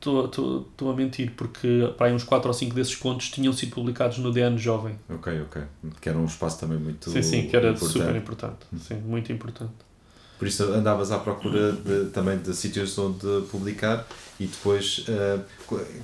estou 0.00 0.66
uh, 0.80 0.90
a 0.90 0.96
mentir, 0.96 1.32
porque 1.36 1.92
para 1.96 2.08
aí 2.08 2.12
uns 2.12 2.24
4 2.24 2.48
ou 2.48 2.52
5 2.52 2.74
desses 2.74 2.96
contos 2.96 3.30
tinham 3.30 3.52
sido 3.52 3.72
publicados 3.72 4.18
no 4.18 4.32
DN 4.32 4.58
Jovem. 4.58 4.96
Ok, 5.08 5.42
ok. 5.42 5.62
Que 6.00 6.08
era 6.08 6.18
um 6.18 6.24
espaço 6.24 6.58
também 6.58 6.76
muito 6.76 7.08
Sim, 7.08 7.22
sim, 7.22 7.46
que 7.46 7.56
era 7.56 7.70
importante. 7.70 7.92
super 7.92 8.16
importante. 8.16 8.66
Sim, 8.80 8.96
muito 8.96 9.32
importante. 9.32 9.72
Por 10.36 10.48
isso 10.48 10.64
andavas 10.64 11.12
à 11.12 11.18
procura 11.18 11.70
de, 11.72 12.06
também 12.10 12.36
de 12.36 12.52
sítios 12.54 12.98
onde 12.98 13.46
publicar 13.52 14.04
e 14.40 14.46
depois 14.46 15.06
uh, 15.08 15.40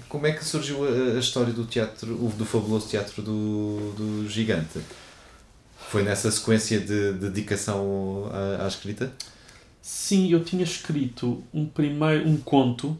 como 0.08 0.26
é 0.28 0.32
que 0.32 0.44
surgiu 0.44 0.84
a, 0.84 1.16
a, 1.16 1.18
história 1.18 1.52
do 1.52 1.64
teatro, 1.64 2.14
do 2.14 2.44
fabuloso 2.44 2.88
teatro 2.88 3.20
do, 3.22 3.92
do 3.96 4.28
gigante? 4.28 4.78
Foi 5.90 6.04
nessa 6.04 6.30
sequência 6.30 6.78
de, 6.78 7.14
de 7.14 7.18
dedicação 7.18 8.30
à, 8.32 8.64
à, 8.64 8.68
escrita? 8.68 9.12
Sim, 9.82 10.30
eu 10.30 10.44
tinha 10.44 10.62
escrito 10.62 11.42
um 11.52 11.66
primeiro 11.66 12.28
um 12.28 12.36
conto 12.36 12.96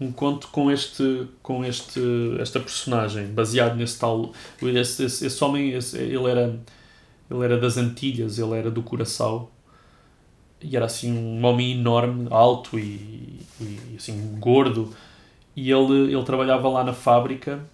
um 0.00 0.12
conto 0.12 0.46
com 0.46 0.70
este 0.70 1.26
com 1.42 1.64
este 1.64 2.00
esta 2.38 2.60
personagem 2.60 3.26
baseado 3.32 3.74
nesse 3.74 3.98
tal 3.98 4.32
esse, 4.62 5.04
esse, 5.04 5.26
esse 5.26 5.42
homem 5.42 5.72
esse, 5.72 5.98
ele 5.98 6.30
era 6.30 6.56
ele 7.28 7.44
era 7.44 7.58
das 7.58 7.76
Antilhas, 7.76 8.38
ele 8.38 8.56
era 8.56 8.70
do 8.70 8.80
Curaçao 8.84 9.50
e 10.62 10.76
era 10.76 10.86
assim 10.86 11.12
um 11.12 11.44
homem 11.44 11.72
enorme, 11.72 12.28
alto 12.30 12.78
e, 12.78 13.40
e 13.60 13.96
assim 13.96 14.36
gordo 14.38 14.94
e 15.56 15.68
ele, 15.68 16.14
ele 16.14 16.22
trabalhava 16.22 16.68
lá 16.68 16.84
na 16.84 16.92
fábrica 16.92 17.68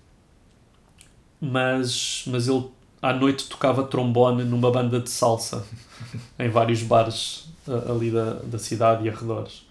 mas, 1.39 2.25
mas 2.27 2.49
ele 2.49 2.75
à 3.09 3.13
noite 3.13 3.49
tocava 3.49 3.83
trombone 3.85 4.45
numa 4.45 4.71
banda 4.71 5.01
de 5.01 5.11
salsa 5.11 5.67
em 6.39 6.49
vários 6.49 6.83
bares 6.83 7.49
ali 7.89 8.11
da, 8.11 8.35
da 8.45 8.59
cidade 8.59 9.05
e 9.05 9.09
arredores. 9.09 9.67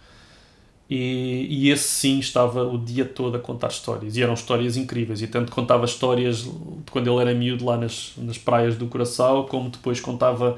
E, 0.89 1.47
e 1.49 1.69
esse 1.71 1.87
sim 1.87 2.19
estava 2.19 2.63
o 2.63 2.77
dia 2.77 3.05
todo 3.05 3.37
a 3.37 3.39
contar 3.39 3.69
histórias. 3.69 4.15
E 4.15 4.21
eram 4.21 4.33
histórias 4.33 4.77
incríveis. 4.77 5.21
E 5.21 5.27
tanto 5.27 5.51
contava 5.51 5.85
histórias 5.85 6.43
de 6.43 6.91
quando 6.91 7.11
ele 7.11 7.21
era 7.21 7.33
miúdo 7.33 7.65
lá 7.65 7.77
nas, 7.77 8.13
nas 8.17 8.37
praias 8.37 8.75
do 8.75 8.87
Curaçao 8.87 9.45
como 9.45 9.69
depois 9.69 9.99
contava 9.99 10.55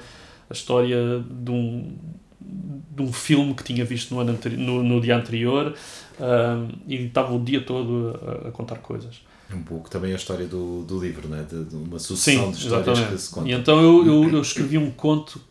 a 0.50 0.54
história 0.54 1.24
de 1.30 1.52
um, 1.52 1.96
de 2.42 3.02
um 3.02 3.14
filme 3.14 3.54
que 3.54 3.64
tinha 3.64 3.86
visto 3.86 4.14
no, 4.14 4.22
ano 4.22 4.38
no, 4.58 4.84
no 4.84 5.02
dia 5.02 5.16
anterior 5.16 5.74
um, 6.20 6.70
e 6.88 7.06
estava 7.06 7.34
o 7.34 7.40
dia 7.40 7.62
todo 7.62 8.20
a, 8.46 8.50
a, 8.50 8.52
contar 8.52 8.78
coisas. 8.78 9.22
Um 9.54 9.64
pouco 9.64 9.90
também 9.90 10.12
a 10.12 10.16
história 10.16 10.46
do, 10.46 10.84
do 10.84 11.00
livro, 11.00 11.28
né? 11.28 11.46
de, 11.50 11.64
de 11.64 11.76
uma 11.76 12.00
sucessão 12.00 12.46
Sim, 12.48 12.52
de 12.52 12.58
histórias 12.58 12.88
exatamente. 12.88 13.16
que 13.16 13.22
se 13.22 13.30
contam. 13.30 13.48
E 13.48 13.54
então 13.54 13.82
eu, 13.82 14.06
eu, 14.06 14.30
eu, 14.30 14.42
escrevi 14.42 14.78
um 14.78 14.92
conto 14.92 15.42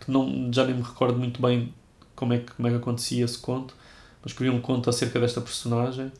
que 0.00 0.10
não, 0.10 0.52
já 0.52 0.64
nem 0.64 0.74
me 0.74 0.82
recordo 0.82 1.18
muito 1.18 1.40
bem 1.40 1.72
como 2.14 2.34
é 2.34 2.38
que, 2.38 2.52
como 2.52 2.68
é 2.68 2.70
que 2.70 2.76
acontecia 2.76 3.24
esse 3.24 3.38
conto, 3.38 3.74
mas 4.22 4.32
escrevi 4.32 4.54
um 4.54 4.60
conto 4.60 4.90
acerca 4.90 5.18
desta 5.18 5.40
personagem 5.40 6.12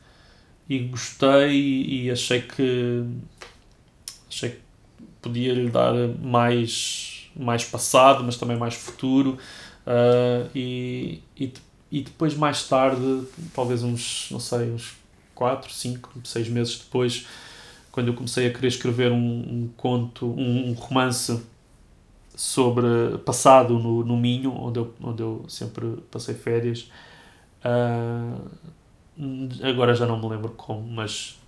e 0.69 0.79
gostei 0.79 1.51
e, 1.51 2.05
e 2.05 2.11
achei 2.11 2.41
que 2.41 3.05
achei 4.29 4.51
que 4.51 4.61
podia 5.21 5.55
lhe 5.55 5.71
dar 5.71 5.95
mais, 6.23 7.31
mais 7.35 7.65
passado, 7.65 8.23
mas 8.25 8.37
também 8.37 8.57
mais 8.57 8.75
futuro. 8.75 9.39
Uh, 9.87 10.49
e, 10.55 11.23
e, 11.39 11.53
e, 11.91 12.03
depois, 12.03 12.35
mais 12.35 12.67
tarde, 12.67 13.23
talvez 13.55 13.83
uns, 13.83 14.29
não 14.31 14.41
sei, 14.41 14.71
uns 14.71 14.95
4, 15.35 15.73
5, 15.73 16.21
6 16.25 16.49
meses 16.49 16.79
depois, 16.79 17.27
quando 17.91 18.09
eu 18.09 18.15
comecei 18.15 18.47
a 18.47 18.53
querer 18.53 18.69
escrever 18.69 19.13
um, 19.13 19.17
um 19.17 19.71
conto, 19.77 20.27
um, 20.27 20.71
um, 20.71 20.73
romance 20.73 21.41
sobre 22.35 22.87
passado 23.25 23.79
no, 23.79 24.05
no 24.05 24.17
Minho, 24.17 24.53
onde 24.53 24.81
eu, 24.81 24.95
onde 25.01 25.23
eu 25.23 25.45
sempre 25.49 25.99
passei 26.11 26.35
férias. 26.35 26.91
Uh, 27.65 28.51
agora 29.63 29.95
já 29.95 30.07
não 30.07 30.21
me 30.21 30.29
lembro 30.29 30.51
como, 30.51 30.83
mas 30.83 31.39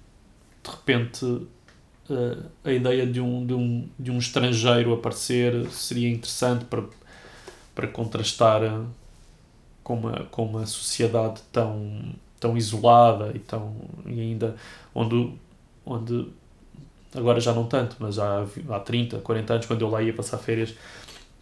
de 0.62 0.70
repente 0.70 1.24
uh, 1.24 2.46
a 2.64 2.72
ideia 2.72 3.06
de 3.06 3.20
um, 3.20 3.44
de, 3.44 3.54
um, 3.54 3.88
de 3.98 4.10
um 4.10 4.18
estrangeiro 4.18 4.94
aparecer 4.94 5.68
seria 5.70 6.08
interessante 6.08 6.64
para, 6.64 6.84
para 7.74 7.88
contrastar 7.88 8.60
com 9.82 9.94
uma, 9.94 10.24
com 10.30 10.44
uma 10.44 10.66
sociedade 10.66 11.40
tão, 11.52 12.14
tão 12.38 12.56
isolada 12.56 13.32
e, 13.34 13.38
tão, 13.38 13.76
e 14.04 14.20
ainda 14.20 14.56
onde, 14.94 15.32
onde 15.84 16.26
agora 17.14 17.40
já 17.40 17.52
não 17.52 17.64
tanto, 17.64 17.96
mas 17.98 18.18
há, 18.18 18.46
há 18.70 18.80
30, 18.80 19.18
40 19.18 19.52
anos, 19.54 19.66
quando 19.66 19.82
eu 19.82 19.90
lá 19.90 20.02
ia 20.02 20.12
passar 20.12 20.38
férias, 20.38 20.74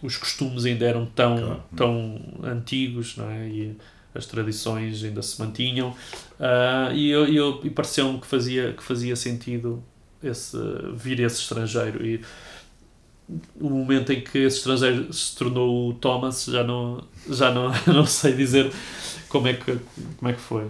os 0.03 0.17
costumes 0.17 0.65
ainda 0.65 0.85
eram 0.85 1.07
tão, 1.07 1.37
claro. 1.37 1.65
tão 1.75 2.21
antigos 2.43 3.17
não 3.17 3.31
é? 3.31 3.49
e 3.49 3.77
as 4.15 4.27
tradições 4.27 5.03
ainda 5.03 5.23
se 5.23 5.41
mantinham. 5.41 5.91
Uh, 6.39 6.93
e 6.95 7.11
eu, 7.11 7.27
eu, 7.27 7.61
e 7.65 7.71
pareceu-me 7.71 8.21
que 8.21 8.27
fazia, 8.27 8.73
que 8.73 8.83
fazia 8.83 9.17
sentido 9.17 9.83
esse, 10.23 10.57
vir 10.95 11.21
esse 11.21 11.41
estrangeiro. 11.41 12.05
E 12.07 12.21
o 13.61 13.69
momento 13.71 14.13
em 14.13 14.21
que 14.21 14.39
esse 14.39 14.59
estrangeiro 14.59 15.13
se 15.13 15.35
tornou 15.37 15.91
o 15.91 15.95
Thomas, 15.95 16.45
já 16.45 16.63
não, 16.63 17.03
já 17.29 17.51
não, 17.51 17.73
não 17.93 18.07
sei 18.07 18.35
dizer 18.35 18.71
como 19.29 19.49
é 19.49 19.55
que, 19.55 19.79
como 20.17 20.31
é 20.31 20.33
que 20.33 20.41
foi. 20.41 20.67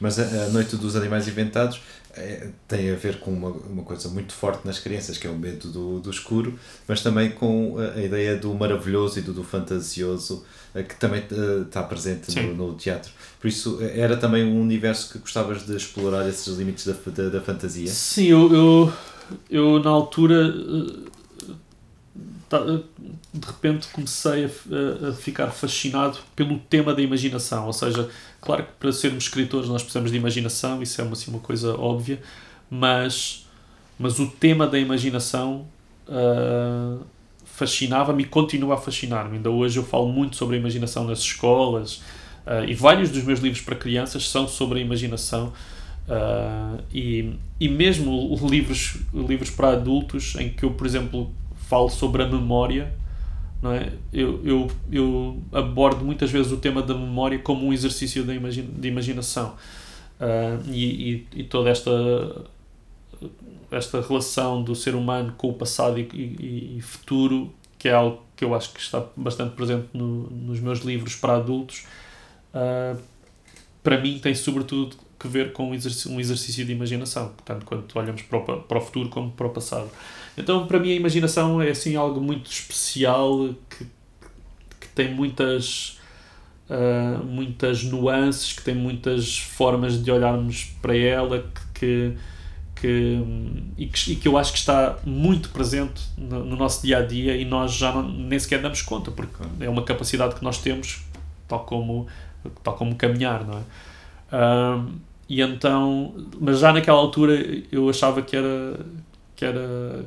Mas 0.00 0.18
a, 0.18 0.22
a 0.22 0.48
Noite 0.48 0.76
dos 0.76 0.96
Animais 0.96 1.26
Inventados 1.26 1.80
é, 2.14 2.48
tem 2.66 2.90
a 2.90 2.94
ver 2.94 3.18
com 3.20 3.30
uma, 3.30 3.50
uma 3.50 3.82
coisa 3.82 4.08
muito 4.08 4.32
forte 4.32 4.66
nas 4.66 4.78
crianças, 4.78 5.18
que 5.18 5.26
é 5.26 5.30
o 5.30 5.36
medo 5.36 5.68
do, 5.68 6.00
do 6.00 6.10
escuro, 6.10 6.58
mas 6.88 7.02
também 7.02 7.30
com 7.30 7.76
a, 7.78 7.98
a 7.98 8.02
ideia 8.02 8.36
do 8.36 8.54
maravilhoso 8.54 9.18
e 9.18 9.22
do, 9.22 9.32
do 9.32 9.44
fantasioso, 9.44 10.44
que 10.74 10.94
também 10.96 11.22
está 11.62 11.82
presente 11.82 12.38
no, 12.40 12.54
no, 12.54 12.74
teatro. 12.74 13.10
Por 13.40 13.48
isso, 13.48 13.78
era 13.80 14.16
também 14.16 14.44
um 14.44 14.60
universo 14.60 15.12
que 15.12 15.18
gostavas 15.18 15.64
de 15.64 15.76
explorar 15.76 16.28
esses 16.28 16.56
limites 16.56 16.86
da, 16.86 16.94
da, 17.06 17.28
da 17.28 17.40
fantasia? 17.40 17.88
Sim, 17.88 18.26
eu, 18.26 18.52
eu, 18.52 18.92
eu 19.50 19.82
na 19.82 19.90
altura 19.90 20.54
de 22.48 23.46
repente 23.46 23.88
comecei 23.88 24.44
a, 24.44 25.08
a, 25.08 25.12
ficar 25.12 25.50
fascinado 25.50 26.18
pelo 26.34 26.58
tema 26.58 26.94
da 26.94 27.02
imaginação. 27.02 27.66
Ou 27.66 27.72
seja, 27.72 28.08
claro 28.46 28.62
que 28.62 28.72
para 28.78 28.92
sermos 28.92 29.24
escritores 29.24 29.68
nós 29.68 29.82
precisamos 29.82 30.12
de 30.12 30.16
imaginação, 30.16 30.80
isso 30.80 31.00
é 31.00 31.04
uma, 31.04 31.14
assim, 31.14 31.30
uma 31.32 31.40
coisa 31.40 31.76
óbvia, 31.76 32.20
mas, 32.70 33.44
mas 33.98 34.20
o 34.20 34.28
tema 34.28 34.68
da 34.68 34.78
imaginação 34.78 35.66
uh, 36.08 37.04
fascinava-me 37.44 38.22
e 38.22 38.26
continua 38.26 38.74
a 38.74 38.76
fascinar-me. 38.76 39.38
Ainda 39.38 39.50
hoje 39.50 39.78
eu 39.78 39.82
falo 39.84 40.06
muito 40.08 40.36
sobre 40.36 40.56
a 40.56 40.58
imaginação 40.60 41.04
nas 41.04 41.18
escolas 41.18 41.96
uh, 42.46 42.64
e 42.68 42.72
vários 42.72 43.10
dos 43.10 43.24
meus 43.24 43.40
livros 43.40 43.62
para 43.62 43.74
crianças 43.74 44.28
são 44.28 44.46
sobre 44.46 44.78
a 44.78 44.82
imaginação. 44.82 45.52
Uh, 46.08 46.80
e, 46.94 47.32
e 47.58 47.68
mesmo 47.68 48.38
livros, 48.48 48.98
livros 49.12 49.50
para 49.50 49.72
adultos 49.72 50.36
em 50.36 50.50
que 50.50 50.62
eu, 50.62 50.70
por 50.70 50.86
exemplo, 50.86 51.32
falo 51.68 51.88
sobre 51.90 52.22
a 52.22 52.28
memória, 52.28 52.94
não 53.62 53.72
é? 53.72 53.92
Eu, 54.12 54.40
eu, 54.44 54.70
eu 54.90 55.42
abordo 55.52 56.04
muitas 56.04 56.30
vezes 56.30 56.52
o 56.52 56.56
tema 56.56 56.82
da 56.82 56.94
memória 56.94 57.38
como 57.38 57.66
um 57.66 57.72
exercício 57.72 58.24
de, 58.24 58.34
imagina, 58.34 58.68
de 58.70 58.88
imaginação. 58.88 59.54
Uh, 60.20 60.70
e, 60.70 61.12
e, 61.12 61.26
e, 61.40 61.44
toda 61.44 61.68
esta, 61.68 61.90
esta 63.70 64.00
relação 64.00 64.62
do 64.62 64.74
ser 64.74 64.94
humano 64.94 65.34
com 65.36 65.48
o 65.48 65.52
passado 65.52 65.98
e, 65.98 66.08
e, 66.12 66.76
e, 66.78 66.80
futuro, 66.80 67.52
que 67.78 67.88
é 67.88 67.92
algo 67.92 68.22
que 68.34 68.44
eu 68.44 68.54
acho 68.54 68.72
que 68.72 68.80
está 68.80 69.04
bastante 69.14 69.54
presente 69.54 69.88
no, 69.92 70.30
nos 70.30 70.58
meus 70.60 70.80
livros 70.80 71.14
para 71.16 71.36
adultos, 71.36 71.84
uh, 72.54 72.98
para 73.82 74.00
mim 74.00 74.18
tem 74.18 74.34
sobretudo 74.34 74.96
que 75.18 75.28
ver 75.28 75.52
com 75.52 75.70
um 75.70 75.74
exercício, 75.74 76.10
um 76.10 76.20
exercício 76.20 76.64
de 76.64 76.72
imaginação, 76.72 77.32
tanto 77.44 77.64
quanto 77.64 77.98
olhamos 77.98 78.22
para 78.22 78.38
o, 78.38 78.60
para 78.62 78.78
o 78.78 78.80
futuro 78.80 79.08
como 79.08 79.30
para 79.30 79.46
o 79.46 79.50
passado. 79.50 79.90
Então, 80.36 80.66
para 80.66 80.78
mim, 80.78 80.90
a 80.90 80.94
imaginação 80.94 81.62
é 81.62 81.70
assim 81.70 81.96
algo 81.96 82.20
muito 82.20 82.50
especial 82.50 83.54
que, 83.70 83.86
que 84.78 84.88
tem 84.94 85.14
muitas, 85.14 85.98
uh, 86.68 87.24
muitas 87.24 87.82
nuances, 87.84 88.52
que 88.52 88.62
tem 88.62 88.74
muitas 88.74 89.38
formas 89.38 90.02
de 90.02 90.10
olharmos 90.10 90.64
para 90.82 90.94
ela, 90.94 91.46
que, 91.74 92.12
que, 92.74 93.18
e, 93.78 93.86
que, 93.86 94.12
e 94.12 94.16
que 94.16 94.28
eu 94.28 94.36
acho 94.36 94.52
que 94.52 94.58
está 94.58 94.98
muito 95.06 95.48
presente 95.48 96.02
no, 96.18 96.44
no 96.44 96.56
nosso 96.56 96.82
dia 96.82 96.98
a 96.98 97.02
dia 97.02 97.34
e 97.34 97.44
nós 97.44 97.72
já 97.72 97.90
não, 97.90 98.06
nem 98.06 98.38
sequer 98.38 98.60
damos 98.60 98.82
conta, 98.82 99.10
porque 99.10 99.42
é 99.60 99.70
uma 99.70 99.84
capacidade 99.84 100.34
que 100.34 100.44
nós 100.44 100.58
temos, 100.58 101.02
tal 101.48 101.60
como, 101.60 102.06
tal 102.62 102.74
como 102.74 102.94
caminhar, 102.94 103.42
não 103.42 103.54
é? 103.54 103.62
Uh, 104.36 104.92
e 105.28 105.40
então, 105.40 106.14
mas 106.38 106.60
já 106.60 106.72
naquela 106.72 106.98
altura 106.98 107.34
eu 107.72 107.88
achava 107.88 108.22
que 108.22 108.36
era, 108.36 108.78
que 109.34 109.44
era 109.44 110.06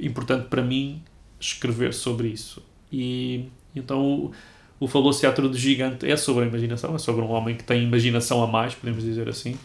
importante 0.00 0.46
para 0.48 0.62
mim 0.62 1.02
escrever 1.40 1.92
sobre 1.94 2.28
isso. 2.28 2.62
E 2.92 3.46
então 3.74 4.02
o, 4.02 4.32
o 4.80 4.88
famoso 4.88 5.20
teatro 5.20 5.48
do 5.48 5.56
gigante 5.56 6.10
é 6.10 6.16
sobre 6.16 6.44
a 6.44 6.46
imaginação, 6.46 6.94
é 6.94 6.98
sobre 6.98 7.22
um 7.22 7.30
homem 7.30 7.56
que 7.56 7.64
tem 7.64 7.82
imaginação 7.82 8.42
a 8.42 8.46
mais, 8.46 8.74
podemos 8.74 9.02
dizer 9.02 9.28
assim, 9.28 9.56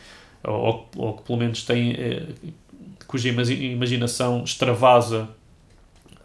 ou, 0.44 0.90
ou 0.96 1.14
que 1.14 1.24
pelo 1.24 1.40
menos 1.40 1.64
tem, 1.64 1.92
é, 1.94 2.28
cuja 3.08 3.30
imaginação 3.30 4.44
extravasa 4.44 5.30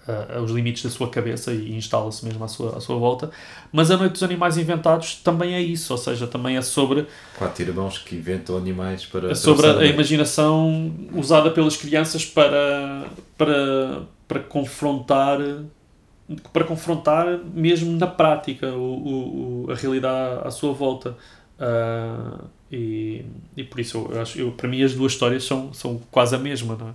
uh, 0.08 0.42
os 0.42 0.50
limites 0.50 0.82
da 0.82 0.90
sua 0.90 1.08
cabeça 1.08 1.52
e 1.52 1.76
instala-se 1.76 2.24
mesmo 2.24 2.42
à 2.42 2.48
sua, 2.48 2.76
à 2.76 2.80
sua 2.80 2.96
volta. 2.96 3.30
Mas 3.70 3.90
A 3.90 3.96
Noite 3.96 4.12
dos 4.12 4.22
Animais 4.22 4.56
Inventados 4.56 5.16
também 5.16 5.54
é 5.54 5.60
isso, 5.60 5.92
ou 5.92 5.98
seja, 5.98 6.26
também 6.26 6.56
é 6.56 6.62
sobre. 6.62 7.06
Quatro 7.36 7.62
irmãos 7.62 7.98
que 7.98 8.16
inventam 8.16 8.56
animais 8.56 9.04
para. 9.04 9.30
É 9.30 9.34
sobre 9.34 9.66
a, 9.66 9.78
a 9.78 9.86
imaginação 9.86 10.92
usada 11.12 11.50
pelas 11.50 11.76
crianças 11.76 12.24
para, 12.24 13.04
para, 13.36 14.02
para 14.26 14.40
confrontar 14.40 15.38
para 16.52 16.62
confrontar 16.64 17.38
mesmo 17.54 17.96
na 17.96 18.06
prática 18.06 18.68
o, 18.68 19.64
o, 19.66 19.70
a 19.70 19.74
realidade 19.74 20.46
à 20.46 20.50
sua 20.50 20.72
volta. 20.74 21.16
Uh, 21.58 22.44
e, 22.70 23.24
e 23.56 23.64
por 23.64 23.80
isso 23.80 24.08
eu 24.10 24.20
acho 24.20 24.38
eu, 24.38 24.52
para 24.52 24.68
mim 24.68 24.82
as 24.82 24.94
duas 24.94 25.12
histórias 25.12 25.44
são, 25.44 25.72
são 25.72 25.98
quase 26.10 26.34
a 26.36 26.38
mesma, 26.38 26.76
não 26.76 26.88
é? 26.88 26.92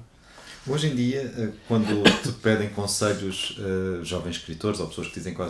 Hoje 0.65 0.87
em 0.87 0.95
dia, 0.95 1.21
eh, 1.37 1.51
quando 1.67 2.03
te 2.23 2.31
pedem 2.41 2.69
conselhos 2.69 3.57
uh, 3.59 4.03
jovens 4.03 4.37
escritores 4.37 4.79
ou 4.79 4.87
pessoas 4.87 5.07
que 5.07 5.15
dizem 5.15 5.33
que 5.33 5.41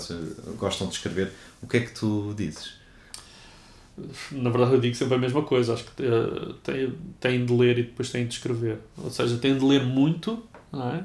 gostam 0.58 0.88
de 0.88 0.94
escrever, 0.94 1.32
o 1.62 1.68
que 1.68 1.78
é 1.78 1.80
que 1.82 1.92
tu 1.92 2.34
dizes? 2.36 2.74
Na 4.32 4.50
verdade, 4.50 4.74
eu 4.74 4.82
digo 4.82 4.96
sempre 4.96 5.14
a 5.14 5.18
mesma 5.20 5.44
coisa. 5.44 5.76
Acho 5.76 5.84
que 5.84 6.04
uh, 6.04 6.54
têm, 6.64 6.96
têm 7.20 7.46
de 7.46 7.54
ler 7.54 7.78
e 7.78 7.84
depois 7.84 8.10
têm 8.10 8.26
de 8.26 8.34
escrever. 8.34 8.80
Ou 8.98 9.12
seja, 9.12 9.38
têm 9.38 9.56
de 9.56 9.64
ler 9.64 9.86
muito, 9.86 10.44
não 10.72 10.90
é? 10.96 11.04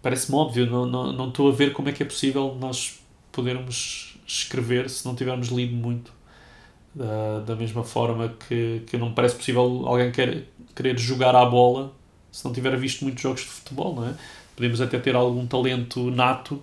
parece-me 0.00 0.36
óbvio, 0.36 0.66
não, 0.66 0.86
não, 0.86 1.12
não 1.12 1.28
estou 1.28 1.48
a 1.48 1.52
ver 1.52 1.72
como 1.72 1.88
é 1.88 1.92
que 1.92 2.02
é 2.02 2.06
possível 2.06 2.56
nós 2.60 3.00
podermos 3.30 4.18
escrever 4.26 4.90
se 4.90 5.04
não 5.04 5.14
tivermos 5.14 5.48
lido 5.48 5.74
muito. 5.74 6.12
Da, 6.94 7.40
da 7.40 7.56
mesma 7.56 7.82
forma 7.82 8.34
que, 8.46 8.82
que 8.86 8.98
não 8.98 9.08
me 9.08 9.14
parece 9.14 9.34
possível 9.34 9.84
alguém 9.86 10.12
quer, 10.12 10.44
querer 10.74 10.98
jogar 10.98 11.34
à 11.34 11.44
bola 11.46 11.90
se 12.32 12.44
não 12.44 12.52
tiver 12.52 12.74
visto 12.76 13.04
muitos 13.04 13.22
jogos 13.22 13.42
de 13.42 13.46
futebol, 13.46 13.94
não 13.94 14.08
é? 14.08 14.14
Podemos 14.56 14.80
até 14.80 14.98
ter 14.98 15.14
algum 15.14 15.46
talento 15.46 16.10
nato 16.10 16.62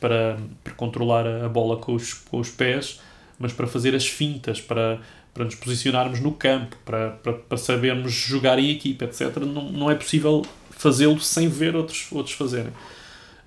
para, 0.00 0.38
para 0.64 0.72
controlar 0.72 1.26
a 1.26 1.48
bola 1.48 1.76
com 1.76 1.94
os, 1.94 2.14
com 2.14 2.40
os 2.40 2.48
pés, 2.48 3.00
mas 3.38 3.52
para 3.52 3.66
fazer 3.66 3.94
as 3.94 4.06
fintas, 4.06 4.60
para, 4.60 4.98
para 5.34 5.44
nos 5.44 5.54
posicionarmos 5.54 6.20
no 6.20 6.32
campo, 6.32 6.76
para, 6.84 7.10
para, 7.10 7.34
para 7.34 7.58
sabermos 7.58 8.12
jogar 8.12 8.58
em 8.58 8.70
equipa, 8.70 9.04
etc., 9.04 9.36
não, 9.40 9.70
não 9.70 9.90
é 9.90 9.94
possível 9.94 10.44
fazê-lo 10.70 11.20
sem 11.20 11.48
ver 11.48 11.76
outros, 11.76 12.08
outros 12.10 12.34
fazerem. 12.34 12.72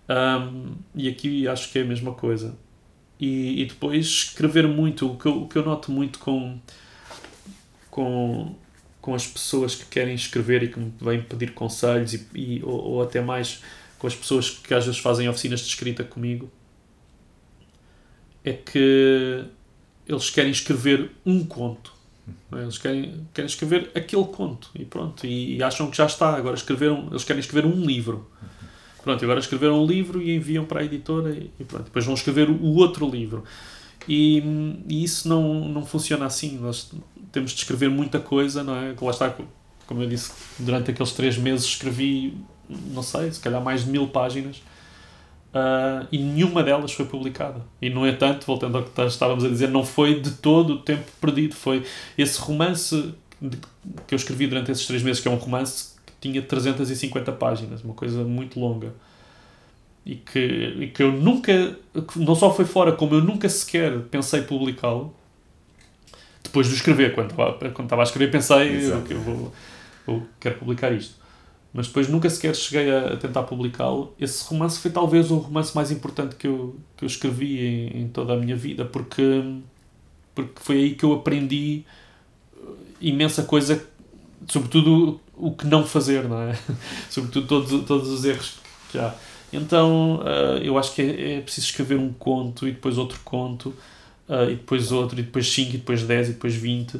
Um, 0.07 0.73
e 0.95 1.07
aqui 1.07 1.47
acho 1.47 1.71
que 1.71 1.79
é 1.79 1.81
a 1.81 1.85
mesma 1.85 2.13
coisa. 2.13 2.55
E, 3.19 3.61
e 3.61 3.65
depois 3.65 4.05
escrever 4.05 4.67
muito, 4.67 5.11
o 5.11 5.17
que, 5.17 5.25
eu, 5.25 5.43
o 5.43 5.47
que 5.47 5.57
eu 5.57 5.65
noto 5.65 5.91
muito 5.91 6.19
com, 6.19 6.59
com, 7.89 8.55
com 9.03 9.13
as 9.13 9.27
pessoas 9.27 9.75
que 9.75 9.83
querem 9.87 10.15
escrever 10.15 10.63
e 10.63 10.69
que 10.69 10.79
me 10.79 10.93
vêm 11.01 11.21
pedir 11.21 11.53
conselhos, 11.53 12.13
e, 12.13 12.25
e 12.33 12.63
ou, 12.63 12.81
ou 12.81 13.01
até 13.01 13.19
mais 13.19 13.61
com 13.99 14.07
as 14.07 14.15
pessoas 14.15 14.49
que 14.49 14.73
às 14.73 14.85
vezes 14.85 14.97
fazem 15.01 15.27
oficinas 15.27 15.59
de 15.59 15.67
escrita 15.67 16.05
comigo, 16.05 16.49
é 18.45 18.53
que 18.53 19.43
eles 20.07 20.29
querem 20.29 20.51
escrever 20.51 21.11
um 21.25 21.43
conto. 21.43 21.93
Eles 22.53 22.77
querem, 22.77 23.27
querem 23.33 23.49
escrever 23.49 23.91
aquele 23.93 24.23
conto 24.23 24.71
e 24.73 24.85
pronto. 24.85 25.27
E, 25.27 25.57
e 25.57 25.63
acham 25.63 25.91
que 25.91 25.97
já 25.97 26.05
está. 26.05 26.37
Agora 26.37 26.55
escreveram, 26.55 27.09
eles 27.11 27.25
querem 27.25 27.41
escrever 27.41 27.67
um 27.67 27.85
livro. 27.85 28.31
Pronto, 29.03 29.21
agora 29.21 29.41
escreveram 29.41 29.83
um 29.83 29.85
livro 29.85 30.21
e 30.21 30.33
enviam 30.33 30.63
para 30.63 30.79
a 30.79 30.85
editora 30.85 31.31
e, 31.31 31.51
e 31.59 31.65
pronto. 31.65 31.83
Depois 31.83 32.05
vão 32.05 32.13
escrever 32.13 32.49
o 32.49 32.75
outro 32.75 33.09
livro. 33.09 33.43
E, 34.07 34.43
e, 34.87 35.03
isso 35.03 35.27
não, 35.27 35.67
não 35.67 35.85
funciona 35.85 36.25
assim. 36.25 36.57
Nós 36.57 36.91
temos 37.31 37.51
de 37.51 37.57
escrever 37.57 37.89
muita 37.89 38.19
coisa, 38.19 38.63
não 38.63 38.75
é? 38.75 38.95
Lá 38.99 39.11
está, 39.11 39.35
como 39.87 40.01
eu 40.01 40.09
disse, 40.09 40.31
durante 40.59 40.91
aqueles 40.91 41.11
três 41.11 41.37
meses 41.37 41.65
escrevi, 41.65 42.37
não 42.91 43.03
sei, 43.03 43.31
se 43.31 43.39
calhar 43.39 43.61
mais 43.61 43.85
de 43.85 43.91
mil 43.91 44.07
páginas 44.07 44.61
uh, 45.53 46.07
e 46.11 46.17
nenhuma 46.17 46.63
delas 46.63 46.91
foi 46.91 47.05
publicada. 47.05 47.61
E, 47.81 47.89
no 47.89 48.07
entanto, 48.07 48.45
voltando 48.45 48.77
ao 48.77 48.83
que 48.83 49.01
estávamos 49.01 49.45
a 49.45 49.49
dizer, 49.49 49.69
não 49.69 49.85
foi 49.85 50.19
de 50.19 50.31
todo 50.31 50.73
o 50.73 50.77
tempo 50.79 51.09
perdido. 51.21 51.55
Foi 51.55 51.85
esse 52.17 52.39
romance 52.39 53.13
que 54.07 54.13
eu 54.13 54.15
escrevi 54.15 54.47
durante 54.47 54.71
esses 54.71 54.85
três 54.85 55.03
meses, 55.03 55.21
que 55.21 55.27
é 55.27 55.31
um 55.31 55.35
romance 55.35 55.93
que 56.05 56.13
tinha 56.19 56.41
350 56.41 57.31
páginas, 57.33 57.83
uma 57.83 57.93
coisa 57.93 58.23
muito 58.23 58.59
longa. 58.59 58.93
E 60.05 60.15
que, 60.15 60.39
e 60.39 60.87
que 60.87 61.01
eu 61.01 61.11
nunca, 61.11 61.77
não 62.15 62.35
só 62.35 62.53
foi 62.53 62.65
fora, 62.65 62.91
como 62.91 63.15
eu 63.15 63.23
nunca 63.23 63.47
sequer 63.47 63.99
pensei 64.11 64.41
publicá-lo. 64.41 65.15
Depois 66.43 66.67
de 66.67 66.75
escrever, 66.75 67.15
quando 67.15 67.31
estava, 67.31 67.53
quando 67.53 67.83
estava 67.83 68.01
a 68.01 68.03
escrever, 68.03 68.31
pensei 68.31 68.85
eu, 68.85 69.03
eu, 69.09 69.51
vou, 70.05 70.27
quero 70.39 70.55
publicar 70.59 70.91
isto 70.91 71.23
mas 71.73 71.87
depois 71.87 72.07
nunca 72.07 72.29
sequer 72.29 72.55
cheguei 72.55 72.95
a, 72.95 73.17
tentar 73.17 73.43
publicá-lo. 73.43 74.13
Esse 74.19 74.45
romance 74.45 74.79
foi 74.79 74.91
talvez 74.91 75.31
o 75.31 75.37
romance 75.37 75.75
mais 75.75 75.89
importante 75.89 76.35
que 76.35 76.47
eu, 76.47 76.75
que 76.95 77.03
eu 77.03 77.07
escrevi 77.07 77.59
em, 77.59 78.01
em, 78.01 78.07
toda 78.07 78.33
a 78.33 78.37
minha 78.37 78.55
vida, 78.55 78.85
porque, 78.85 79.43
porque 80.35 80.53
foi 80.57 80.77
aí 80.77 80.95
que 80.95 81.03
eu 81.03 81.13
aprendi 81.13 81.83
imensa 83.01 83.41
coisa, 83.43 83.83
sobretudo 84.47 85.19
o 85.35 85.51
que 85.51 85.65
não 85.65 85.83
fazer, 85.83 86.29
não 86.29 86.43
é? 86.43 86.55
sobretudo 87.09 87.47
todos, 87.47 87.85
todos 87.85 88.07
os 88.07 88.23
erros 88.23 88.59
que 88.91 88.99
há. 88.99 89.15
Então 89.53 90.17
uh, 90.17 90.57
eu 90.61 90.77
acho 90.77 90.93
que 90.93 91.01
é, 91.01 91.37
é, 91.37 91.41
preciso 91.41 91.67
escrever 91.67 91.97
um 91.97 92.11
conto 92.11 92.67
e 92.67 92.71
depois 92.71 92.97
outro 92.97 93.19
conto, 93.23 93.69
uh, 94.27 94.49
e 94.49 94.55
depois 94.55 94.91
outro, 94.91 95.19
e 95.19 95.23
depois 95.23 95.47
5, 95.51 95.69
e 95.69 95.77
depois 95.77 96.03
10, 96.03 96.29
e 96.29 96.33
depois 96.33 96.55
20, 96.55 96.99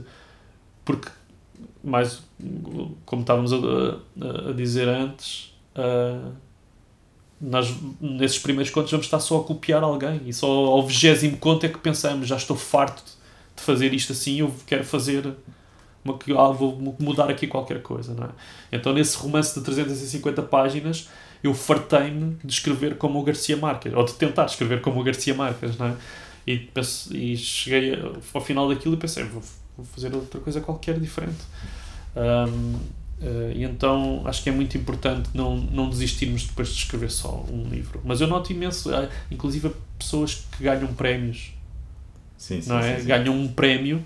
porque 0.86 1.10
mais 1.84 2.22
como 3.06 3.22
estávamos 3.22 3.52
a, 3.52 3.58
a, 3.58 4.50
a 4.50 4.54
dizer 4.54 4.88
antes, 4.88 5.54
uh, 5.76 6.32
nós 7.42 7.76
nesses 8.00 8.40
primeiros 8.40 8.72
contos 8.72 8.92
vamos 8.92 9.06
estar 9.06 9.20
só 9.20 9.40
a 9.40 9.44
copiar 9.44 9.84
alguém 9.84 10.22
e 10.26 10.32
só 10.34 10.48
ao 10.48 10.86
vigésimo 10.88 11.36
conto 11.38 11.66
é 11.66 11.70
que 11.70 11.78
pensamos 11.78 12.28
já 12.28 12.38
estou 12.38 12.56
farto 12.56 13.04
de 13.56 13.62
fazer 13.62 13.94
isto 13.94 14.14
assim, 14.14 14.40
eu 14.40 14.54
quero 14.66 14.86
fazer 14.86 15.34
uma, 16.06 16.18
ah, 16.40 16.52
vou 16.52 16.96
mudar 17.00 17.30
aqui 17.30 17.48
qualquer 17.48 17.82
coisa, 17.82 18.14
não 18.14 18.26
é? 18.26 18.30
Então 18.72 18.94
nesse 18.94 19.18
romance 19.18 19.58
de 19.58 19.66
350 19.66 20.42
páginas 20.44 21.10
eu 21.44 21.54
fartei-me 21.54 22.38
de 22.44 22.54
escrever 22.54 22.96
como 22.96 23.20
o 23.20 23.24
Garcia 23.24 23.58
Marques, 23.58 23.94
ou 23.94 24.06
de 24.06 24.14
tentar 24.14 24.46
escrever 24.46 24.80
como 24.80 25.02
o 25.02 25.04
Garcia 25.04 25.36
Marques, 25.36 25.78
não 25.78 25.88
é? 25.88 25.96
E, 26.48 26.58
pense, 26.58 27.16
e 27.16 27.36
cheguei 27.36 28.00
ao 28.34 28.42
final 28.42 28.68
daquilo 28.68 28.96
e 28.96 28.98
pensei, 28.98 29.24
vou, 29.26 29.44
vou 29.78 29.86
fazer 29.86 30.14
outra 30.16 30.40
coisa 30.40 30.62
qualquer 30.62 30.98
diferente. 31.00 31.42
Um, 32.16 32.76
uh, 33.26 33.52
e 33.54 33.64
então 33.64 34.22
acho 34.26 34.44
que 34.44 34.50
é 34.50 34.52
muito 34.52 34.78
importante 34.78 35.30
não, 35.34 35.58
não 35.58 35.90
desistirmos 35.90 36.46
depois 36.46 36.70
de 36.70 36.76
escrever 36.76 37.12
só 37.12 37.46
um 37.52 37.68
livro. 37.70 38.02
Mas 38.06 38.22
eu 38.22 38.28
noto 38.28 38.52
imenso, 38.52 38.90
uh, 38.90 39.10
inclusive 39.30 39.72
pessoas 40.00 40.46
que 40.56 40.64
ganham 40.64 40.94
prémios, 40.94 41.54
sim, 42.38 42.62
sim, 42.62 42.70
não 42.70 42.80
é? 42.80 43.00
Sim, 43.00 43.08
ganham 43.08 43.36
um 43.36 43.48
prémio, 43.50 44.04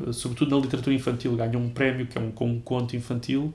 uh, 0.00 0.12
sobretudo 0.12 0.54
na 0.54 0.62
literatura 0.62 0.94
infantil, 0.94 1.36
ganham 1.36 1.60
um 1.60 1.68
prémio 1.68 2.06
que 2.06 2.16
é 2.16 2.20
um, 2.20 2.30
com 2.30 2.50
um 2.50 2.60
conto 2.60 2.96
infantil. 2.96 3.52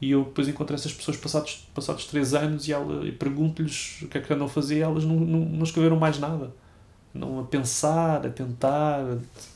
E 0.00 0.10
eu 0.10 0.24
depois 0.24 0.46
encontro 0.46 0.74
essas 0.74 0.92
pessoas 0.92 1.16
passados, 1.16 1.66
passados 1.74 2.04
três 2.04 2.34
anos 2.34 2.68
e, 2.68 2.72
ela, 2.72 3.06
e 3.06 3.12
pergunto-lhes 3.12 4.02
o 4.02 4.08
que 4.08 4.18
é 4.18 4.20
que 4.20 4.32
andam 4.32 4.46
a 4.46 4.48
fazer 4.48 4.78
e 4.78 4.80
elas 4.80 5.04
não, 5.04 5.16
não, 5.16 5.40
não 5.40 5.62
escreveram 5.62 5.96
mais 5.96 6.18
nada 6.18 6.52
não 7.16 7.40
a 7.40 7.44
pensar, 7.44 8.26
a 8.26 8.30
tentar. 8.30 9.02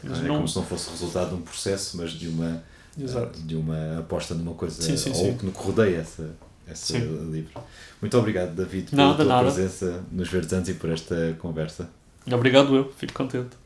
Mas 0.03 0.19
é 0.19 0.23
não... 0.23 0.37
como 0.37 0.49
se 0.49 0.57
não 0.57 0.65
fosse 0.65 0.91
resultado 0.91 1.29
de 1.29 1.35
um 1.35 1.43
processo, 1.43 1.97
mas 1.97 2.13
de 2.13 2.29
uma 2.29 2.63
Exato. 2.99 3.41
de 3.41 3.57
uma 3.57 3.99
aposta 3.99 4.35
numa 4.35 4.55
coisa 4.55 4.83
sim, 4.83 4.97
sim, 4.97 5.11
ou 5.11 5.15
sim. 5.15 5.37
que 5.37 5.47
no 5.47 5.53
rodeia 5.53 5.99
essa, 5.99 6.35
esse 6.69 6.99
livro. 6.99 7.61
Muito 8.01 8.19
obrigado, 8.19 8.55
David, 8.55 8.91
pela 8.91 9.15
tua 9.15 9.25
nada. 9.25 9.45
presença 9.45 10.03
nos 10.11 10.29
Verdes 10.29 10.53
Anos 10.53 10.69
e 10.69 10.75
por 10.75 10.91
esta 10.91 11.37
conversa. 11.39 11.89
Obrigado 12.31 12.75
eu, 12.75 12.93
fico 12.97 13.13
contente. 13.13 13.57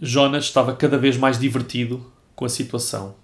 Jonas 0.00 0.44
estava 0.44 0.74
cada 0.74 0.96
vez 0.96 1.16
mais 1.16 1.38
divertido 1.38 2.04
com 2.34 2.44
a 2.44 2.48
situação. 2.48 3.14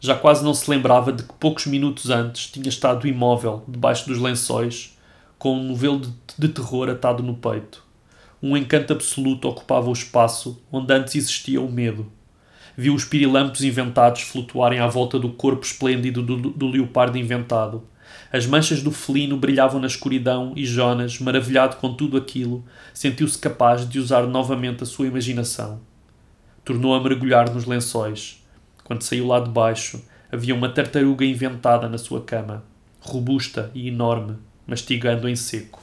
Já 0.00 0.14
quase 0.14 0.44
não 0.44 0.54
se 0.54 0.70
lembrava 0.70 1.12
de 1.12 1.22
que 1.24 1.32
poucos 1.34 1.66
minutos 1.66 2.10
antes 2.10 2.50
tinha 2.50 2.68
estado 2.68 3.06
imóvel 3.06 3.64
debaixo 3.66 4.06
dos 4.06 4.18
lençóis, 4.18 4.96
com 5.38 5.56
um 5.56 5.68
novelo 5.68 6.00
de, 6.00 6.12
de 6.38 6.48
terror 6.48 6.88
atado 6.88 7.22
no 7.22 7.34
peito. 7.34 7.84
Um 8.42 8.56
encanto 8.56 8.92
absoluto 8.92 9.48
ocupava 9.48 9.88
o 9.88 9.92
espaço 9.92 10.62
onde 10.70 10.92
antes 10.92 11.14
existia 11.16 11.60
o 11.60 11.70
medo 11.70 12.12
viu 12.78 12.94
os 12.94 13.04
pirilampos 13.04 13.64
inventados 13.64 14.22
flutuarem 14.22 14.78
à 14.78 14.86
volta 14.86 15.18
do 15.18 15.30
corpo 15.30 15.66
esplêndido 15.66 16.22
do, 16.22 16.36
do 16.36 16.68
leopardo 16.68 17.18
inventado. 17.18 17.82
As 18.32 18.46
manchas 18.46 18.84
do 18.84 18.92
felino 18.92 19.36
brilhavam 19.36 19.80
na 19.80 19.88
escuridão 19.88 20.52
e 20.54 20.64
Jonas, 20.64 21.18
maravilhado 21.18 21.76
com 21.78 21.92
tudo 21.92 22.16
aquilo, 22.16 22.64
sentiu-se 22.94 23.36
capaz 23.36 23.86
de 23.86 23.98
usar 23.98 24.28
novamente 24.28 24.84
a 24.84 24.86
sua 24.86 25.08
imaginação. 25.08 25.80
Tornou 26.64 26.94
a 26.94 27.02
mergulhar 27.02 27.52
nos 27.52 27.64
lençóis. 27.64 28.46
Quando 28.88 29.02
saiu 29.02 29.26
lá 29.26 29.38
de 29.38 29.50
baixo, 29.50 30.02
havia 30.32 30.54
uma 30.54 30.70
tartaruga 30.70 31.22
inventada 31.22 31.90
na 31.90 31.98
sua 31.98 32.22
cama, 32.22 32.64
robusta 33.00 33.70
e 33.74 33.86
enorme, 33.86 34.38
mastigando 34.66 35.28
em 35.28 35.36
seco. 35.36 35.78